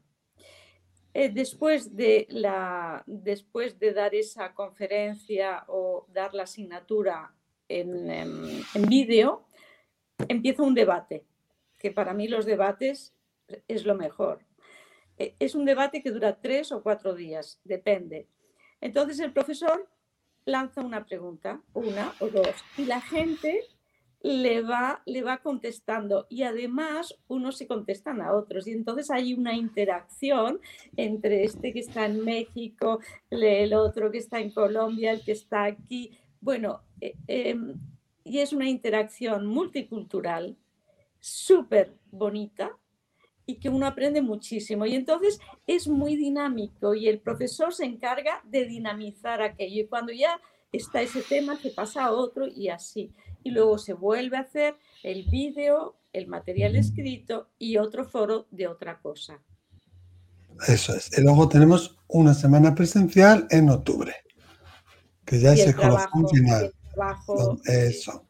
Eh, 1.14 1.30
después, 1.30 1.96
de 1.96 2.28
la, 2.30 3.02
después 3.06 3.80
de 3.80 3.94
dar 3.94 4.14
esa 4.14 4.54
conferencia 4.54 5.64
o 5.70 6.06
dar 6.12 6.34
la 6.34 6.44
asignatura 6.44 7.34
en, 7.70 8.10
en 8.10 8.90
vídeo, 8.90 9.46
empieza 10.28 10.64
un 10.64 10.74
debate, 10.74 11.26
que 11.78 11.92
para 11.92 12.14
mí 12.14 12.28
los 12.28 12.46
debates 12.46 13.14
es 13.68 13.86
lo 13.86 13.96
mejor. 13.96 14.46
E, 15.18 15.36
es 15.40 15.56
un 15.56 15.66
debate 15.66 16.02
que 16.02 16.12
dura 16.12 16.40
tres 16.42 16.72
o 16.72 16.82
cuatro 16.82 17.14
días, 17.14 17.60
depende. 17.64 18.28
Entonces 18.82 19.20
el 19.20 19.32
profesor 19.32 19.88
lanza 20.46 20.82
una 20.82 21.06
pregunta, 21.06 21.62
una 21.74 22.14
o 22.20 22.28
dos, 22.28 22.56
y 22.78 22.86
la 22.86 23.02
gente 23.02 23.62
le 24.24 24.62
va, 24.62 25.02
le 25.06 25.22
va 25.22 25.40
contestando 25.40 26.28
y 26.30 26.44
además 26.44 27.14
unos 27.28 27.58
se 27.58 27.68
contestan 27.68 28.22
a 28.22 28.34
otros 28.34 28.68
y 28.68 28.72
entonces 28.72 29.12
hay 29.12 29.34
una 29.34 29.54
interacción 29.54 30.62
entre 30.96 31.44
este 31.44 31.74
que 31.74 31.80
está 31.80 32.06
en 32.06 32.24
México, 32.24 33.00
el 33.30 33.74
otro 33.74 34.12
que 34.12 34.20
está 34.20 34.40
en 34.40 34.52
Colombia, 34.52 35.12
el 35.12 35.24
que 35.26 35.34
está 35.34 35.66
aquí. 35.66 36.18
Bueno, 36.40 36.84
eh, 37.02 37.16
em, 37.28 37.74
y 38.24 38.40
es 38.40 38.54
una 38.54 38.70
interacción 38.70 39.46
multicultural 39.46 40.58
súper 41.20 41.94
bonita 42.12 42.72
y 43.46 43.56
que 43.56 43.70
uno 43.70 43.86
aprende 43.86 44.22
muchísimo. 44.22 44.86
Y 44.86 44.96
entonces 44.96 45.40
es 45.68 45.88
muy 45.88 46.16
dinámico 46.16 46.96
y 46.96 47.08
el 47.08 47.20
profesor 47.20 47.74
se 47.74 47.86
encarga 47.86 48.42
de 48.46 48.66
dinamizar 48.66 49.42
aquello. 49.42 49.84
Y 49.84 49.88
cuando 49.88 50.14
ya 50.14 50.40
está 50.72 51.02
ese 51.02 51.22
tema, 51.22 51.58
se 51.58 51.70
pasa 51.70 52.06
a 52.06 52.12
otro 52.12 52.48
y 52.48 52.70
así. 52.70 53.12
Y 53.44 53.52
luego 53.52 53.78
se 53.78 53.94
vuelve 53.94 54.38
a 54.38 54.42
hacer 54.42 54.76
el 55.04 55.24
vídeo, 55.24 55.96
el 56.14 56.28
material 56.28 56.76
escrito 56.76 57.50
y 57.60 57.78
otro 57.78 58.06
foro 58.06 58.48
de 58.52 58.68
otra 58.68 59.00
cosa. 59.00 59.40
Eso 60.68 60.96
es. 60.96 61.18
Y 61.18 61.22
luego 61.22 61.50
tenemos 61.50 61.98
una 62.08 62.34
semana 62.34 62.74
presencial 62.76 63.48
en 63.50 63.70
octubre, 63.70 64.14
que 65.26 65.40
ya 65.40 65.56
se 65.56 65.76
conoce 65.76 66.08
final 66.32 66.74
eso. 67.66 68.26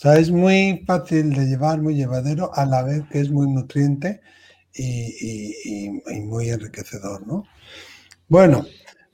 O 0.00 0.02
sea, 0.02 0.16
es 0.16 0.30
muy 0.30 0.82
fácil 0.86 1.34
de 1.34 1.44
llevar, 1.46 1.82
muy 1.82 1.94
llevadero, 1.94 2.50
a 2.54 2.64
la 2.64 2.82
vez 2.82 3.02
que 3.10 3.20
es 3.20 3.30
muy 3.30 3.46
nutriente 3.50 4.22
y, 4.74 5.90
muy 6.24 6.48
enriquecedor, 6.48 7.26
¿no? 7.26 7.44
Bueno, 8.28 8.64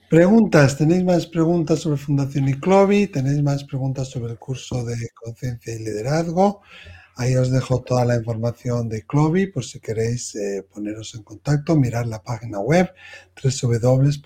preguntas. 0.09 0.77
¿Tenéis 0.77 1.03
más 1.03 1.27
preguntas 1.27 1.81
sobre 1.81 1.97
Fundación 1.97 2.49
ICLOVI? 2.49 3.09
¿Tenéis 3.09 3.43
más 3.43 3.65
preguntas 3.65 4.09
sobre 4.09 4.33
el 4.33 4.39
curso 4.39 4.85
de 4.85 5.09
conciencia 5.15 5.75
y 5.75 5.81
liderazgo? 5.81 6.63
Ahí 7.19 7.35
os 7.35 7.51
dejo 7.51 7.81
toda 7.81 8.05
la 8.05 8.15
información 8.17 8.91
de 8.91 8.99
ICLOVI 8.99 9.47
por 9.47 9.65
si 9.65 9.81
queréis 9.81 10.35
eh, 10.35 10.63
poneros 10.71 11.15
en 11.15 11.23
contacto, 11.23 11.75
mirar 11.75 12.07
la 12.07 12.23
página 12.23 12.61
web 12.61 12.93
www.iclovi.org 13.43 14.23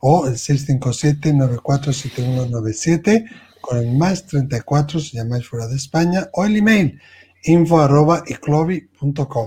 o 0.00 0.26
el 0.26 0.34
657-947197 0.34 3.24
con 3.60 3.78
el 3.78 3.96
más 3.96 4.26
34 4.26 5.00
si 5.00 5.16
llamáis 5.16 5.48
fuera 5.48 5.66
de 5.66 5.76
España 5.76 6.28
o 6.32 6.44
el 6.44 6.56
email 6.56 7.00
info 7.44 7.80
arroba 7.80 8.24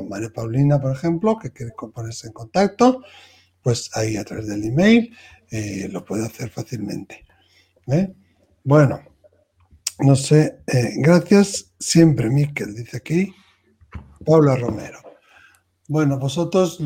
María 0.09 0.29
Paulina, 0.29 0.79
por 0.79 0.95
ejemplo, 0.95 1.37
que 1.37 1.51
quiere 1.51 1.73
ponerse 1.93 2.27
en 2.27 2.33
contacto, 2.33 3.03
pues 3.61 3.89
ahí 3.95 4.17
a 4.17 4.23
través 4.23 4.47
del 4.47 4.63
email 4.63 5.15
eh, 5.51 5.89
lo 5.91 6.05
puede 6.05 6.25
hacer 6.25 6.49
fácilmente. 6.49 7.25
¿eh? 7.87 8.13
Bueno, 8.63 9.01
no 9.99 10.15
sé, 10.15 10.61
eh, 10.67 10.93
gracias 10.97 11.73
siempre, 11.79 12.29
Miquel, 12.29 12.73
dice 12.73 12.97
aquí 12.97 13.33
Paula 14.25 14.55
Romero. 14.55 14.99
Bueno, 15.87 16.19
vosotros, 16.19 16.79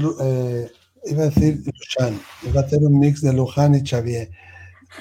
iba 1.06 1.24
a 1.24 1.26
decir 1.26 1.64
Luján, 1.66 2.20
iba 2.44 2.62
a 2.62 2.64
hacer 2.64 2.80
un 2.80 3.00
mix 3.00 3.22
de 3.22 3.34
Luján 3.34 3.76
y 3.76 3.86
Xavier. 3.86 4.32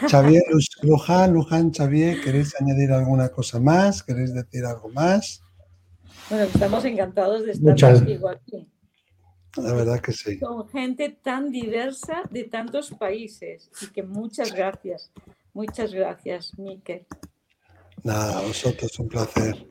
Xavier, 0.08 0.42
Luján, 0.82 1.34
Luján, 1.34 1.72
Xavier, 1.72 2.20
¿queréis 2.22 2.54
añadir 2.60 2.92
alguna 2.92 3.28
cosa 3.28 3.60
más? 3.60 4.02
¿Queréis 4.02 4.32
decir 4.32 4.64
algo 4.64 4.88
más? 4.88 5.42
Bueno, 6.30 6.44
estamos 6.44 6.84
encantados 6.84 7.44
de 7.44 7.52
estar 7.52 7.94
contigo 7.94 8.28
aquí. 8.28 8.68
La 9.56 9.74
verdad 9.74 10.00
que 10.00 10.12
sí. 10.12 10.38
Con 10.38 10.66
gente 10.70 11.10
tan 11.22 11.50
diversa 11.50 12.22
de 12.30 12.44
tantos 12.44 12.90
países. 12.90 13.70
Y 13.82 13.88
que 13.88 14.02
muchas 14.02 14.52
gracias. 14.52 15.12
Muchas 15.52 15.92
gracias, 15.92 16.58
Miquel. 16.58 17.06
Nada, 18.02 18.38
a 18.38 18.42
vosotros 18.42 18.98
un 18.98 19.08
placer. 19.08 19.66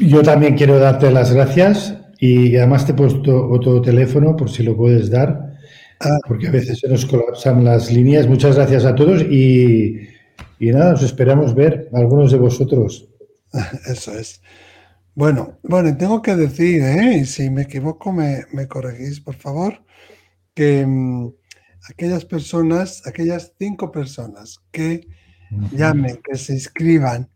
Yo 0.00 0.22
también 0.22 0.56
quiero 0.56 0.80
darte 0.80 1.12
las 1.12 1.32
gracias 1.32 1.94
y 2.18 2.56
además 2.56 2.84
te 2.84 2.92
he 2.92 2.94
puesto 2.94 3.48
otro 3.48 3.80
teléfono 3.80 4.36
por 4.36 4.50
si 4.50 4.62
lo 4.62 4.76
puedes 4.76 5.10
dar, 5.10 5.54
ah. 6.00 6.18
porque 6.26 6.48
a 6.48 6.50
veces 6.50 6.80
se 6.80 6.88
nos 6.88 7.06
colapsan 7.06 7.64
las 7.64 7.92
líneas. 7.92 8.26
Muchas 8.26 8.56
gracias 8.56 8.84
a 8.84 8.94
todos 8.94 9.22
y, 9.22 10.00
y 10.58 10.70
nada, 10.70 10.94
os 10.94 11.02
esperamos 11.02 11.54
ver 11.54 11.88
algunos 11.92 12.32
de 12.32 12.38
vosotros. 12.38 13.08
Eso 13.86 14.18
es. 14.18 14.40
Bueno, 15.18 15.58
bueno, 15.64 15.96
tengo 15.96 16.22
que 16.22 16.36
decir, 16.36 16.80
¿eh? 16.80 17.24
si 17.24 17.50
me 17.50 17.62
equivoco 17.62 18.12
me, 18.12 18.44
corregís, 18.68 19.20
por 19.20 19.34
favor, 19.34 19.84
que 20.54 20.86
mm, 20.86 21.32
aquellas 21.90 22.24
personas, 22.24 23.04
aquellas 23.04 23.52
cinco 23.58 23.90
personas 23.90 24.60
que 24.70 25.08
llamen, 25.72 26.20
que 26.22 26.36
se 26.38 26.52
inscriban, 26.52 27.28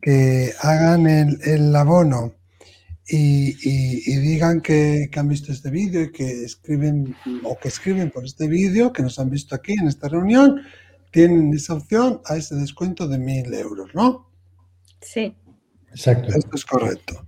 que 0.00 0.52
hagan 0.60 1.08
el, 1.08 1.74
abono 1.74 2.34
y, 3.06 4.16
digan 4.18 4.60
que, 4.60 5.10
han 5.14 5.28
visto 5.28 5.52
este 5.52 5.70
vídeo 5.70 6.02
y 6.02 6.12
que 6.12 6.44
escriben 6.44 7.14
o 7.42 7.58
que 7.58 7.68
escriben 7.68 8.10
por 8.10 8.24
este 8.24 8.48
vídeo, 8.48 8.92
que 8.92 9.02
nos 9.02 9.18
han 9.18 9.30
visto 9.30 9.54
aquí 9.54 9.72
en 9.72 9.88
esta 9.88 10.08
reunión, 10.08 10.62
tienen 11.10 11.52
esa 11.52 11.74
opción 11.74 12.20
a 12.24 12.36
ese 12.36 12.54
descuento 12.56 13.06
de 13.06 13.18
mil 13.18 13.52
euros, 13.54 13.94
¿no? 13.94 14.30
Sí. 15.00 15.36
Exacto. 15.90 16.28
Esto 16.36 16.56
es 16.56 16.64
correcto. 16.64 17.26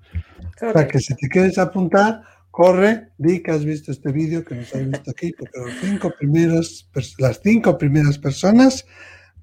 O 0.62 0.72
sea 0.72 0.88
que 0.88 0.98
si 0.98 1.14
te 1.14 1.28
quieres 1.28 1.58
apuntar, 1.58 2.22
corre, 2.50 3.12
di 3.18 3.42
que 3.42 3.50
has 3.50 3.64
visto 3.64 3.92
este 3.92 4.10
vídeo 4.10 4.44
que 4.44 4.54
nos 4.54 4.74
has 4.74 4.88
visto 4.88 5.10
aquí, 5.10 5.32
porque 5.32 5.58
los 5.60 5.74
cinco 5.80 6.10
primeros, 6.18 6.88
las 7.18 7.40
cinco 7.42 7.76
primeras 7.76 8.18
personas 8.18 8.86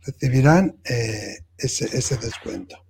recibirán 0.06 0.76
eh, 0.84 1.46
ese, 1.58 2.18
descuento. 2.18 2.84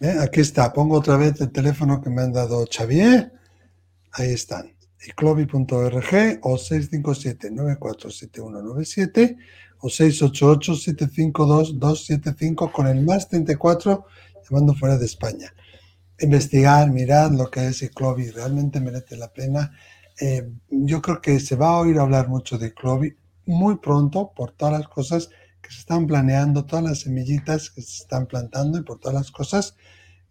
¿Eh? 0.00 0.16
Aquí 0.20 0.40
está, 0.40 0.72
pongo 0.72 0.96
otra 0.96 1.16
vez 1.16 1.40
el 1.40 1.50
teléfono 1.50 2.00
que 2.02 2.10
me 2.10 2.22
han 2.22 2.32
dado 2.32 2.64
Xavier. 2.70 3.32
Ahí 4.12 4.32
están. 4.32 4.74
iclobi.org 5.06 6.40
o 6.42 6.56
657-947197 6.56 9.36
o 9.78 9.88
688-752-275 9.88 12.72
con 12.72 12.88
el 12.88 13.04
más 13.04 13.28
34 13.28 14.06
llamando 14.48 14.74
fuera 14.74 14.96
de 14.98 15.06
España. 15.06 15.52
Investigar, 16.18 16.90
mirar 16.90 17.32
lo 17.32 17.50
que 17.50 17.68
es 17.68 17.82
Iclobi, 17.82 18.30
realmente 18.30 18.80
merece 18.80 19.16
la 19.16 19.32
pena. 19.32 19.72
Eh, 20.20 20.48
yo 20.70 21.02
creo 21.02 21.20
que 21.20 21.40
se 21.40 21.56
va 21.56 21.70
a 21.70 21.78
oír 21.78 21.98
hablar 21.98 22.28
mucho 22.28 22.58
de 22.58 22.68
Iclobi 22.68 23.16
muy 23.46 23.76
pronto 23.76 24.32
por 24.34 24.52
todas 24.52 24.80
las 24.80 24.88
cosas 24.88 25.30
que 25.66 25.72
se 25.72 25.80
están 25.80 26.06
planeando, 26.06 26.64
todas 26.64 26.84
las 26.84 27.00
semillitas 27.00 27.70
que 27.70 27.82
se 27.82 28.02
están 28.02 28.26
plantando 28.26 28.78
y 28.78 28.82
por 28.82 28.98
todas 28.98 29.14
las 29.14 29.30
cosas 29.30 29.76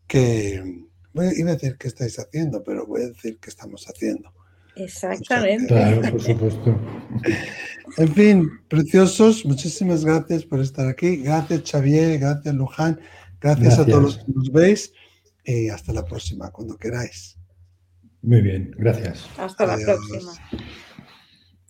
que, 0.07 0.87
voy, 1.13 1.27
iba 1.37 1.51
a 1.51 1.53
decir 1.53 1.77
que 1.77 1.87
estáis 1.87 2.17
haciendo, 2.17 2.63
pero 2.63 2.85
voy 2.85 3.01
a 3.01 3.07
decir 3.07 3.37
que 3.39 3.49
estamos 3.49 3.85
haciendo. 3.87 4.31
Exactamente. 4.75 5.67
claro, 5.67 6.01
por 6.11 6.21
supuesto. 6.21 6.79
En 7.97 8.13
fin, 8.13 8.49
preciosos, 8.67 9.45
muchísimas 9.45 10.03
gracias 10.03 10.43
por 10.43 10.59
estar 10.59 10.87
aquí. 10.87 11.17
Gracias 11.17 11.69
Xavier, 11.69 12.19
gracias 12.19 12.55
Luján. 12.55 12.99
Gracias, 13.39 13.77
a 13.77 13.85
todos 13.85 14.01
los 14.01 14.17
que 14.17 14.31
nos 14.33 14.51
veis 14.51 14.91
y 15.43 15.69
hasta 15.69 15.93
la 15.93 16.03
próxima, 16.03 16.49
cuando 16.51 16.77
queráis. 16.77 17.37
Muy 18.23 18.41
bien, 18.41 18.71
gracias. 18.75 19.29
Hasta 19.37 19.67
la 19.67 19.77
próxima. 19.77 20.33